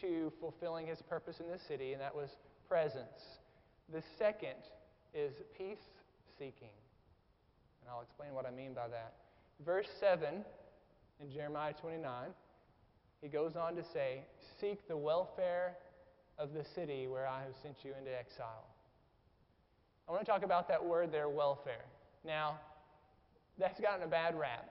to 0.00 0.32
fulfilling 0.40 0.86
his 0.86 1.02
purpose 1.02 1.40
in 1.40 1.48
this 1.48 1.62
city, 1.66 1.92
and 1.92 2.00
that 2.00 2.14
was 2.14 2.30
presence. 2.68 3.38
The 3.92 4.02
second 4.18 4.56
is 5.12 5.32
peace 5.56 5.84
seeking. 6.38 6.74
And 7.82 7.90
I'll 7.90 8.02
explain 8.02 8.34
what 8.34 8.46
I 8.46 8.50
mean 8.50 8.72
by 8.74 8.88
that. 8.88 9.14
Verse 9.64 9.88
7 10.00 10.44
in 11.20 11.30
Jeremiah 11.30 11.74
29, 11.80 12.30
he 13.20 13.28
goes 13.28 13.56
on 13.56 13.76
to 13.76 13.84
say, 13.92 14.24
Seek 14.60 14.88
the 14.88 14.96
welfare 14.96 15.76
of 16.38 16.52
the 16.52 16.64
city 16.74 17.06
where 17.06 17.26
I 17.26 17.42
have 17.42 17.54
sent 17.62 17.76
you 17.84 17.92
into 17.98 18.10
exile. 18.10 18.66
I 20.08 20.12
want 20.12 20.24
to 20.24 20.30
talk 20.30 20.42
about 20.42 20.68
that 20.68 20.84
word 20.84 21.12
there, 21.12 21.28
welfare. 21.28 21.84
Now, 22.24 22.58
that's 23.58 23.80
gotten 23.80 24.02
a 24.02 24.08
bad 24.08 24.38
rap 24.38 24.68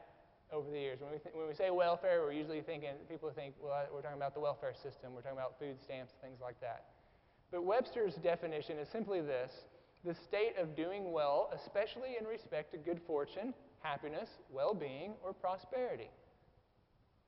over 0.52 0.70
the 0.70 0.78
years. 0.78 1.00
When 1.02 1.12
we, 1.12 1.18
th- 1.18 1.34
when 1.34 1.48
we 1.48 1.56
say 1.56 1.72
welfare, 1.72 2.22
we're 2.22 2.34
usually 2.34 2.62
thinking, 2.62 2.90
people 3.10 3.32
think, 3.34 3.56
well, 3.62 3.86
we're 3.94 4.02
talking 4.02 4.18
about 4.18 4.34
the 4.34 4.40
welfare 4.40 4.74
system, 4.74 5.14
we're 5.16 5.22
talking 5.22 5.38
about 5.38 5.58
food 5.58 5.82
stamps, 5.82 6.14
things 6.22 6.40
like 6.42 6.60
that. 6.62 6.93
But 7.54 7.66
Webster's 7.66 8.16
definition 8.16 8.80
is 8.80 8.90
simply 8.92 9.22
this 9.22 9.52
the 10.04 10.16
state 10.28 10.56
of 10.60 10.76
doing 10.76 11.14
well, 11.14 11.50
especially 11.54 12.18
in 12.20 12.26
respect 12.26 12.72
to 12.72 12.78
good 12.78 13.00
fortune, 13.08 13.54
happiness, 13.82 14.28
well 14.52 14.74
being, 14.74 15.14
or 15.24 15.34
prosperity. 15.34 16.10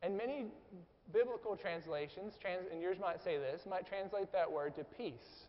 And 0.02 0.18
many 0.18 0.48
biblical 1.14 1.56
translations, 1.56 2.34
trans- 2.42 2.68
and 2.72 2.82
yours 2.82 2.98
might 3.00 3.24
say 3.24 3.38
this, 3.38 3.62
might 3.70 3.88
translate 3.88 4.34
that 4.34 4.52
word 4.52 4.76
to 4.76 4.84
peace. 4.84 5.46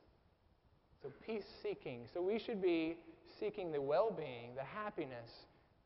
So, 1.03 1.11
peace 1.25 1.45
seeking. 1.63 2.07
So, 2.13 2.21
we 2.21 2.39
should 2.39 2.61
be 2.61 2.99
seeking 3.41 3.73
the 3.73 3.81
well 3.81 4.11
being, 4.11 4.55
the 4.55 4.63
happiness, 4.63 5.31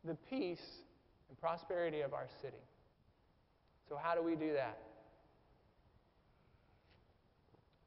the 0.04 0.16
peace, 0.28 0.82
and 1.28 1.40
prosperity 1.40 2.00
of 2.00 2.12
our 2.12 2.26
city. 2.42 2.64
So, 3.88 3.96
how 3.96 4.16
do 4.16 4.22
we 4.22 4.34
do 4.34 4.52
that? 4.54 4.78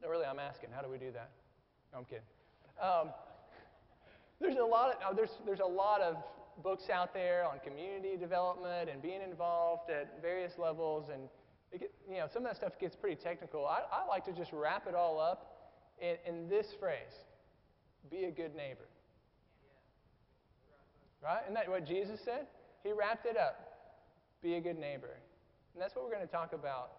No, 0.04 0.10
really, 0.10 0.26
I'm 0.26 0.40
asking, 0.40 0.70
how 0.76 0.82
do 0.82 0.90
we 0.90 0.98
do 0.98 1.12
that? 1.14 1.32
No, 1.94 2.00
I'm 2.00 2.06
kidding. 2.06 2.28
Um, 2.82 3.10
there's 4.42 4.58
a 4.58 4.66
lot 4.66 4.90
of, 4.90 4.96
uh, 5.02 5.14
there's, 5.16 5.30
there's 5.46 5.62
a 5.62 5.66
lot 5.66 6.02
of 6.02 6.18
books 6.62 6.90
out 6.94 7.14
there 7.14 7.46
on 7.46 7.60
community 7.60 8.18
development 8.18 8.90
and 8.90 9.02
being 9.02 9.22
involved 9.22 9.90
at 9.90 10.22
various 10.22 10.52
levels, 10.58 11.06
and 11.12 11.30
get, 11.80 11.94
you 12.08 12.18
know 12.18 12.28
some 12.34 12.46
of 12.46 12.52
that 12.52 12.58
stuff 12.58 12.74
gets 12.80 12.96
pretty 12.96 13.16
technical. 13.16 13.66
I, 13.66 13.80
I 13.92 14.06
like 14.06 14.26
to 14.26 14.34
just 14.34 14.52
wrap 14.52 14.86
it 14.88 14.94
all 14.94 15.20
up 15.20 15.72
in, 16.02 16.18
in 16.28 16.50
this 16.50 16.68
phrase: 16.80 17.16
"Be 18.12 18.26
a 18.26 18.32
good 18.32 18.54
neighbor." 18.56 18.90
Right? 21.24 21.42
Isn't 21.44 21.54
that 21.54 21.70
what 21.70 21.88
Jesus 21.88 22.20
said? 22.26 22.48
He 22.84 22.92
wrapped 22.92 23.26
it 23.26 23.38
up. 23.38 23.56
Be 24.44 24.56
a 24.56 24.62
good 24.62 24.78
neighbor, 24.78 25.16
and 25.74 25.82
that's 25.82 25.96
what 25.96 26.04
we're 26.04 26.14
going 26.14 26.28
to 26.28 26.32
talk 26.32 26.52
about. 26.52 26.92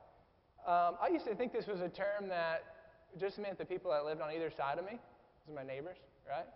Um, 0.67 0.97
I 1.01 1.09
used 1.13 1.27
to 1.27 1.35
think 1.35 1.53
this 1.53 1.67
was 1.67 1.83
a 1.83 1.91
term 1.91 2.29
that 2.29 2.74
just 3.19 3.39
meant 3.39 3.59
the 3.59 3.65
people 3.65 3.91
that 3.91 4.05
lived 4.05 4.21
on 4.21 4.33
either 4.33 4.51
side 4.51 4.79
of 4.79 4.85
me. 4.85 4.99
Those 5.47 5.57
are 5.57 5.65
my 5.65 5.65
neighbors, 5.65 5.97
right? 6.29 6.47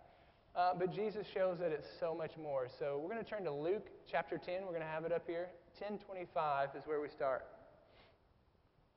Uh, 0.55 0.73
but 0.77 0.93
Jesus 0.93 1.25
shows 1.33 1.59
that 1.59 1.71
it's 1.71 1.87
so 1.99 2.15
much 2.15 2.31
more. 2.41 2.67
So 2.79 2.99
we're 3.01 3.13
going 3.13 3.23
to 3.23 3.29
turn 3.29 3.43
to 3.43 3.51
Luke 3.51 3.87
chapter 4.09 4.37
10. 4.37 4.61
We're 4.61 4.69
going 4.69 4.81
to 4.81 4.87
have 4.87 5.05
it 5.05 5.11
up 5.11 5.23
here. 5.27 5.49
1025 5.77 6.69
is 6.75 6.83
where 6.85 6.99
we 6.99 7.07
start. 7.09 7.45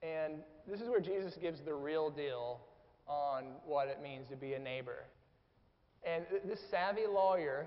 And 0.03 0.35
this 0.69 0.81
is 0.81 0.89
where 0.89 1.01
Jesus 1.01 1.35
gives 1.41 1.61
the 1.61 1.75
real 1.75 2.11
deal 2.11 2.61
on 3.07 3.45
what 3.65 3.89
it 3.89 4.03
means 4.03 4.29
to 4.31 4.37
be 4.37 4.55
a 4.55 4.59
neighbor. 4.59 5.05
And 6.05 6.25
this 6.45 6.61
savvy 6.71 7.07
lawyer 7.07 7.67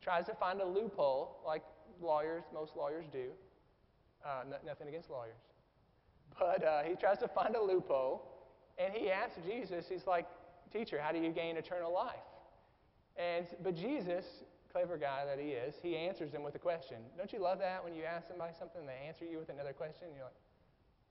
tries 0.00 0.24
to 0.26 0.34
find 0.34 0.60
a 0.60 0.66
loophole, 0.66 1.38
like 1.46 1.62
lawyers, 2.00 2.44
most 2.54 2.72
lawyers 2.76 3.04
do. 3.12 3.26
Uh, 4.24 4.42
n- 4.46 4.54
nothing 4.64 4.88
against 4.88 5.10
lawyers. 5.10 5.36
But 6.38 6.64
uh, 6.64 6.82
he 6.84 6.94
tries 6.94 7.18
to 7.18 7.28
find 7.28 7.54
a 7.56 7.62
loophole, 7.62 8.31
and 8.78 8.92
he 8.92 9.10
asks 9.10 9.38
Jesus, 9.46 9.86
he's 9.88 10.06
like, 10.06 10.26
Teacher, 10.72 10.98
how 11.00 11.12
do 11.12 11.18
you 11.18 11.30
gain 11.30 11.56
eternal 11.56 11.92
life? 11.92 12.24
And, 13.16 13.46
but 13.62 13.76
Jesus, 13.76 14.24
clever 14.72 14.96
guy 14.96 15.24
that 15.26 15.38
he 15.38 15.50
is, 15.50 15.74
he 15.82 15.96
answers 15.96 16.32
him 16.32 16.42
with 16.42 16.54
a 16.54 16.58
question. 16.58 16.96
Don't 17.18 17.32
you 17.32 17.40
love 17.40 17.58
that 17.58 17.84
when 17.84 17.94
you 17.94 18.04
ask 18.04 18.26
somebody 18.28 18.54
something, 18.58 18.86
they 18.86 19.06
answer 19.06 19.26
you 19.26 19.38
with 19.38 19.50
another 19.50 19.72
question, 19.72 20.06
and 20.06 20.16
you're 20.16 20.24
like, 20.24 20.40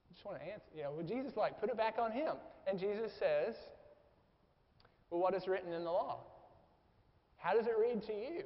I 0.10 0.14
just 0.14 0.26
want 0.26 0.40
to 0.40 0.46
answer. 0.46 0.66
You 0.76 0.84
know, 0.84 0.92
well, 0.98 1.06
Jesus 1.06 1.38
like, 1.38 1.60
put 1.60 1.70
it 1.70 1.78
back 1.78 1.98
on 2.00 2.12
him. 2.12 2.34
And 2.68 2.80
Jesus 2.80 3.12
says, 3.18 3.56
Well, 5.10 5.22
what 5.22 5.34
is 5.36 5.48
written 5.48 5.72
in 5.72 5.84
the 5.84 5.92
law? 5.92 6.20
How 7.38 7.54
does 7.54 7.66
it 7.68 7.74
read 7.80 8.04
to 8.04 8.14
you? 8.14 8.44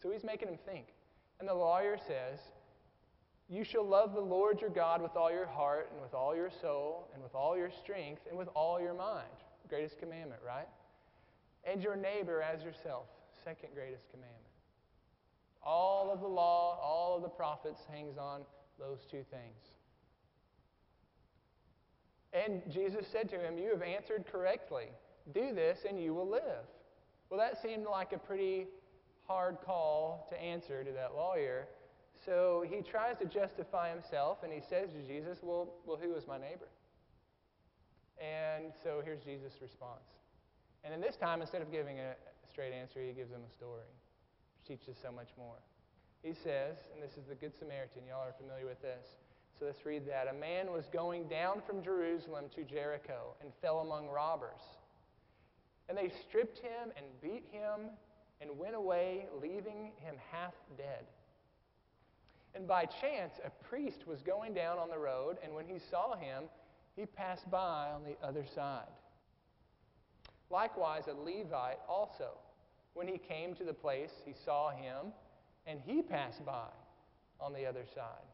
So 0.00 0.10
he's 0.10 0.24
making 0.24 0.48
him 0.48 0.58
think. 0.64 0.86
And 1.40 1.48
the 1.48 1.54
lawyer 1.54 1.96
says, 2.06 2.38
You 3.48 3.64
shall 3.64 3.86
love 3.86 4.14
the 4.14 4.20
Lord 4.20 4.60
your 4.60 4.70
God 4.70 5.02
with 5.02 5.16
all 5.16 5.30
your 5.30 5.46
heart, 5.46 5.90
and 5.92 6.00
with 6.00 6.14
all 6.14 6.34
your 6.34 6.50
soul, 6.60 7.08
and 7.14 7.22
with 7.22 7.34
all 7.34 7.56
your 7.56 7.70
strength, 7.70 8.22
and 8.28 8.38
with 8.38 8.48
all 8.54 8.80
your 8.80 8.94
mind. 8.94 9.28
Greatest 9.68 9.98
commandment, 9.98 10.40
right? 10.46 10.68
and 11.66 11.82
your 11.82 11.96
neighbor 11.96 12.42
as 12.42 12.62
yourself. 12.62 13.04
Second 13.44 13.70
greatest 13.74 14.08
commandment. 14.10 14.40
All 15.62 16.10
of 16.12 16.20
the 16.20 16.28
law, 16.28 16.78
all 16.82 17.16
of 17.16 17.22
the 17.22 17.28
prophets 17.28 17.80
hangs 17.90 18.18
on 18.18 18.42
those 18.78 19.00
two 19.10 19.24
things. 19.30 19.72
And 22.32 22.62
Jesus 22.70 23.06
said 23.06 23.28
to 23.30 23.38
him, 23.38 23.58
You 23.58 23.70
have 23.70 23.82
answered 23.82 24.24
correctly. 24.30 24.86
Do 25.32 25.54
this 25.54 25.80
and 25.88 26.02
you 26.02 26.12
will 26.12 26.28
live. 26.28 26.66
Well, 27.30 27.40
that 27.40 27.60
seemed 27.62 27.84
like 27.84 28.12
a 28.12 28.18
pretty 28.18 28.66
hard 29.26 29.58
call 29.64 30.26
to 30.30 30.40
answer 30.40 30.84
to 30.84 30.90
that 30.92 31.14
lawyer. 31.14 31.66
So 32.24 32.64
he 32.66 32.80
tries 32.80 33.18
to 33.18 33.26
justify 33.26 33.90
himself 33.90 34.38
and 34.42 34.52
he 34.52 34.60
says 34.60 34.88
to 34.92 35.02
Jesus, 35.06 35.38
Well, 35.42 35.68
well 35.86 35.98
who 36.00 36.14
is 36.14 36.26
my 36.26 36.38
neighbor? 36.38 36.68
And 38.20 38.72
so 38.82 39.02
here's 39.04 39.22
Jesus' 39.22 39.52
response. 39.60 40.06
And 40.84 40.94
in 40.94 41.00
this 41.00 41.16
time, 41.16 41.40
instead 41.40 41.62
of 41.62 41.72
giving 41.72 41.98
a 41.98 42.14
straight 42.50 42.72
answer, 42.72 43.00
he 43.00 43.12
gives 43.12 43.30
them 43.30 43.42
a 43.46 43.52
story, 43.52 43.88
which 44.56 44.78
teaches 44.78 44.96
so 45.00 45.10
much 45.10 45.28
more. 45.36 45.56
He 46.22 46.32
says, 46.32 46.76
and 46.94 47.02
this 47.02 47.16
is 47.18 47.26
the 47.28 47.34
Good 47.34 47.52
Samaritan, 47.58 48.02
y'all 48.08 48.22
are 48.22 48.34
familiar 48.38 48.66
with 48.66 48.80
this. 48.80 49.04
So 49.58 49.66
let's 49.66 49.84
read 49.84 50.08
that. 50.08 50.28
A 50.28 50.32
man 50.32 50.72
was 50.72 50.84
going 50.92 51.28
down 51.28 51.62
from 51.66 51.82
Jerusalem 51.82 52.46
to 52.56 52.64
Jericho 52.64 53.34
and 53.40 53.50
fell 53.60 53.80
among 53.80 54.08
robbers. 54.08 54.60
And 55.88 55.98
they 55.98 56.10
stripped 56.28 56.58
him 56.58 56.92
and 56.96 57.06
beat 57.20 57.44
him 57.50 57.90
and 58.40 58.58
went 58.58 58.74
away, 58.74 59.26
leaving 59.40 59.92
him 60.00 60.16
half 60.32 60.54
dead. 60.76 61.04
And 62.54 62.68
by 62.68 62.84
chance, 62.84 63.34
a 63.44 63.50
priest 63.64 64.06
was 64.06 64.22
going 64.22 64.54
down 64.54 64.78
on 64.78 64.88
the 64.88 64.98
road, 64.98 65.38
and 65.42 65.54
when 65.54 65.66
he 65.66 65.78
saw 65.90 66.16
him, 66.16 66.44
he 66.94 67.04
passed 67.04 67.50
by 67.50 67.90
on 67.90 68.02
the 68.04 68.16
other 68.24 68.44
side. 68.54 68.86
Likewise, 70.50 71.04
a 71.08 71.14
Levite 71.14 71.80
also, 71.88 72.30
when 72.94 73.08
he 73.08 73.18
came 73.18 73.54
to 73.56 73.64
the 73.64 73.72
place, 73.72 74.12
he 74.24 74.32
saw 74.44 74.70
him, 74.70 75.12
and 75.66 75.80
he 75.84 76.00
passed 76.00 76.44
by 76.46 76.68
on 77.40 77.52
the 77.52 77.66
other 77.66 77.84
side. 77.92 78.28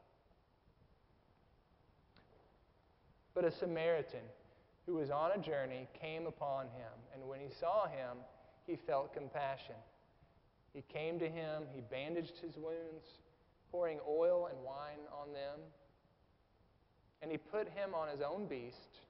But 3.32 3.44
a 3.44 3.50
Samaritan 3.50 4.20
who 4.84 4.96
was 4.96 5.10
on 5.10 5.30
a 5.32 5.38
journey 5.38 5.88
came 5.98 6.26
upon 6.26 6.66
him, 6.66 6.92
and 7.14 7.26
when 7.26 7.40
he 7.40 7.48
saw 7.58 7.86
him, 7.86 8.18
he 8.66 8.76
felt 8.76 9.14
compassion. 9.14 9.76
He 10.74 10.82
came 10.92 11.18
to 11.20 11.28
him, 11.28 11.62
he 11.74 11.80
bandaged 11.80 12.36
his 12.38 12.56
wounds, 12.56 13.06
pouring 13.70 13.98
oil 14.08 14.48
and 14.50 14.58
wine 14.64 15.00
on 15.12 15.32
them. 15.32 15.60
And 17.22 17.30
he 17.30 17.38
put 17.38 17.68
him 17.68 17.94
on 17.94 18.08
his 18.08 18.20
own 18.20 18.46
beast 18.46 19.00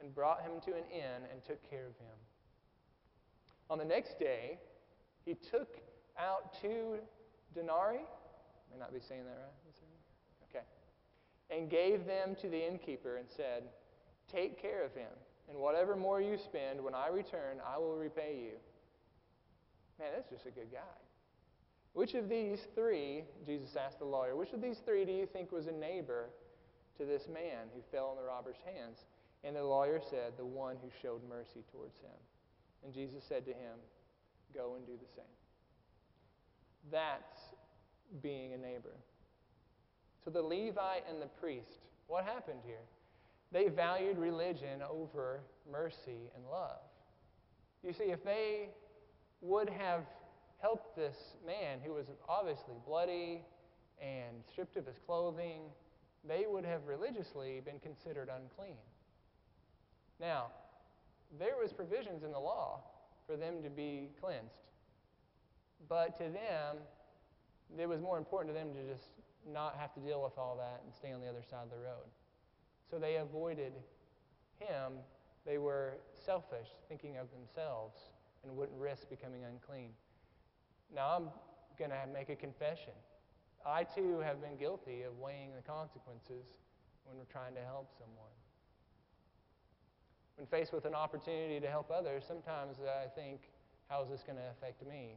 and 0.00 0.14
brought 0.14 0.42
him 0.42 0.52
to 0.64 0.72
an 0.72 0.84
inn 0.92 1.22
and 1.30 1.44
took 1.44 1.58
care 1.70 1.86
of 1.86 1.96
him. 1.96 2.18
On 3.70 3.78
the 3.78 3.84
next 3.84 4.18
day, 4.18 4.58
he 5.24 5.34
took 5.34 5.78
out 6.18 6.60
two 6.60 6.98
denarii. 7.54 8.00
May 8.70 8.78
not 8.78 8.92
be 8.92 9.00
saying 9.00 9.22
that 9.24 9.38
right. 9.38 10.50
Okay. 10.50 10.64
And 11.50 11.70
gave 11.70 12.06
them 12.06 12.34
to 12.40 12.48
the 12.48 12.66
innkeeper 12.66 13.16
and 13.16 13.26
said, 13.28 13.64
Take 14.30 14.60
care 14.60 14.84
of 14.84 14.94
him, 14.94 15.10
and 15.48 15.58
whatever 15.58 15.96
more 15.96 16.20
you 16.20 16.38
spend, 16.38 16.82
when 16.82 16.94
I 16.94 17.08
return, 17.08 17.58
I 17.66 17.78
will 17.78 17.96
repay 17.96 18.36
you. 18.36 18.56
Man, 19.98 20.08
that's 20.14 20.30
just 20.30 20.46
a 20.46 20.50
good 20.50 20.72
guy. 20.72 21.01
Which 21.94 22.14
of 22.14 22.28
these 22.28 22.60
three, 22.74 23.24
Jesus 23.46 23.76
asked 23.76 23.98
the 23.98 24.06
lawyer, 24.06 24.34
which 24.34 24.52
of 24.52 24.62
these 24.62 24.78
three 24.84 25.04
do 25.04 25.12
you 25.12 25.26
think 25.26 25.52
was 25.52 25.66
a 25.66 25.72
neighbor 25.72 26.30
to 26.98 27.04
this 27.04 27.28
man 27.28 27.68
who 27.74 27.82
fell 27.90 28.10
in 28.10 28.16
the 28.16 28.26
robber's 28.26 28.56
hands? 28.64 28.98
And 29.44 29.56
the 29.56 29.64
lawyer 29.64 30.00
said, 30.08 30.32
The 30.36 30.44
one 30.44 30.76
who 30.82 30.88
showed 31.02 31.20
mercy 31.28 31.64
towards 31.70 31.96
him. 31.96 32.16
And 32.84 32.94
Jesus 32.94 33.22
said 33.28 33.44
to 33.44 33.52
him, 33.52 33.76
Go 34.54 34.74
and 34.76 34.86
do 34.86 34.92
the 34.92 35.08
same. 35.14 35.24
That's 36.90 37.38
being 38.22 38.54
a 38.54 38.58
neighbor. 38.58 38.94
So 40.24 40.30
the 40.30 40.42
Levite 40.42 41.04
and 41.08 41.20
the 41.20 41.26
priest, 41.40 41.80
what 42.06 42.24
happened 42.24 42.60
here? 42.64 42.84
They 43.50 43.68
valued 43.68 44.18
religion 44.18 44.80
over 44.88 45.40
mercy 45.70 46.30
and 46.34 46.44
love. 46.50 46.80
You 47.82 47.92
see, 47.92 48.04
if 48.04 48.24
they 48.24 48.68
would 49.40 49.68
have 49.68 50.02
helped 50.62 50.96
this 50.96 51.34
man 51.44 51.80
who 51.84 51.92
was 51.92 52.06
obviously 52.28 52.74
bloody 52.86 53.42
and 54.00 54.42
stripped 54.50 54.76
of 54.76 54.86
his 54.86 54.96
clothing, 55.04 55.62
they 56.26 56.44
would 56.48 56.64
have 56.64 56.86
religiously 56.86 57.60
been 57.64 57.80
considered 57.80 58.28
unclean. 58.34 58.78
Now, 60.20 60.46
there 61.38 61.56
was 61.60 61.72
provisions 61.72 62.22
in 62.22 62.30
the 62.30 62.38
law 62.38 62.80
for 63.26 63.36
them 63.36 63.62
to 63.64 63.70
be 63.70 64.10
cleansed. 64.20 64.54
But 65.88 66.16
to 66.18 66.24
them, 66.24 66.78
it 67.76 67.88
was 67.88 68.00
more 68.00 68.18
important 68.18 68.54
to 68.54 68.58
them 68.58 68.72
to 68.72 68.92
just 68.92 69.08
not 69.52 69.76
have 69.76 69.92
to 69.94 70.00
deal 70.00 70.22
with 70.22 70.38
all 70.38 70.56
that 70.58 70.82
and 70.84 70.94
stay 70.94 71.12
on 71.12 71.20
the 71.20 71.26
other 71.26 71.42
side 71.50 71.64
of 71.64 71.70
the 71.70 71.76
road. 71.76 72.06
So 72.88 72.98
they 72.98 73.16
avoided 73.16 73.72
him. 74.60 74.92
They 75.44 75.58
were 75.58 75.94
selfish, 76.24 76.68
thinking 76.88 77.16
of 77.16 77.26
themselves, 77.32 77.98
and 78.44 78.56
wouldn't 78.56 78.78
risk 78.78 79.10
becoming 79.10 79.42
unclean. 79.44 79.90
Now 80.94 81.16
I'm 81.16 81.28
going 81.78 81.90
to 81.90 82.04
make 82.12 82.28
a 82.28 82.36
confession. 82.36 82.92
I 83.64 83.84
too 83.84 84.20
have 84.20 84.42
been 84.42 84.56
guilty 84.56 85.02
of 85.02 85.16
weighing 85.18 85.54
the 85.56 85.62
consequences 85.62 86.44
when 87.04 87.16
we're 87.16 87.30
trying 87.32 87.54
to 87.54 87.64
help 87.64 87.90
someone. 87.96 88.34
When 90.36 90.46
faced 90.46 90.72
with 90.72 90.84
an 90.84 90.94
opportunity 90.94 91.60
to 91.60 91.68
help 91.68 91.90
others, 91.90 92.24
sometimes 92.26 92.76
I 92.80 93.08
think, 93.08 93.40
how 93.88 94.02
is 94.02 94.10
this 94.10 94.22
going 94.22 94.38
to 94.38 94.48
affect 94.50 94.86
me? 94.86 95.16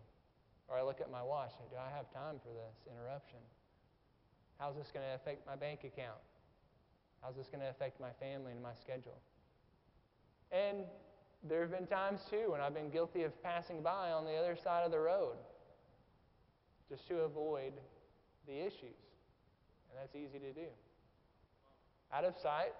Or 0.68 0.78
I 0.78 0.84
look 0.84 1.02
at 1.02 1.12
my 1.12 1.22
watch, 1.22 1.52
and 1.60 1.70
do 1.70 1.78
I 1.78 1.90
have 1.96 2.12
time 2.12 2.40
for 2.42 2.50
this 2.50 2.88
interruption? 2.90 3.40
How's 4.60 4.76
this 4.76 4.92
going 4.94 5.06
to 5.06 5.16
affect 5.16 5.46
my 5.46 5.56
bank 5.56 5.84
account? 5.84 6.22
How's 7.22 7.36
this 7.36 7.48
going 7.48 7.62
to 7.62 7.70
affect 7.70 8.00
my 8.00 8.12
family 8.20 8.52
and 8.52 8.62
my 8.62 8.74
schedule? 8.74 9.20
And 10.52 10.86
there 11.44 11.62
have 11.62 11.72
been 11.72 11.88
times 11.88 12.22
too 12.30 12.52
when 12.52 12.62
I've 12.62 12.74
been 12.74 12.90
guilty 12.90 13.24
of 13.24 13.32
passing 13.44 13.82
by 13.82 14.12
on 14.12 14.26
the 14.26 14.36
other 14.36 14.56
side 14.56 14.86
of 14.86 14.92
the 14.92 15.00
road 15.00 15.38
just 16.90 17.08
to 17.08 17.20
avoid 17.20 17.74
the 18.48 18.54
issues. 18.54 19.00
And 19.90 20.00
that's 20.02 20.16
easy 20.16 20.40
to 20.40 20.54
do. 20.54 20.68
Out 22.14 22.24
of 22.24 22.36
sight, 22.42 22.74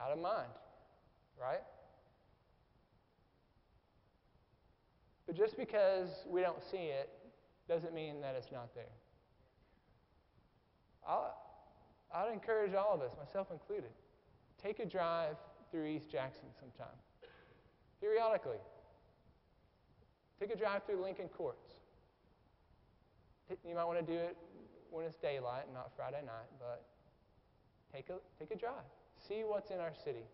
out 0.00 0.10
of 0.10 0.18
mind, 0.18 0.48
right? 1.40 1.62
But 5.26 5.36
just 5.36 5.56
because 5.56 6.08
we 6.26 6.40
don't 6.40 6.62
see 6.62 6.88
it 6.88 7.10
doesn't 7.68 7.92
mean 7.92 8.20
that 8.22 8.34
it's 8.34 8.50
not 8.50 8.74
there. 8.74 8.84
I'll, 11.06 11.34
I'd 12.14 12.32
encourage 12.32 12.74
all 12.74 12.94
of 12.94 13.02
us, 13.02 13.12
myself 13.18 13.48
included, 13.50 13.90
take 14.62 14.78
a 14.78 14.86
drive 14.86 15.36
through 15.70 15.86
East 15.86 16.10
Jackson 16.10 16.46
sometime, 16.58 16.96
periodically. 18.00 18.56
Take 20.40 20.50
a 20.52 20.56
drive 20.56 20.84
through 20.84 21.02
Lincoln 21.02 21.28
Courts. 21.28 21.67
You 23.48 23.74
might 23.74 23.84
want 23.84 23.98
to 23.98 24.04
do 24.04 24.18
it 24.18 24.36
when 24.90 25.04
it's 25.04 25.16
daylight, 25.16 25.64
not 25.72 25.90
Friday 25.96 26.20
night, 26.24 26.48
but 26.58 26.84
take 27.92 28.08
a, 28.10 28.18
take 28.38 28.50
a 28.50 28.58
drive. 28.58 28.88
See 29.26 29.42
what's 29.44 29.70
in 29.70 29.78
our 29.78 29.92
city. 30.04 30.24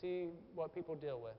See 0.00 0.28
what 0.54 0.74
people 0.74 0.94
deal 0.94 1.20
with. 1.22 1.36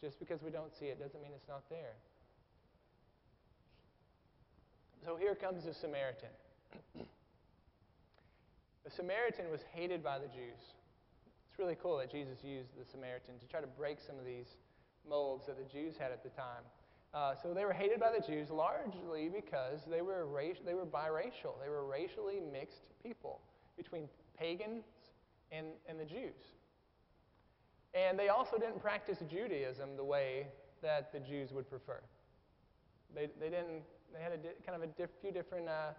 Just 0.00 0.18
because 0.20 0.42
we 0.42 0.50
don't 0.50 0.72
see 0.78 0.86
it 0.86 1.00
doesn't 1.00 1.20
mean 1.20 1.32
it's 1.34 1.48
not 1.48 1.62
there. 1.68 1.96
So 5.04 5.16
here 5.16 5.34
comes 5.34 5.64
the 5.64 5.74
Samaritan. 5.74 6.30
the 8.84 8.90
Samaritan 8.90 9.50
was 9.50 9.60
hated 9.72 10.04
by 10.04 10.18
the 10.18 10.26
Jews. 10.26 10.62
It's 11.50 11.58
really 11.58 11.76
cool 11.82 11.98
that 11.98 12.12
Jesus 12.12 12.38
used 12.44 12.70
the 12.78 12.84
Samaritan 12.90 13.38
to 13.40 13.46
try 13.46 13.60
to 13.60 13.66
break 13.66 13.98
some 14.06 14.18
of 14.18 14.24
these 14.24 14.46
molds 15.08 15.46
that 15.46 15.56
the 15.58 15.64
Jews 15.72 15.94
had 15.98 16.12
at 16.12 16.22
the 16.22 16.30
time. 16.30 16.62
Uh, 17.14 17.34
so 17.42 17.54
they 17.54 17.64
were 17.64 17.72
hated 17.72 17.98
by 17.98 18.12
the 18.12 18.24
Jews 18.24 18.50
largely 18.50 19.28
because 19.28 19.80
they 19.90 20.02
were, 20.02 20.26
they 20.64 20.74
were 20.74 20.84
biracial. 20.84 21.54
They 21.62 21.70
were 21.70 21.86
racially 21.86 22.40
mixed 22.52 22.82
people 23.02 23.40
between 23.76 24.08
pagans 24.38 24.84
and, 25.50 25.68
and 25.88 25.98
the 25.98 26.04
Jews. 26.04 26.56
And 27.94 28.18
they 28.18 28.28
also 28.28 28.58
didn't 28.58 28.80
practice 28.80 29.18
Judaism 29.30 29.96
the 29.96 30.04
way 30.04 30.48
that 30.82 31.12
the 31.12 31.20
Jews 31.20 31.52
would 31.52 31.68
prefer. 31.68 32.00
They, 33.14 33.28
they 33.40 33.48
didn't, 33.48 33.82
they 34.14 34.20
had 34.22 34.32
a 34.32 34.36
di- 34.36 34.60
kind 34.66 34.76
of 34.76 34.82
a 34.82 34.92
diff, 34.92 35.10
few 35.22 35.32
different 35.32 35.68
uh, 35.68 35.92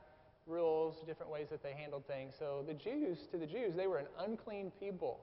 rules, 0.45 0.97
different 1.07 1.31
ways 1.31 1.47
that 1.49 1.63
they 1.63 1.73
handled 1.73 2.05
things. 2.05 2.35
So 2.37 2.63
the 2.67 2.73
Jews, 2.75 3.27
to 3.31 3.37
the 3.37 3.47
Jews, 3.47 3.75
they 3.75 3.87
were 3.87 3.97
an 3.97 4.07
unclean 4.19 4.71
people. 4.79 5.19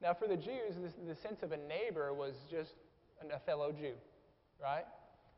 Now, 0.00 0.14
for 0.14 0.26
the 0.26 0.36
Jews, 0.36 0.76
this, 0.80 0.94
the 1.06 1.14
sense 1.14 1.42
of 1.42 1.52
a 1.52 1.56
neighbor 1.56 2.12
was 2.14 2.34
just 2.50 2.74
an, 3.20 3.30
a 3.32 3.38
fellow 3.40 3.72
Jew, 3.72 3.92
right? 4.62 4.84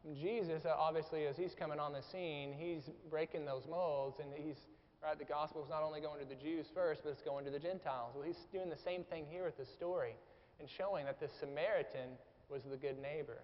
And 0.04 0.16
Jesus, 0.16 0.66
uh, 0.66 0.74
obviously, 0.78 1.26
as 1.26 1.36
he's 1.36 1.54
coming 1.54 1.78
on 1.78 1.92
the 1.92 2.02
scene, 2.02 2.52
he's 2.52 2.90
breaking 3.08 3.44
those 3.46 3.66
molds, 3.68 4.20
and 4.20 4.28
he's 4.36 4.58
right. 5.02 5.18
The 5.18 5.24
gospel 5.24 5.64
is 5.64 5.70
not 5.70 5.82
only 5.82 6.00
going 6.00 6.20
to 6.20 6.28
the 6.28 6.34
Jews 6.34 6.66
first, 6.74 7.02
but 7.02 7.10
it's 7.10 7.22
going 7.22 7.44
to 7.46 7.50
the 7.50 7.58
Gentiles. 7.58 8.12
Well, 8.14 8.24
he's 8.24 8.44
doing 8.52 8.68
the 8.68 8.76
same 8.76 9.02
thing 9.04 9.24
here 9.30 9.44
with 9.44 9.56
the 9.56 9.64
story, 9.64 10.14
and 10.60 10.68
showing 10.68 11.06
that 11.06 11.20
the 11.20 11.28
Samaritan 11.40 12.20
was 12.50 12.62
the 12.64 12.76
good 12.76 13.00
neighbor. 13.00 13.40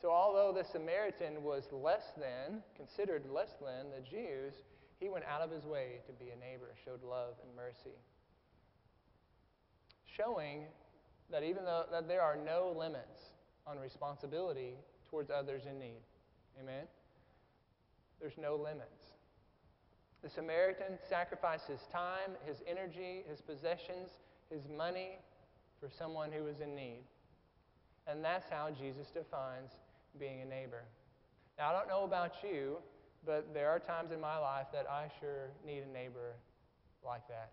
So, 0.00 0.10
although 0.10 0.52
the 0.56 0.64
Samaritan 0.64 1.42
was 1.42 1.64
less 1.72 2.12
than, 2.16 2.62
considered 2.76 3.26
less 3.30 3.50
than 3.60 3.90
the 3.90 4.02
Jews, 4.08 4.54
he 5.00 5.08
went 5.08 5.24
out 5.24 5.42
of 5.42 5.50
his 5.50 5.64
way 5.64 5.98
to 6.06 6.12
be 6.12 6.30
a 6.30 6.38
neighbor, 6.38 6.70
showed 6.84 7.02
love 7.02 7.34
and 7.42 7.56
mercy. 7.56 7.96
Showing 10.16 10.64
that 11.30 11.42
even 11.42 11.64
though 11.64 11.84
that 11.90 12.06
there 12.06 12.22
are 12.22 12.36
no 12.36 12.74
limits 12.76 13.31
on 13.66 13.78
responsibility 13.78 14.74
towards 15.10 15.30
others 15.30 15.62
in 15.68 15.78
need. 15.78 16.00
Amen? 16.60 16.84
There's 18.20 18.38
no 18.38 18.56
limits. 18.56 19.12
The 20.22 20.30
Samaritan 20.30 20.98
sacrificed 21.08 21.66
his 21.66 21.80
time, 21.92 22.36
his 22.46 22.62
energy, 22.66 23.24
his 23.28 23.40
possessions, 23.40 24.10
his 24.50 24.62
money 24.68 25.18
for 25.80 25.90
someone 25.90 26.30
who 26.30 26.44
was 26.44 26.60
in 26.60 26.76
need. 26.76 27.02
And 28.06 28.24
that's 28.24 28.48
how 28.48 28.70
Jesus 28.70 29.08
defines 29.08 29.72
being 30.18 30.40
a 30.40 30.44
neighbor. 30.44 30.84
Now, 31.58 31.70
I 31.70 31.72
don't 31.72 31.88
know 31.88 32.04
about 32.04 32.32
you, 32.42 32.78
but 33.26 33.52
there 33.52 33.68
are 33.70 33.78
times 33.78 34.12
in 34.12 34.20
my 34.20 34.38
life 34.38 34.66
that 34.72 34.86
I 34.88 35.10
sure 35.20 35.50
need 35.66 35.82
a 35.88 35.92
neighbor 35.92 36.34
like 37.04 37.26
that. 37.28 37.50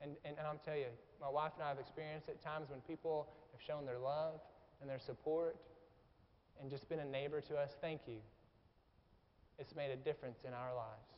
And, 0.00 0.12
and, 0.24 0.36
and 0.38 0.46
I'm 0.46 0.58
telling 0.64 0.80
you, 0.80 0.94
my 1.20 1.28
wife 1.28 1.52
and 1.56 1.64
I 1.64 1.68
have 1.68 1.78
experienced 1.78 2.28
at 2.28 2.40
times 2.42 2.70
when 2.70 2.80
people 2.80 3.28
have 3.52 3.60
shown 3.60 3.84
their 3.84 3.98
love 3.98 4.40
and 4.80 4.88
their 4.88 4.98
support 4.98 5.56
and 6.60 6.70
just 6.70 6.88
been 6.88 7.00
a 7.00 7.04
neighbor 7.04 7.40
to 7.40 7.56
us. 7.56 7.76
Thank 7.80 8.02
you. 8.06 8.18
It's 9.58 9.74
made 9.74 9.90
a 9.90 9.96
difference 9.96 10.38
in 10.46 10.52
our 10.52 10.74
lives. 10.74 11.08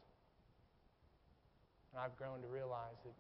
And 1.93 2.01
I've 2.01 2.17
grown 2.17 2.41
to 2.43 2.49
realize 2.49 2.97
that 3.05 3.15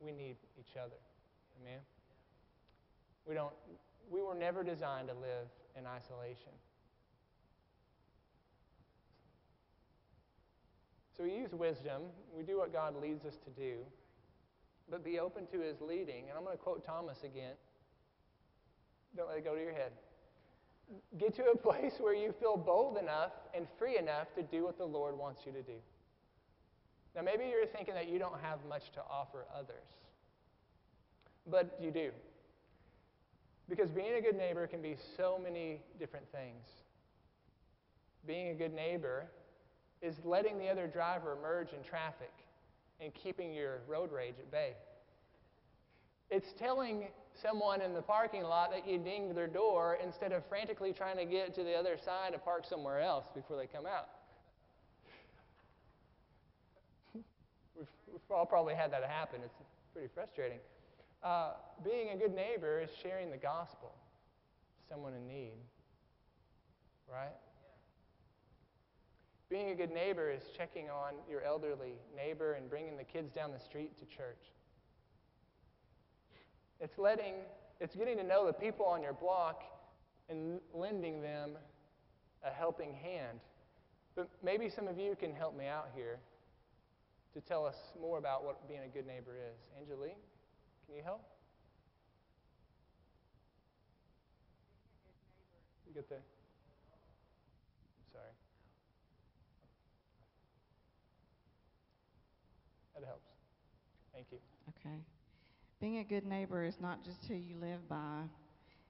we 0.00 0.12
need 0.12 0.36
each 0.58 0.76
other. 0.76 0.96
Amen? 1.60 1.80
We, 3.26 3.34
don't, 3.34 3.52
we 4.10 4.22
were 4.22 4.34
never 4.34 4.64
designed 4.64 5.08
to 5.08 5.14
live 5.14 5.46
in 5.78 5.86
isolation. 5.86 6.52
So 11.16 11.22
we 11.22 11.32
use 11.32 11.52
wisdom. 11.52 12.02
We 12.36 12.42
do 12.42 12.58
what 12.58 12.72
God 12.72 13.00
leads 13.00 13.24
us 13.24 13.38
to 13.44 13.50
do, 13.50 13.76
but 14.90 15.04
be 15.04 15.20
open 15.20 15.46
to 15.52 15.60
his 15.60 15.80
leading. 15.80 16.28
And 16.28 16.36
I'm 16.36 16.44
going 16.44 16.56
to 16.56 16.62
quote 16.62 16.84
Thomas 16.84 17.22
again. 17.22 17.54
Don't 19.16 19.28
let 19.28 19.38
it 19.38 19.44
go 19.44 19.54
to 19.54 19.60
your 19.60 19.72
head. 19.72 19.92
get 21.18 21.34
to 21.36 21.44
a 21.44 21.56
place 21.68 21.94
where 21.98 22.14
you 22.14 22.34
feel 22.40 22.56
bold 22.56 22.98
enough 22.98 23.32
and 23.54 23.66
free 23.78 23.98
enough 23.98 24.34
to 24.34 24.42
do 24.42 24.64
what 24.64 24.78
the 24.78 24.84
Lord 24.84 25.16
wants 25.16 25.42
you 25.46 25.52
to 25.52 25.62
do. 25.62 25.78
Now, 27.14 27.22
maybe 27.22 27.44
you're 27.44 27.66
thinking 27.66 27.94
that 27.94 28.08
you 28.08 28.18
don't 28.18 28.40
have 28.42 28.58
much 28.68 28.90
to 28.94 29.00
offer 29.08 29.46
others, 29.56 29.86
but 31.48 31.78
you 31.80 31.90
do. 31.92 32.10
Because 33.68 33.90
being 33.90 34.14
a 34.14 34.20
good 34.20 34.36
neighbor 34.36 34.66
can 34.66 34.82
be 34.82 34.96
so 35.16 35.40
many 35.42 35.80
different 35.98 36.26
things. 36.32 36.66
Being 38.26 38.50
a 38.50 38.54
good 38.54 38.74
neighbor 38.74 39.26
is 40.02 40.16
letting 40.24 40.58
the 40.58 40.68
other 40.68 40.86
driver 40.86 41.36
merge 41.40 41.72
in 41.72 41.82
traffic 41.82 42.32
and 43.00 43.12
keeping 43.14 43.54
your 43.54 43.80
road 43.88 44.12
rage 44.12 44.34
at 44.38 44.50
bay. 44.50 44.72
It's 46.30 46.52
telling 46.58 47.08
someone 47.40 47.80
in 47.80 47.94
the 47.94 48.02
parking 48.02 48.42
lot 48.42 48.70
that 48.70 48.88
you 48.88 48.98
dinged 48.98 49.36
their 49.36 49.46
door 49.46 49.98
instead 50.02 50.32
of 50.32 50.44
frantically 50.46 50.92
trying 50.92 51.16
to 51.16 51.24
get 51.24 51.54
to 51.54 51.64
the 51.64 51.74
other 51.74 51.96
side 52.02 52.32
to 52.32 52.38
park 52.38 52.64
somewhere 52.68 53.00
else 53.00 53.26
before 53.34 53.56
they 53.56 53.66
come 53.66 53.86
out. 53.86 54.08
We've, 57.76 57.86
all 58.30 58.46
probably 58.46 58.74
had 58.74 58.92
that 58.92 59.04
happen. 59.04 59.40
It's 59.44 59.54
pretty 59.92 60.08
frustrating. 60.14 60.58
Uh, 61.22 61.52
being 61.82 62.10
a 62.10 62.16
good 62.16 62.34
neighbor 62.34 62.80
is 62.80 62.90
sharing 63.02 63.30
the 63.30 63.36
gospel 63.36 63.92
to 64.76 64.94
someone 64.94 65.14
in 65.14 65.26
need, 65.26 65.56
right? 67.10 67.32
Being 69.48 69.70
a 69.70 69.74
good 69.74 69.90
neighbor 69.92 70.30
is 70.30 70.42
checking 70.56 70.90
on 70.90 71.14
your 71.30 71.42
elderly 71.42 71.94
neighbor 72.16 72.54
and 72.54 72.68
bringing 72.68 72.96
the 72.96 73.04
kids 73.04 73.32
down 73.32 73.52
the 73.52 73.60
street 73.60 73.96
to 73.98 74.04
church. 74.04 74.50
It's 76.84 76.98
letting, 76.98 77.32
it's 77.80 77.96
getting 77.96 78.18
to 78.18 78.22
know 78.22 78.46
the 78.46 78.52
people 78.52 78.84
on 78.84 79.02
your 79.02 79.14
block 79.14 79.62
and 80.28 80.60
lending 80.74 81.22
them 81.22 81.52
a 82.46 82.50
helping 82.50 82.92
hand. 82.92 83.40
But 84.14 84.28
maybe 84.42 84.68
some 84.68 84.86
of 84.86 84.98
you 84.98 85.16
can 85.18 85.34
help 85.34 85.56
me 85.56 85.66
out 85.66 85.88
here 85.94 86.18
to 87.32 87.40
tell 87.40 87.64
us 87.64 87.76
more 87.98 88.18
about 88.18 88.44
what 88.44 88.68
being 88.68 88.82
a 88.84 88.88
good 88.88 89.06
neighbor 89.06 89.32
is. 89.34 89.56
Angelique, 89.80 90.18
can 90.86 90.94
you 90.94 91.02
help? 91.02 91.22
You 95.88 95.94
get 95.94 96.08
the. 96.10 96.16
Sorry. 98.12 98.24
That 102.94 103.06
helps. 103.06 103.30
Thank 104.12 104.26
you. 104.30 104.38
Okay. 104.78 104.98
Being 105.84 105.98
a 105.98 106.04
good 106.04 106.24
neighbor 106.24 106.64
is 106.64 106.80
not 106.80 107.04
just 107.04 107.26
who 107.26 107.34
you 107.34 107.56
live 107.60 107.86
by, 107.90 108.22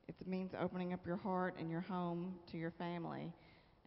it 0.06 0.14
means 0.28 0.52
opening 0.56 0.92
up 0.92 1.04
your 1.04 1.16
heart 1.16 1.56
and 1.58 1.68
your 1.68 1.80
home 1.80 2.36
to 2.52 2.56
your 2.56 2.70
family, 2.70 3.32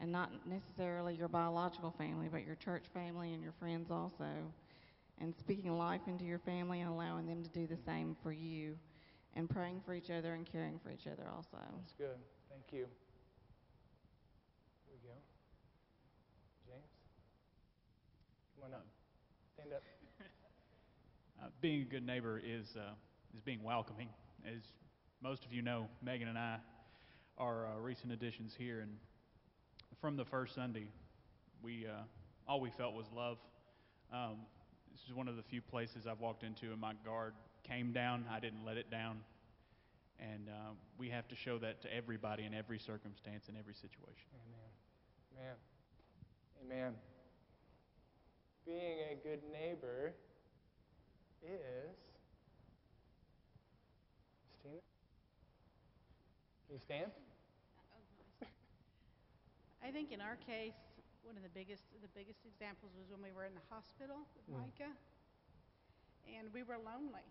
and 0.01 0.12
not 0.12 0.30
necessarily 0.45 1.16
your 1.16 1.30
biological 1.30 1.95
family, 1.97 2.28
but 2.30 2.45
your 2.45 2.55
church 2.55 2.84
family 2.93 3.32
and 3.32 3.41
your 3.41 3.53
friends 3.62 3.91
also. 3.91 4.26
And 5.22 5.34
speaking 5.39 5.72
life 5.78 6.01
into 6.08 6.26
your 6.26 6.39
family 6.39 6.82
and 6.82 6.89
allowing 6.89 7.28
them 7.28 7.43
to 7.43 7.49
do 7.49 7.66
the 7.66 7.78
same 7.86 8.18
for 8.22 8.34
you, 8.34 8.78
and 9.36 9.49
praying 9.49 9.84
for 9.86 9.93
each 9.93 10.10
other 10.10 10.34
and 10.34 10.45
caring 10.45 10.78
for 10.78 10.91
each 10.91 11.08
other 11.08 11.30
also. 11.34 11.64
That's 11.78 11.93
good. 11.97 12.18
Thank 12.49 12.74
you. 12.74 12.88
Here 14.84 14.91
we 14.91 15.08
go. 15.08 15.16
James? 16.68 16.84
Come 18.60 18.66
on 18.68 18.74
up. 18.74 18.86
Stand 19.55 19.72
up. 19.72 19.84
Uh, 21.41 21.47
being 21.62 21.82
a 21.82 21.86
good 21.86 22.05
neighbor 22.05 22.41
is, 22.43 22.76
uh, 22.76 22.93
is 23.36 23.41
being 23.41 23.64
welcoming. 23.64 24.10
As 24.45 24.62
most 25.22 25.45
of 25.45 25.53
you 25.53 25.62
know, 25.62 25.88
Megan 26.03 26.28
and 26.28 26.38
I 26.38 26.58
are 27.38 27.68
uh, 27.68 27.80
recent 27.80 28.12
additions 28.12 28.53
here, 28.58 28.80
and 28.80 28.91
from 29.99 30.16
the 30.16 30.26
first 30.26 30.53
Sunday, 30.53 30.88
we 31.64 31.88
uh, 31.88 32.03
all 32.47 32.62
we 32.62 32.70
felt 32.70 32.93
was 32.93 33.05
love. 33.16 33.38
Um, 34.14 34.38
this 34.91 35.01
is 35.08 35.14
one 35.14 35.28
of 35.28 35.36
the 35.36 35.43
few 35.43 35.62
places 35.62 36.08
I've 36.08 36.20
walked 36.20 36.43
into, 36.43 36.72
and 36.72 36.80
my 36.80 36.93
guard 37.03 37.34
came 37.64 37.91
down. 37.91 38.26
I 38.32 38.39
didn't 38.39 38.64
let 38.64 38.78
it 38.78 38.91
down, 38.91 39.18
and 40.20 40.49
uh, 40.49 40.72
we 40.97 41.10
have 41.10 41.28
to 41.30 41.36
show 41.36 41.58
that 41.60 41.82
to 41.82 41.93
everybody 41.93 42.45
in 42.45 42.53
every 42.53 42.80
circumstance, 42.80 43.49
in 43.49 43.58
every 43.58 43.74
situation. 43.74 44.30
Amen. 45.36 45.55
Amen. 46.62 46.84
Amen. 46.84 46.93
Being 48.66 48.99
a 49.12 49.16
good 49.28 49.41
neighbor 49.51 50.14
is. 51.56 51.95
Christina? 54.52 54.82
Can 56.68 56.74
you 56.76 56.82
stand? 56.84 57.12
I 59.86 59.89
think 59.91 60.12
in 60.12 60.20
our 60.20 60.36
case, 60.43 60.76
one 61.24 61.36
of 61.39 61.43
the 61.43 61.54
biggest 61.56 61.84
the 62.02 62.12
biggest 62.16 62.39
examples 62.48 62.91
was 63.00 63.08
when 63.12 63.22
we 63.24 63.32
were 63.36 63.45
in 63.48 63.56
the 63.56 63.64
hospital 63.72 64.24
with 64.36 64.48
Mm. 64.56 64.64
Micah, 64.64 64.93
and 66.36 66.48
we 66.54 66.64
were 66.64 66.78
lonely. 66.80 67.24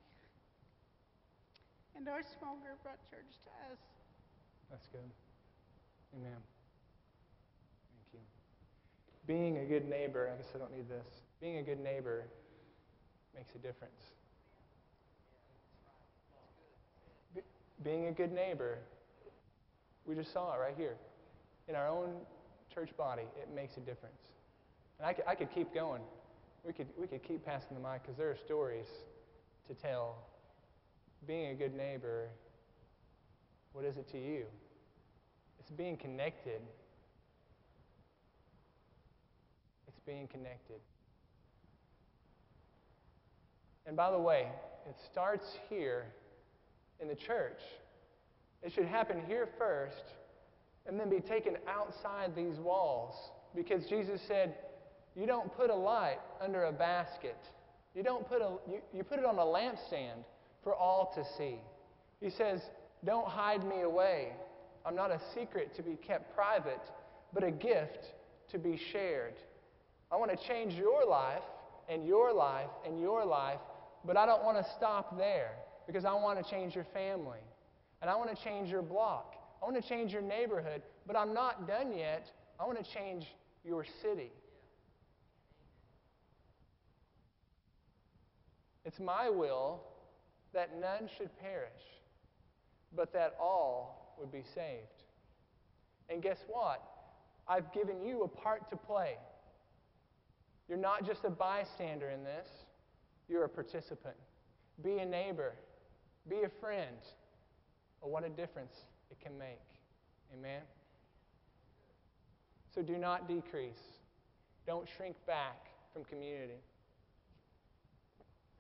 And 1.97 2.09
our 2.09 2.21
small 2.39 2.57
group 2.61 2.77
brought 2.85 3.01
church 3.09 3.41
to 3.49 3.51
us. 3.73 3.81
That's 4.69 4.85
good. 4.93 5.09
Amen. 6.17 6.37
Thank 7.89 8.21
you. 8.21 8.21
Being 9.27 9.59
a 9.59 9.64
good 9.64 9.89
neighbor, 9.89 10.29
I 10.33 10.37
guess 10.37 10.53
I 10.55 10.59
don't 10.59 10.73
need 10.77 10.89
this. 10.91 11.07
Being 11.41 11.57
a 11.57 11.62
good 11.62 11.81
neighbor 11.81 12.25
makes 13.37 13.55
a 13.55 13.59
difference. 13.59 14.03
Be- 17.34 17.43
being 17.84 18.07
a 18.07 18.12
good 18.12 18.32
neighbor, 18.32 18.78
we 20.07 20.14
just 20.14 20.32
saw 20.32 20.55
it 20.55 20.59
right 20.59 20.74
here. 20.76 20.97
In 21.68 21.74
our 21.74 21.89
own 21.89 22.11
church 22.72 22.91
body, 22.97 23.24
it 23.41 23.49
makes 23.55 23.76
a 23.76 23.80
difference. 23.80 24.22
And 24.99 25.07
I 25.07 25.12
could, 25.12 25.24
I 25.26 25.34
could 25.34 25.53
keep 25.55 25.74
going. 25.74 26.03
We 26.64 26.72
could, 26.72 26.87
we 26.99 27.07
could 27.07 27.22
keep 27.22 27.45
passing 27.45 27.76
the 27.80 27.89
mic 27.89 28.03
because 28.03 28.16
there 28.16 28.30
are 28.30 28.37
stories 28.37 28.87
to 29.68 29.74
tell. 29.74 30.16
Being 31.26 31.51
a 31.51 31.55
good 31.55 31.74
neighbor, 31.74 32.28
what 33.72 33.84
is 33.84 33.97
it 33.97 34.11
to 34.12 34.18
you? 34.18 34.45
It's 35.61 35.70
being 35.70 35.97
connected. 35.97 36.61
It's 39.89 40.01
being 40.07 40.28
connected. 40.28 40.80
And 43.87 43.97
by 43.97 44.11
the 44.11 44.18
way, 44.18 44.49
it 44.89 44.97
starts 45.11 45.47
here 45.68 46.07
in 47.01 47.09
the 47.09 47.14
church. 47.14 47.61
It 48.62 48.72
should 48.72 48.87
happen 48.87 49.22
here 49.26 49.49
first 49.59 50.03
and 50.87 50.99
then 50.99 51.11
be 51.11 51.20
taken 51.20 51.57
outside 51.68 52.34
these 52.34 52.59
walls 52.59 53.14
because 53.55 53.87
Jesus 53.87 54.20
said, 54.26 54.55
You 55.14 55.26
don't 55.26 55.55
put 55.57 55.70
a 55.70 55.74
light 55.74 56.18
under 56.41 56.64
a 56.64 56.72
basket. 56.72 57.39
You 57.95 58.03
don't 58.03 58.28
put 58.28 58.43
a 58.43 58.57
you, 58.68 58.80
you 58.93 59.03
put 59.03 59.18
it 59.18 59.24
on 59.24 59.39
a 59.39 59.45
lampstand 59.45 60.24
for 60.62 60.74
all 60.74 61.12
to 61.14 61.24
see. 61.37 61.57
He 62.20 62.30
says, 62.30 62.61
Don't 63.05 63.26
hide 63.26 63.64
me 63.64 63.82
away. 63.82 64.32
I'm 64.84 64.95
not 64.95 65.11
a 65.11 65.20
secret 65.34 65.74
to 65.76 65.82
be 65.82 65.97
kept 65.97 66.34
private, 66.34 66.82
but 67.34 67.43
a 67.43 67.51
gift 67.51 68.12
to 68.51 68.59
be 68.59 68.78
shared. 68.93 69.34
I 70.11 70.16
want 70.16 70.30
to 70.30 70.47
change 70.47 70.74
your 70.74 71.05
life 71.05 71.43
and 71.89 72.07
your 72.07 72.32
life 72.32 72.70
and 72.87 73.01
your 73.01 73.24
life, 73.24 73.59
but 74.07 74.16
I 74.16 74.26
don't 74.26 74.44
want 74.44 74.57
to 74.59 74.72
stop 74.76 75.18
there 75.18 75.52
because 75.86 76.04
I 76.04 76.12
want 76.12 76.42
to 76.42 76.50
change 76.50 76.74
your 76.74 76.86
family. 76.92 77.40
And 78.00 78.11
I 78.11 78.16
want 78.16 78.34
to 78.34 78.42
change 78.42 78.70
your 78.70 78.82
block. 78.82 79.34
I 79.62 79.64
want 79.64 79.82
to 79.82 79.88
change 79.88 80.12
your 80.12 80.22
neighborhood, 80.22 80.82
but 81.07 81.16
I'm 81.16 81.32
not 81.32 81.66
done 81.66 81.96
yet. 81.96 82.30
I 82.61 82.64
want 82.64 82.82
to 82.82 82.90
change 82.94 83.26
your 83.64 83.84
city. 84.02 84.30
It's 88.84 89.00
my 89.00 89.28
will 89.28 89.80
that 90.54 90.80
none 90.80 91.09
should 91.18 91.30
perish, 91.40 91.70
but 92.94 93.12
that 93.12 93.34
all 93.40 94.14
would 94.18 94.30
be 94.30 94.42
saved. 94.54 95.02
And 96.09 96.22
guess 96.22 96.38
what? 96.46 96.82
I've 97.48 97.72
given 97.72 98.04
you 98.04 98.22
a 98.22 98.28
part 98.28 98.70
to 98.70 98.76
play. 98.76 99.16
You're 100.68 100.78
not 100.78 101.04
just 101.04 101.24
a 101.24 101.30
bystander 101.30 102.11
in 102.11 102.22
this, 102.22 102.46
you're 103.29 103.45
a 103.45 103.49
participant. 103.49 104.16
Be 104.83 104.99
a 104.99 105.07
neighbor, 105.07 105.55
be 106.29 106.43
a 106.45 106.49
friend. 106.61 106.97
Oh, 108.03 108.09
what 108.09 108.24
a 108.24 108.29
difference 108.29 108.85
it 109.11 109.18
can 109.20 109.39
make. 109.39 109.61
Amen? 110.33 110.62
So 112.74 112.83
do 112.83 112.99
not 112.99 113.27
decrease, 113.27 113.81
don't 114.66 114.87
shrink 114.97 115.16
back 115.27 115.68
from 115.93 116.05
community. 116.05 116.61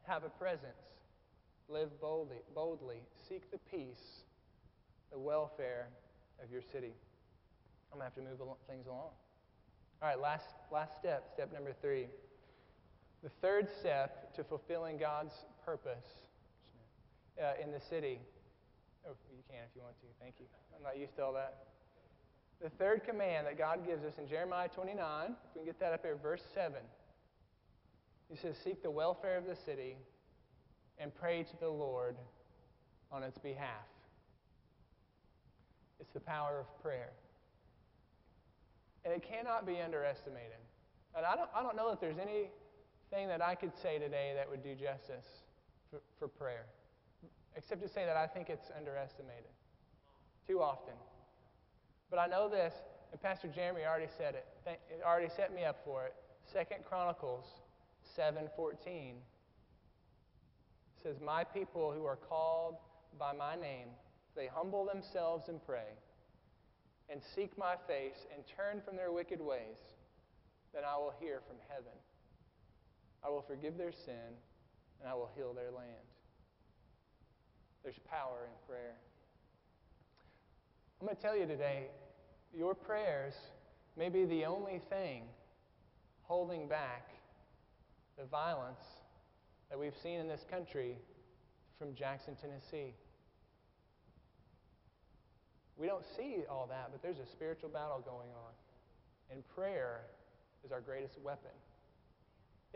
Have 0.06 0.24
a 0.24 0.28
presence. 0.28 0.72
Live 1.68 2.00
boldly, 2.00 2.36
boldly. 2.54 3.02
Seek 3.28 3.50
the 3.50 3.58
peace, 3.70 4.22
the 5.10 5.18
welfare 5.18 5.88
of 6.42 6.50
your 6.50 6.62
city. 6.62 6.92
I'm 7.92 7.98
going 7.98 8.10
to 8.10 8.20
have 8.20 8.38
to 8.38 8.44
move 8.44 8.56
things 8.68 8.86
along. 8.86 9.10
All 10.00 10.08
right, 10.08 10.20
last, 10.20 10.46
last 10.70 10.96
step, 10.96 11.28
step 11.34 11.52
number 11.52 11.72
three. 11.82 12.06
The 13.26 13.32
third 13.42 13.66
step 13.80 14.32
to 14.36 14.44
fulfilling 14.44 14.98
God's 14.98 15.34
purpose 15.64 16.06
uh, 17.42 17.60
in 17.60 17.72
the 17.72 17.80
city. 17.80 18.20
Oh, 19.04 19.16
you 19.34 19.42
can 19.50 19.64
if 19.68 19.74
you 19.74 19.82
want 19.82 19.98
to. 19.98 20.06
Thank 20.22 20.36
you. 20.38 20.46
I'm 20.76 20.84
not 20.84 20.96
used 20.96 21.16
to 21.16 21.24
all 21.24 21.32
that. 21.32 21.66
The 22.62 22.70
third 22.70 23.02
command 23.04 23.48
that 23.48 23.58
God 23.58 23.84
gives 23.84 24.04
us 24.04 24.12
in 24.18 24.28
Jeremiah 24.28 24.68
29, 24.68 25.30
if 25.30 25.36
we 25.56 25.58
can 25.58 25.64
get 25.66 25.80
that 25.80 25.92
up 25.92 26.02
here, 26.02 26.14
verse 26.14 26.42
7. 26.54 26.74
He 28.30 28.36
says, 28.36 28.54
Seek 28.62 28.80
the 28.84 28.92
welfare 28.92 29.36
of 29.36 29.46
the 29.46 29.56
city 29.56 29.96
and 30.98 31.12
pray 31.12 31.42
to 31.42 31.56
the 31.60 31.68
Lord 31.68 32.14
on 33.10 33.24
its 33.24 33.38
behalf. 33.38 33.90
It's 35.98 36.12
the 36.12 36.20
power 36.20 36.60
of 36.60 36.80
prayer. 36.80 37.10
And 39.04 39.12
it 39.12 39.24
cannot 39.28 39.66
be 39.66 39.80
underestimated. 39.80 40.62
And 41.16 41.26
I 41.26 41.34
don't, 41.34 41.50
I 41.56 41.64
don't 41.64 41.74
know 41.74 41.90
that 41.90 42.00
there's 42.00 42.18
anything 43.16 43.28
that 43.28 43.42
I 43.42 43.54
could 43.54 43.72
say 43.82 43.98
today 43.98 44.32
that 44.36 44.48
would 44.48 44.62
do 44.62 44.74
justice 44.74 45.24
for, 45.90 46.00
for 46.18 46.28
prayer, 46.28 46.66
except 47.56 47.80
to 47.82 47.88
say 47.88 48.04
that 48.04 48.16
I 48.16 48.26
think 48.26 48.50
it's 48.50 48.68
underestimated 48.76 49.50
too 50.46 50.60
often. 50.60 50.94
But 52.10 52.18
I 52.18 52.26
know 52.26 52.48
this, 52.48 52.74
and 53.12 53.20
Pastor 53.20 53.48
Jeremy 53.48 53.82
already 53.86 54.10
said 54.18 54.34
it. 54.34 54.46
It 54.66 55.00
already 55.04 55.30
set 55.34 55.54
me 55.54 55.64
up 55.64 55.80
for 55.84 56.04
it. 56.04 56.14
Second 56.52 56.84
Chronicles 56.84 57.46
7:14 58.16 59.22
says, 61.02 61.18
"My 61.20 61.42
people 61.42 61.92
who 61.92 62.04
are 62.04 62.16
called 62.16 62.76
by 63.18 63.32
my 63.32 63.56
name, 63.56 63.88
if 64.28 64.34
they 64.34 64.46
humble 64.46 64.84
themselves 64.84 65.48
and 65.48 65.64
pray, 65.64 65.96
and 67.08 67.22
seek 67.22 67.56
my 67.56 67.76
face 67.88 68.26
and 68.34 68.46
turn 68.46 68.82
from 68.82 68.96
their 68.96 69.10
wicked 69.10 69.40
ways, 69.40 69.78
then 70.74 70.84
I 70.84 70.96
will 70.98 71.14
hear 71.18 71.40
from 71.40 71.56
heaven. 71.68 71.92
I 73.26 73.28
will 73.28 73.42
forgive 73.42 73.76
their 73.76 73.92
sin, 73.92 74.38
and 75.00 75.08
I 75.08 75.14
will 75.14 75.30
heal 75.34 75.52
their 75.52 75.70
land." 75.70 76.06
There's 77.82 77.98
power 78.10 78.46
in 78.46 78.66
prayer. 78.68 78.96
I'm 81.00 81.06
going 81.06 81.16
to 81.16 81.22
tell 81.22 81.36
you 81.36 81.46
today, 81.46 81.90
your 82.54 82.74
prayers 82.74 83.34
may 83.96 84.08
be 84.08 84.24
the 84.24 84.44
only 84.46 84.78
thing 84.78 85.28
holding 86.22 86.68
back 86.68 87.10
the 88.16 88.24
violence 88.24 88.84
that 89.68 89.78
we've 89.78 89.96
seen 90.02 90.20
in 90.20 90.28
this 90.28 90.44
country 90.44 90.96
from 91.78 91.94
Jackson, 91.94 92.36
Tennessee. 92.36 92.94
We 95.76 95.86
don't 95.86 96.04
see 96.16 96.44
all 96.48 96.66
that, 96.68 96.88
but 96.92 97.02
there's 97.02 97.18
a 97.18 97.26
spiritual 97.26 97.68
battle 97.68 98.00
going 98.04 98.30
on. 98.30 98.52
And 99.30 99.46
prayer 99.54 100.06
is 100.64 100.72
our 100.72 100.80
greatest 100.80 101.18
weapon. 101.20 101.50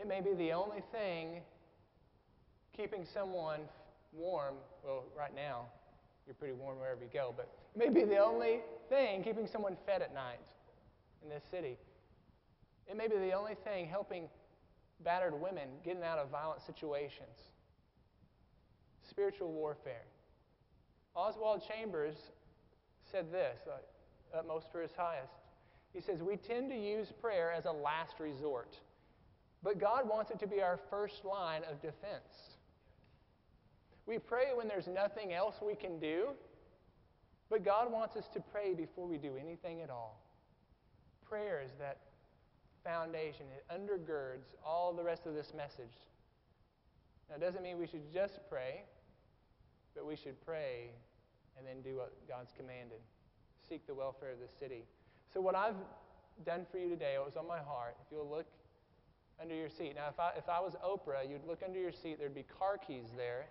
It 0.01 0.07
may 0.07 0.19
be 0.19 0.33
the 0.33 0.51
only 0.53 0.81
thing 0.91 1.41
keeping 2.75 3.05
someone 3.13 3.59
warm, 4.11 4.55
well, 4.83 5.03
right 5.15 5.33
now, 5.35 5.65
you're 6.25 6.33
pretty 6.33 6.55
warm 6.55 6.79
wherever 6.79 7.03
you 7.03 7.09
go, 7.13 7.35
but 7.37 7.49
it 7.75 7.77
may 7.77 7.89
be 7.89 8.03
the 8.03 8.17
only 8.17 8.61
thing 8.89 9.23
keeping 9.23 9.45
someone 9.45 9.77
fed 9.85 10.01
at 10.01 10.11
night 10.11 10.39
in 11.21 11.29
this 11.29 11.43
city. 11.51 11.77
It 12.87 12.97
may 12.97 13.07
be 13.07 13.17
the 13.17 13.33
only 13.33 13.55
thing 13.63 13.87
helping 13.87 14.27
battered 15.03 15.39
women 15.39 15.69
getting 15.85 16.03
out 16.03 16.17
of 16.17 16.29
violent 16.29 16.61
situations. 16.65 17.37
Spiritual 19.07 19.51
warfare. 19.51 20.05
Oswald 21.15 21.61
Chambers 21.67 22.15
said 23.11 23.31
this, 23.31 23.59
uh, 23.67 24.37
utmost 24.37 24.65
for 24.71 24.81
his 24.81 24.91
highest. 24.97 25.33
He 25.93 26.01
says, 26.01 26.21
We 26.21 26.37
tend 26.37 26.71
to 26.71 26.77
use 26.77 27.07
prayer 27.21 27.51
as 27.51 27.65
a 27.65 27.71
last 27.71 28.19
resort, 28.19 28.77
but 29.63 29.79
God 29.79 30.07
wants 30.09 30.31
it 30.31 30.39
to 30.39 30.47
be 30.47 30.61
our 30.61 30.79
first 30.89 31.23
line 31.25 31.61
of 31.69 31.81
defense. 31.81 32.57
We 34.05 34.17
pray 34.17 34.47
when 34.55 34.67
there's 34.67 34.87
nothing 34.87 35.33
else 35.33 35.55
we 35.65 35.75
can 35.75 35.99
do, 35.99 36.29
but 37.49 37.63
God 37.63 37.91
wants 37.91 38.15
us 38.15 38.27
to 38.33 38.39
pray 38.39 38.73
before 38.73 39.07
we 39.07 39.17
do 39.17 39.33
anything 39.39 39.81
at 39.81 39.89
all. 39.89 40.19
Prayer 41.27 41.61
is 41.63 41.71
that 41.79 41.97
foundation, 42.83 43.45
it 43.55 43.65
undergirds 43.71 44.55
all 44.65 44.93
the 44.93 45.03
rest 45.03 45.25
of 45.25 45.35
this 45.35 45.53
message. 45.55 45.93
Now, 47.29 47.35
it 47.35 47.41
doesn't 47.41 47.61
mean 47.61 47.77
we 47.77 47.87
should 47.87 48.11
just 48.11 48.39
pray, 48.49 48.81
but 49.95 50.05
we 50.05 50.15
should 50.15 50.43
pray 50.45 50.89
and 51.57 51.67
then 51.67 51.81
do 51.81 51.97
what 51.97 52.11
God's 52.27 52.51
commanded 52.57 52.99
seek 53.71 53.87
the 53.87 53.93
welfare 53.93 54.31
of 54.31 54.39
the 54.39 54.51
city. 54.59 54.83
So, 55.33 55.39
what 55.39 55.55
I've 55.55 55.79
done 56.45 56.65
for 56.69 56.77
you 56.77 56.89
today, 56.89 57.15
it 57.15 57.23
was 57.23 57.37
on 57.37 57.47
my 57.47 57.59
heart. 57.59 57.95
If 58.01 58.11
you'll 58.11 58.29
look 58.29 58.45
under 59.41 59.55
your 59.55 59.69
seat. 59.69 59.93
Now, 59.95 60.07
if 60.09 60.19
I, 60.19 60.31
if 60.37 60.47
I 60.47 60.59
was 60.59 60.75
Oprah, 60.85 61.27
you'd 61.27 61.45
look 61.47 61.61
under 61.65 61.79
your 61.79 61.91
seat, 61.91 62.19
there'd 62.19 62.35
be 62.35 62.45
car 62.59 62.77
keys 62.77 63.07
there. 63.17 63.47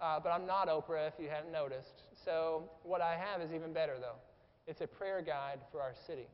Uh, 0.00 0.20
but 0.20 0.30
I'm 0.30 0.46
not 0.46 0.68
Oprah, 0.68 1.08
if 1.08 1.14
you 1.18 1.28
hadn't 1.28 1.50
noticed. 1.50 2.02
So, 2.24 2.70
what 2.82 3.00
I 3.00 3.16
have 3.16 3.40
is 3.40 3.52
even 3.52 3.72
better, 3.72 3.94
though. 3.98 4.16
It's 4.66 4.80
a 4.80 4.86
prayer 4.86 5.22
guide 5.22 5.60
for 5.72 5.80
our 5.80 5.94
city, 6.06 6.28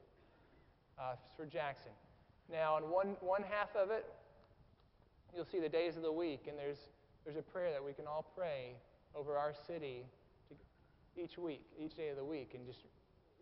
uh, 0.99 1.15
for 1.37 1.47
Jackson. 1.47 1.93
Now, 2.51 2.75
on 2.75 2.83
one, 2.91 3.17
one 3.21 3.43
half 3.49 3.75
of 3.77 3.91
it, 3.91 4.05
you'll 5.35 5.47
see 5.47 5.61
the 5.61 5.69
days 5.69 5.97
of 5.97 6.03
the 6.03 6.13
week, 6.13 6.47
and 6.49 6.59
there's, 6.59 6.79
there's 7.25 7.39
a 7.39 7.43
prayer 7.43 7.71
that 7.71 7.83
we 7.83 7.93
can 7.93 8.07
all 8.07 8.27
pray 8.37 8.75
over 9.15 9.39
our 9.39 9.55
city 9.67 10.05
each 11.17 11.39
week, 11.39 11.63
each 11.79 11.97
day 11.97 12.09
of 12.09 12.17
the 12.17 12.25
week, 12.25 12.51
and 12.55 12.67
just 12.67 12.81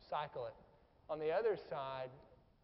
cycle 0.08 0.46
it. 0.46 0.54
On 1.10 1.18
the 1.18 1.32
other 1.32 1.56
side, 1.56 2.10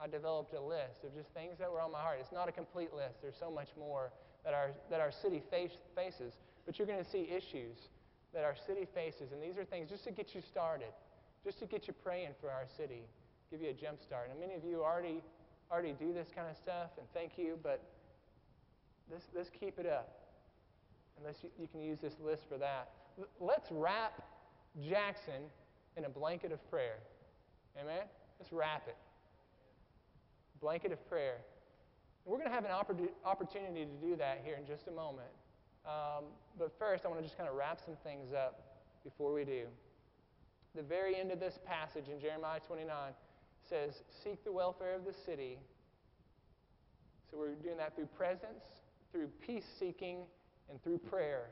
I 0.01 0.07
developed 0.07 0.55
a 0.55 0.61
list 0.61 1.03
of 1.05 1.15
just 1.15 1.31
things 1.35 1.59
that 1.59 1.71
were 1.71 1.81
on 1.81 1.91
my 1.91 2.01
heart. 2.01 2.19
It's 2.21 2.33
not 2.33 2.49
a 2.49 2.53
complete 2.53 2.95
list, 2.95 3.21
there's 3.23 3.39
so 3.39 3.51
much 3.51 3.69
more 3.79 4.13
that 4.45 4.55
our, 4.55 4.71
that 4.91 5.01
our 5.01 5.11
city 5.11 5.43
face, 5.51 5.73
faces. 5.95 6.35
But 6.67 6.79
you're 6.79 6.87
going 6.87 7.03
to 7.03 7.11
see 7.11 7.29
issues 7.31 7.77
that 8.33 8.45
our 8.45 8.55
city 8.67 8.87
faces, 8.95 9.33
and 9.33 9.43
these 9.43 9.57
are 9.59 9.65
things 9.65 9.89
just 9.91 10.05
to 10.05 10.13
get 10.13 10.35
you 10.35 10.41
started, 10.41 10.93
just 11.45 11.59
to 11.61 11.67
get 11.67 11.89
you 11.89 11.95
praying 12.05 12.31
for 12.41 12.51
our 12.51 12.67
city, 12.77 13.03
give 13.51 13.61
you 13.61 13.71
a 13.71 13.73
jump 13.73 14.03
start. 14.03 14.29
And 14.31 14.39
many 14.39 14.55
of 14.55 14.65
you 14.65 14.85
already, 14.85 15.23
already 15.73 15.95
do 15.99 16.13
this 16.13 16.29
kind 16.35 16.47
of 16.49 16.57
stuff, 16.57 16.91
and 16.99 17.07
thank 17.15 17.33
you, 17.37 17.59
but 17.63 17.83
let's, 19.11 19.25
let's 19.35 19.51
keep 19.51 19.79
it 19.79 19.87
up. 19.87 20.15
And 21.17 21.27
let's, 21.27 21.39
you 21.59 21.67
can 21.67 21.81
use 21.81 21.99
this 22.01 22.15
list 22.25 22.43
for 22.49 22.59
that. 22.59 22.91
Let's 23.41 23.69
wrap 23.73 24.23
Jackson 24.89 25.43
in 25.97 26.05
a 26.05 26.09
blanket 26.09 26.53
of 26.53 26.71
prayer. 26.71 26.99
Amen? 27.81 28.03
Let's 28.39 28.53
wrap 28.53 28.87
it. 28.87 28.97
Blanket 30.61 30.93
of 30.93 31.09
prayer. 31.09 31.37
And 32.25 32.33
We're 32.33 32.39
going 32.39 32.49
to 32.49 32.55
have 32.55 32.65
an 32.65 32.73
opportunity 33.25 33.85
to 33.85 34.07
do 34.07 34.17
that 34.17 34.43
here 34.45 34.57
in 34.57 34.67
just 34.67 34.89
a 34.89 34.93
moment. 34.93 35.31
Um, 35.87 36.25
but 36.59 36.73
first, 36.79 37.05
I 37.05 37.09
want 37.09 37.21
to 37.21 37.25
just 37.25 37.39
kind 37.39 37.49
of 37.49 37.57
wrap 37.57 37.79
some 37.85 37.97
things 38.05 38.33
up 38.33 38.61
before 39.05 39.33
we 39.33 39.45
do. 39.45 39.67
The 40.75 40.83
very 40.83 41.17
end 41.17 41.33
of 41.33 41.41
this 41.41 41.59
passage 41.67 42.09
in 42.13 42.21
Jeremiah 42.21 42.61
29 42.67 43.13
says, 43.69 44.03
Seek 44.23 44.45
the 44.45 44.53
welfare 44.53 44.95
of 44.95 45.05
the 45.05 45.15
city. 45.25 45.59
So 47.31 47.39
we're 47.39 47.55
doing 47.55 47.79
that 47.79 47.95
through 47.95 48.09
presence, 48.17 48.65
through 49.13 49.29
peace 49.45 49.65
seeking, 49.79 50.21
and 50.71 50.83
through 50.83 50.99
prayer. 50.99 51.51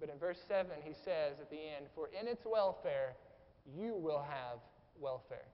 But 0.00 0.10
in 0.10 0.18
verse 0.18 0.38
7, 0.48 0.70
he 0.82 0.92
says 1.04 1.36
at 1.40 1.50
the 1.50 1.56
end, 1.56 1.86
For 1.94 2.08
in 2.18 2.28
its 2.28 2.42
welfare, 2.44 3.14
you 3.78 3.94
will 3.94 4.22
have 4.22 4.58
welfare. 4.98 5.46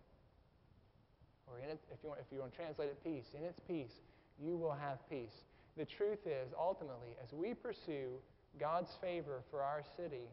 Or 1.50 1.58
in 1.58 1.70
if 1.70 1.98
you 2.02 2.08
want, 2.08 2.20
if 2.20 2.26
you 2.32 2.40
want 2.40 2.52
to 2.52 2.56
translate 2.56 2.88
it, 2.88 3.02
peace. 3.02 3.26
In 3.36 3.44
its 3.44 3.58
peace, 3.66 4.00
you 4.38 4.56
will 4.56 4.72
have 4.72 4.98
peace. 5.10 5.44
The 5.76 5.84
truth 5.84 6.26
is, 6.26 6.52
ultimately, 6.58 7.16
as 7.22 7.32
we 7.32 7.54
pursue 7.54 8.18
God's 8.58 8.90
favor 9.00 9.42
for 9.50 9.62
our 9.62 9.82
city, 9.96 10.28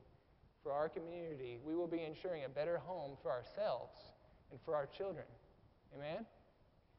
for 0.63 0.71
our 0.71 0.89
community, 0.89 1.59
we 1.65 1.75
will 1.75 1.87
be 1.87 2.03
ensuring 2.03 2.43
a 2.45 2.49
better 2.49 2.77
home 2.77 3.17
for 3.21 3.31
ourselves 3.31 3.95
and 4.51 4.59
for 4.65 4.75
our 4.75 4.87
children. 4.97 5.25
Amen? 5.95 6.25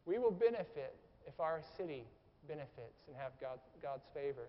We 0.06 0.18
will 0.18 0.30
benefit 0.30 0.96
if 1.26 1.38
our 1.38 1.60
city 1.76 2.04
benefits 2.46 3.04
and 3.06 3.16
have 3.16 3.32
God, 3.40 3.58
God's 3.82 4.06
favor. 4.14 4.48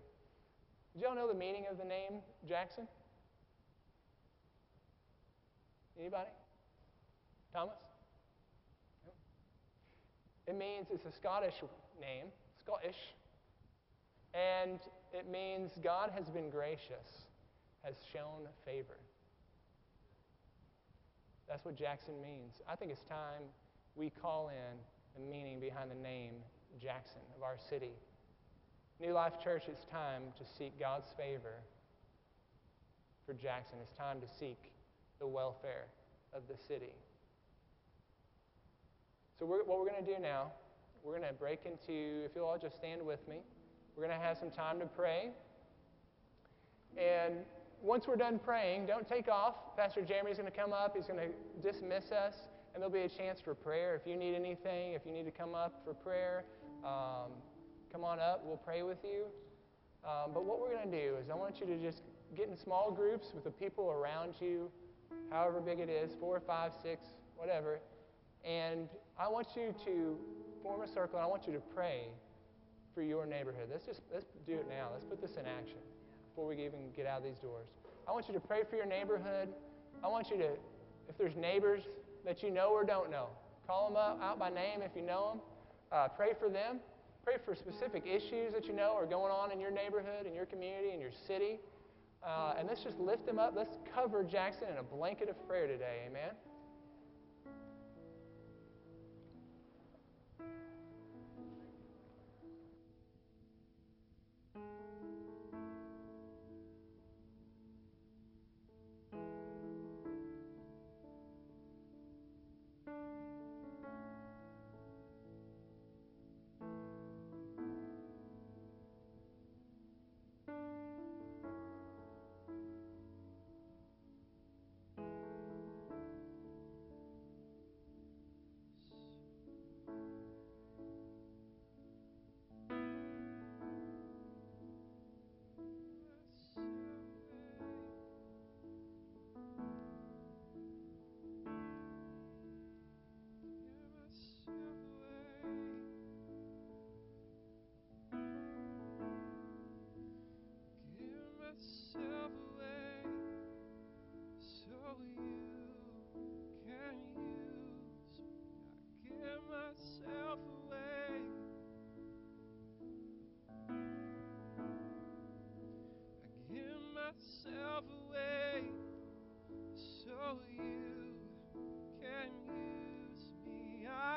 Did 0.94 1.02
y'all 1.02 1.14
know 1.14 1.28
the 1.28 1.34
meaning 1.34 1.64
of 1.70 1.78
the 1.78 1.84
name 1.84 2.22
Jackson? 2.48 2.88
Anybody? 5.98 6.30
Thomas? 7.52 7.76
It 10.50 10.58
means 10.58 10.88
it's 10.90 11.06
a 11.06 11.12
Scottish 11.12 11.54
name, 12.00 12.26
Scottish, 12.58 12.96
and 14.34 14.80
it 15.14 15.30
means 15.30 15.70
God 15.80 16.10
has 16.10 16.26
been 16.26 16.50
gracious, 16.50 17.06
has 17.84 17.94
shown 18.12 18.48
favor. 18.64 18.98
That's 21.48 21.64
what 21.64 21.76
Jackson 21.76 22.20
means. 22.20 22.54
I 22.68 22.74
think 22.74 22.90
it's 22.90 23.04
time 23.04 23.46
we 23.94 24.10
call 24.10 24.48
in 24.48 24.76
the 25.14 25.30
meaning 25.30 25.60
behind 25.60 25.88
the 25.88 26.02
name 26.02 26.32
Jackson 26.82 27.22
of 27.36 27.44
our 27.44 27.56
city. 27.68 27.94
New 29.00 29.12
Life 29.12 29.34
Church, 29.40 29.62
it's 29.68 29.84
time 29.84 30.22
to 30.36 30.42
seek 30.58 30.80
God's 30.80 31.06
favor 31.16 31.62
for 33.24 33.34
Jackson. 33.34 33.78
It's 33.80 33.96
time 33.96 34.20
to 34.20 34.26
seek 34.40 34.58
the 35.20 35.28
welfare 35.28 35.86
of 36.34 36.42
the 36.48 36.56
city. 36.66 36.90
So, 39.40 39.46
we're, 39.46 39.64
what 39.64 39.78
we're 39.78 39.88
going 39.88 40.04
to 40.04 40.14
do 40.14 40.20
now, 40.20 40.52
we're 41.02 41.16
going 41.16 41.26
to 41.26 41.32
break 41.32 41.60
into, 41.64 42.26
if 42.26 42.32
you'll 42.36 42.44
all 42.44 42.58
just 42.58 42.76
stand 42.76 43.00
with 43.00 43.26
me. 43.26 43.36
We're 43.96 44.06
going 44.06 44.18
to 44.18 44.22
have 44.22 44.36
some 44.36 44.50
time 44.50 44.78
to 44.80 44.84
pray. 44.84 45.30
And 46.98 47.36
once 47.80 48.06
we're 48.06 48.16
done 48.16 48.38
praying, 48.38 48.84
don't 48.84 49.08
take 49.08 49.28
off. 49.28 49.54
Pastor 49.78 50.02
Jeremy's 50.02 50.36
going 50.36 50.50
to 50.50 50.54
come 50.54 50.74
up. 50.74 50.94
He's 50.94 51.06
going 51.06 51.20
to 51.20 51.72
dismiss 51.72 52.12
us, 52.12 52.34
and 52.74 52.82
there'll 52.82 52.92
be 52.92 53.00
a 53.00 53.08
chance 53.08 53.40
for 53.40 53.54
prayer. 53.54 53.94
If 53.94 54.06
you 54.06 54.14
need 54.14 54.34
anything, 54.34 54.92
if 54.92 55.06
you 55.06 55.12
need 55.12 55.24
to 55.24 55.30
come 55.30 55.54
up 55.54 55.80
for 55.86 55.94
prayer, 55.94 56.44
um, 56.84 57.32
come 57.90 58.04
on 58.04 58.20
up. 58.20 58.42
We'll 58.44 58.58
pray 58.58 58.82
with 58.82 58.98
you. 59.02 59.24
Um, 60.04 60.32
but 60.34 60.44
what 60.44 60.60
we're 60.60 60.74
going 60.74 60.90
to 60.90 61.02
do 61.02 61.14
is 61.16 61.30
I 61.30 61.34
want 61.34 61.60
you 61.60 61.66
to 61.66 61.78
just 61.78 62.02
get 62.36 62.50
in 62.50 62.58
small 62.58 62.90
groups 62.90 63.28
with 63.34 63.44
the 63.44 63.50
people 63.50 63.90
around 63.90 64.34
you, 64.38 64.70
however 65.30 65.62
big 65.62 65.80
it 65.80 65.88
is 65.88 66.10
four, 66.20 66.38
five, 66.40 66.72
six, 66.82 67.06
whatever. 67.38 67.80
And 68.44 68.88
I 69.18 69.28
want 69.28 69.48
you 69.56 69.74
to 69.84 70.16
form 70.62 70.82
a 70.82 70.88
circle, 70.88 71.18
and 71.18 71.24
I 71.24 71.26
want 71.26 71.46
you 71.46 71.52
to 71.52 71.62
pray 71.74 72.04
for 72.94 73.02
your 73.02 73.26
neighborhood. 73.26 73.68
Let's 73.70 73.86
just 73.86 74.00
let's 74.12 74.26
do 74.46 74.54
it 74.54 74.66
now. 74.68 74.88
Let's 74.92 75.04
put 75.04 75.20
this 75.20 75.32
in 75.32 75.46
action 75.46 75.78
before 76.28 76.48
we 76.48 76.54
even 76.64 76.90
get 76.96 77.06
out 77.06 77.18
of 77.18 77.24
these 77.24 77.38
doors. 77.38 77.66
I 78.08 78.12
want 78.12 78.28
you 78.28 78.34
to 78.34 78.40
pray 78.40 78.62
for 78.68 78.76
your 78.76 78.86
neighborhood. 78.86 79.48
I 80.02 80.08
want 80.08 80.30
you 80.30 80.36
to, 80.38 80.48
if 81.08 81.18
there's 81.18 81.36
neighbors 81.36 81.82
that 82.24 82.42
you 82.42 82.50
know 82.50 82.70
or 82.70 82.84
don't 82.84 83.10
know, 83.10 83.26
call 83.66 83.88
them 83.88 83.96
up, 83.96 84.20
out 84.22 84.38
by 84.38 84.50
name 84.50 84.80
if 84.82 84.92
you 84.96 85.02
know 85.02 85.30
them. 85.30 85.40
Uh, 85.92 86.08
pray 86.08 86.32
for 86.38 86.48
them. 86.48 86.78
Pray 87.24 87.34
for 87.44 87.54
specific 87.54 88.04
issues 88.06 88.52
that 88.54 88.66
you 88.66 88.72
know 88.72 88.94
are 88.96 89.06
going 89.06 89.30
on 89.30 89.52
in 89.52 89.60
your 89.60 89.70
neighborhood, 89.70 90.26
in 90.26 90.34
your 90.34 90.46
community, 90.46 90.92
in 90.92 91.00
your 91.00 91.12
city. 91.26 91.58
Uh, 92.22 92.54
and 92.58 92.68
let's 92.68 92.82
just 92.82 92.98
lift 92.98 93.26
them 93.26 93.38
up. 93.38 93.54
Let's 93.56 93.76
cover 93.94 94.24
Jackson 94.24 94.68
in 94.72 94.78
a 94.78 94.82
blanket 94.82 95.28
of 95.28 95.48
prayer 95.48 95.66
today. 95.66 96.06
Amen. 96.08 96.30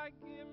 I 0.04 0.10
give 0.10 0.53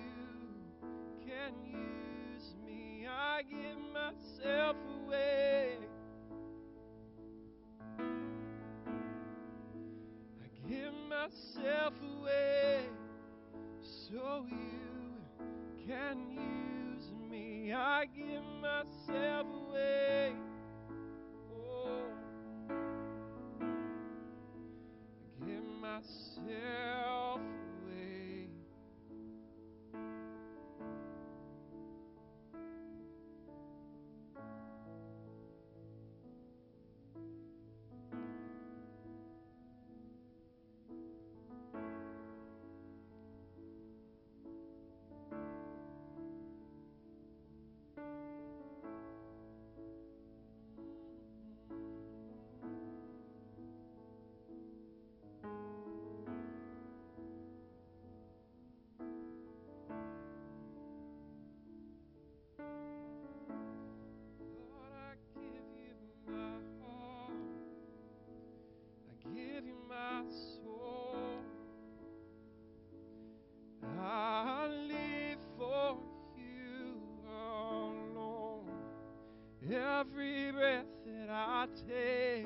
Every 79.73 80.51
breath 80.51 80.83
that 81.05 81.29
I 81.29 81.65
take, 81.87 82.45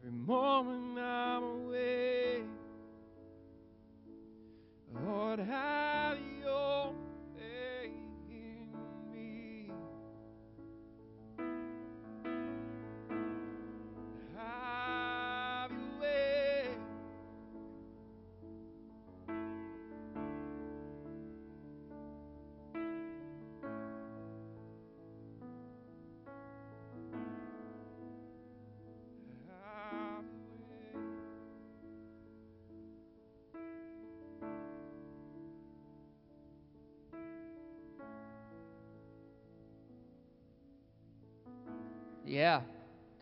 every 0.00 0.10
moment 0.10 0.89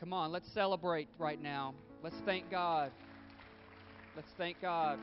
Come 0.08 0.14
on, 0.14 0.32
let's 0.32 0.50
celebrate 0.54 1.10
right 1.18 1.38
now. 1.38 1.74
Let's 2.02 2.16
thank 2.24 2.50
God. 2.50 2.92
Let's 4.16 4.30
thank 4.38 4.58
God. 4.62 4.98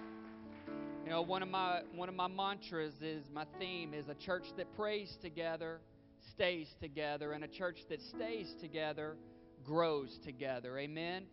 You 1.03 1.12
know, 1.12 1.22
one 1.22 1.43
of 1.43 1.47
my 1.47 1.82
one 1.93 2.10
of 2.10 2.16
my 2.16 2.28
mantras 2.28 2.95
is 3.03 3.24
my 3.32 3.45
theme 3.60 3.93
is 3.93 4.10
a 4.10 4.16
church 4.16 4.45
that 4.58 4.76
prays 4.76 5.16
together 5.22 5.80
stays 6.32 6.68
together 6.82 7.34
and 7.34 7.43
a 7.43 7.47
church 7.47 7.82
that 7.89 8.01
stays 8.01 8.56
together 8.60 9.16
grows 9.64 10.18
together. 10.26 10.76
Amen. 10.80 11.26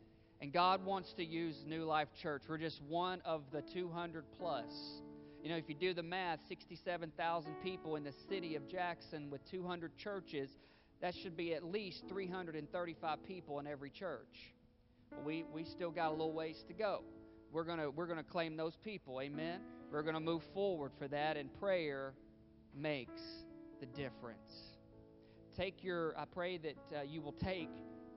And 0.42 0.52
God 0.52 0.84
wants 0.84 1.14
to 1.14 1.24
use 1.24 1.56
New 1.66 1.84
Life 1.84 2.08
Church. 2.22 2.42
We're 2.46 2.58
just 2.58 2.82
one 2.90 3.22
of 3.24 3.40
the 3.52 3.62
200 3.72 4.24
plus. 4.38 5.00
You 5.42 5.48
know, 5.48 5.56
if 5.56 5.66
you 5.70 5.74
do 5.74 5.94
the 5.94 6.02
math, 6.02 6.40
67,000 6.46 7.54
people 7.62 7.96
in 7.96 8.04
the 8.04 8.12
city 8.28 8.54
of 8.54 8.68
Jackson 8.68 9.30
with 9.30 9.40
200 9.50 9.96
churches, 9.96 10.50
that 11.02 11.16
should 11.16 11.36
be 11.36 11.52
at 11.52 11.64
least 11.64 12.04
335 12.08 13.24
people 13.26 13.58
in 13.58 13.66
every 13.66 13.90
church. 13.90 14.54
We, 15.26 15.44
we 15.52 15.64
still 15.64 15.90
got 15.90 16.08
a 16.08 16.12
little 16.12 16.32
ways 16.32 16.64
to 16.68 16.72
go. 16.72 17.02
We're 17.50 17.64
going 17.64 17.80
we're 17.94 18.06
to 18.06 18.22
claim 18.22 18.56
those 18.56 18.76
people. 18.82 19.20
Amen. 19.20 19.60
We're 19.90 20.02
going 20.02 20.14
to 20.14 20.20
move 20.20 20.42
forward 20.54 20.92
for 20.98 21.08
that, 21.08 21.36
and 21.36 21.52
prayer 21.60 22.14
makes 22.74 23.20
the 23.80 23.86
difference. 23.86 24.78
Take 25.56 25.84
your, 25.84 26.16
I 26.16 26.24
pray 26.24 26.56
that 26.58 26.76
uh, 26.96 27.02
you 27.02 27.20
will 27.20 27.32
take 27.32 27.68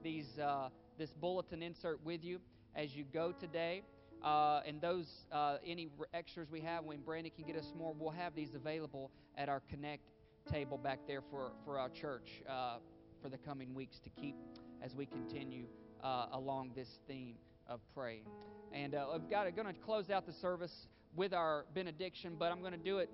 these, 0.04 0.38
uh, 0.40 0.70
this 0.98 1.10
bulletin 1.10 1.64
insert 1.64 2.06
with 2.06 2.24
you 2.24 2.40
as 2.76 2.96
you 2.96 3.04
go 3.04 3.34
today. 3.34 3.82
Uh, 4.24 4.62
and 4.66 4.80
those, 4.80 5.26
uh, 5.32 5.58
any 5.66 5.90
extras 6.14 6.50
we 6.50 6.62
have, 6.62 6.86
when 6.86 7.02
Brandy 7.02 7.32
can 7.32 7.46
get 7.46 7.58
us 7.58 7.74
more, 7.78 7.94
we'll 7.98 8.12
have 8.12 8.36
these 8.36 8.54
available 8.54 9.12
at 9.38 9.50
our 9.50 9.62
Connect 9.70 10.04
table 10.52 10.78
back 10.78 11.00
there 11.08 11.22
for, 11.22 11.52
for 11.64 11.80
our 11.80 11.90
church 11.90 12.42
uh, 12.50 12.78
for 13.22 13.30
the 13.30 13.38
coming 13.38 13.74
weeks 13.74 14.00
to 14.00 14.10
keep 14.10 14.36
as 14.82 14.96
we 14.96 15.06
continue 15.06 15.66
uh, 16.04 16.28
along 16.34 16.72
this 16.76 17.00
theme 17.08 17.36
of 17.68 17.80
praying. 17.94 18.26
And 18.72 18.96
uh, 18.96 19.08
I've 19.14 19.30
got 19.30 19.54
going 19.56 19.68
to 19.68 19.74
close 19.74 20.10
out 20.10 20.26
the 20.26 20.34
service 20.34 20.88
with 21.16 21.34
our 21.34 21.66
benediction, 21.74 22.36
but 22.38 22.52
I'm 22.52 22.60
going 22.60 22.74
to 22.74 22.78
do 22.78 23.00
it 23.00 23.10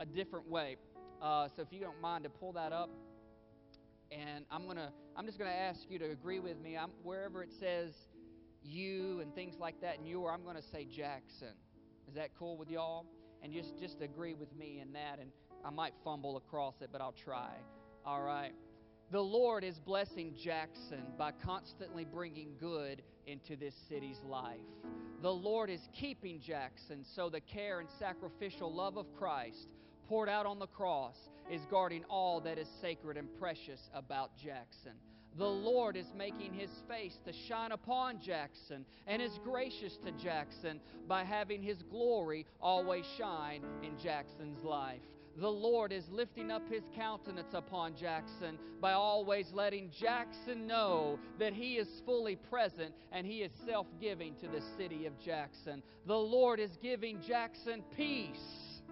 a 0.00 0.06
different 0.06 0.48
way. 0.48 0.76
Uh, 1.22 1.48
so 1.54 1.62
if 1.62 1.68
you 1.70 1.80
don't 1.80 2.00
mind 2.00 2.24
to 2.24 2.30
pull 2.30 2.52
that 2.52 2.72
up, 2.72 2.90
and 4.10 4.44
I'm 4.50 4.66
gonna, 4.66 4.92
I'm 5.16 5.26
just 5.26 5.38
gonna 5.38 5.50
ask 5.50 5.80
you 5.88 5.98
to 5.98 6.10
agree 6.10 6.38
with 6.38 6.60
me. 6.60 6.76
I'm 6.76 6.90
wherever 7.02 7.42
it 7.42 7.52
says 7.58 7.94
you 8.62 9.20
and 9.20 9.34
things 9.34 9.56
like 9.58 9.80
that, 9.80 9.98
and 9.98 10.06
you, 10.06 10.20
your, 10.20 10.32
I'm 10.32 10.44
gonna 10.44 10.62
say 10.62 10.84
Jackson. 10.84 11.54
Is 12.08 12.14
that 12.14 12.30
cool 12.38 12.56
with 12.56 12.70
y'all? 12.70 13.06
And 13.42 13.52
just, 13.52 13.78
just 13.78 14.00
agree 14.00 14.34
with 14.34 14.54
me 14.56 14.80
in 14.80 14.92
that. 14.92 15.18
And 15.20 15.30
I 15.64 15.70
might 15.70 15.94
fumble 16.04 16.36
across 16.36 16.74
it, 16.82 16.90
but 16.92 17.00
I'll 17.00 17.14
try. 17.24 17.54
All 18.04 18.22
right. 18.22 18.52
The 19.10 19.20
Lord 19.20 19.64
is 19.64 19.78
blessing 19.78 20.34
Jackson 20.42 21.04
by 21.16 21.32
constantly 21.32 22.04
bringing 22.04 22.56
good 22.58 23.02
into 23.26 23.56
this 23.56 23.74
city's 23.88 24.20
life. 24.28 24.58
The 25.22 25.32
Lord 25.32 25.70
is 25.70 25.88
keeping 25.98 26.40
Jackson 26.40 27.04
so 27.14 27.30
the 27.30 27.40
care 27.40 27.80
and 27.80 27.88
sacrificial 27.98 28.72
love 28.72 28.96
of 28.96 29.06
Christ 29.18 29.68
poured 30.08 30.28
out 30.28 30.46
on 30.46 30.58
the 30.58 30.66
cross 30.66 31.16
is 31.50 31.62
guarding 31.70 32.04
all 32.10 32.40
that 32.42 32.58
is 32.58 32.68
sacred 32.80 33.16
and 33.16 33.28
precious 33.38 33.80
about 33.94 34.36
Jackson. 34.36 34.92
The 35.36 35.48
Lord 35.48 35.96
is 35.96 36.12
making 36.16 36.52
his 36.52 36.70
face 36.88 37.18
to 37.24 37.32
shine 37.32 37.72
upon 37.72 38.20
Jackson 38.20 38.84
and 39.06 39.20
is 39.20 39.38
gracious 39.42 39.96
to 40.04 40.12
Jackson 40.12 40.80
by 41.08 41.24
having 41.24 41.62
his 41.62 41.82
glory 41.82 42.46
always 42.60 43.04
shine 43.18 43.62
in 43.82 43.98
Jackson's 43.98 44.62
life. 44.62 45.00
The 45.36 45.50
Lord 45.50 45.92
is 45.92 46.08
lifting 46.10 46.52
up 46.52 46.62
his 46.70 46.84
countenance 46.94 47.54
upon 47.54 47.96
Jackson 47.96 48.56
by 48.80 48.92
always 48.92 49.50
letting 49.52 49.90
Jackson 49.90 50.66
know 50.66 51.18
that 51.40 51.52
he 51.52 51.74
is 51.74 51.88
fully 52.06 52.36
present 52.36 52.94
and 53.10 53.26
he 53.26 53.42
is 53.42 53.50
self 53.66 53.86
giving 54.00 54.36
to 54.36 54.46
the 54.46 54.62
city 54.76 55.06
of 55.06 55.18
Jackson. 55.18 55.82
The 56.06 56.16
Lord 56.16 56.60
is 56.60 56.70
giving 56.80 57.20
Jackson 57.20 57.82
peace, 57.96 58.82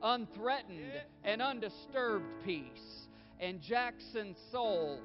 unthreatened 0.00 0.92
and 1.24 1.42
undisturbed 1.42 2.44
peace. 2.44 3.08
And 3.40 3.60
Jackson's 3.60 4.36
soul, 4.52 5.00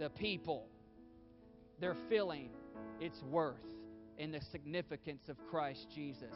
the 0.00 0.10
people, 0.10 0.66
they're 1.78 1.96
feeling 2.08 2.48
its 3.00 3.22
worth 3.30 3.56
in 4.18 4.32
the 4.32 4.40
significance 4.50 5.28
of 5.28 5.36
Christ 5.48 5.86
Jesus 5.94 6.34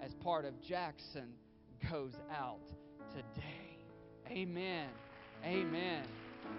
as 0.00 0.14
part 0.14 0.44
of 0.44 0.60
Jackson 0.62 1.32
goes 1.90 2.14
out 2.30 2.60
today. 3.10 3.78
Amen. 4.30 4.88
Amen. 5.44 6.02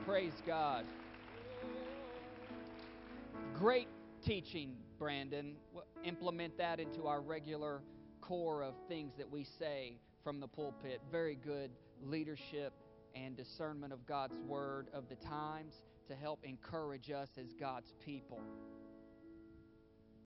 Praise 0.06 0.34
God. 0.45 0.85
Great 3.53 3.88
teaching, 4.26 4.76
Brandon. 4.99 5.56
W- 5.73 5.85
Implement 6.03 6.57
that 6.57 6.80
into 6.80 7.07
our 7.07 7.22
regular 7.22 7.81
core 8.22 8.64
of 8.64 8.73
things 8.88 9.14
that 9.18 9.30
we 9.30 9.44
say 9.44 9.99
from 10.23 10.39
the 10.39 10.48
pulpit. 10.48 11.02
Very 11.11 11.35
good 11.35 11.72
leadership 12.03 12.73
and 13.15 13.35
discernment 13.35 13.91
of 13.94 14.06
God's 14.06 14.35
word 14.48 14.88
of 14.94 15.10
the 15.10 15.15
times 15.15 15.73
to 16.07 16.15
help 16.15 16.39
encourage 16.44 17.11
us 17.11 17.30
as 17.38 17.53
God's 17.60 17.94
people. 18.06 18.39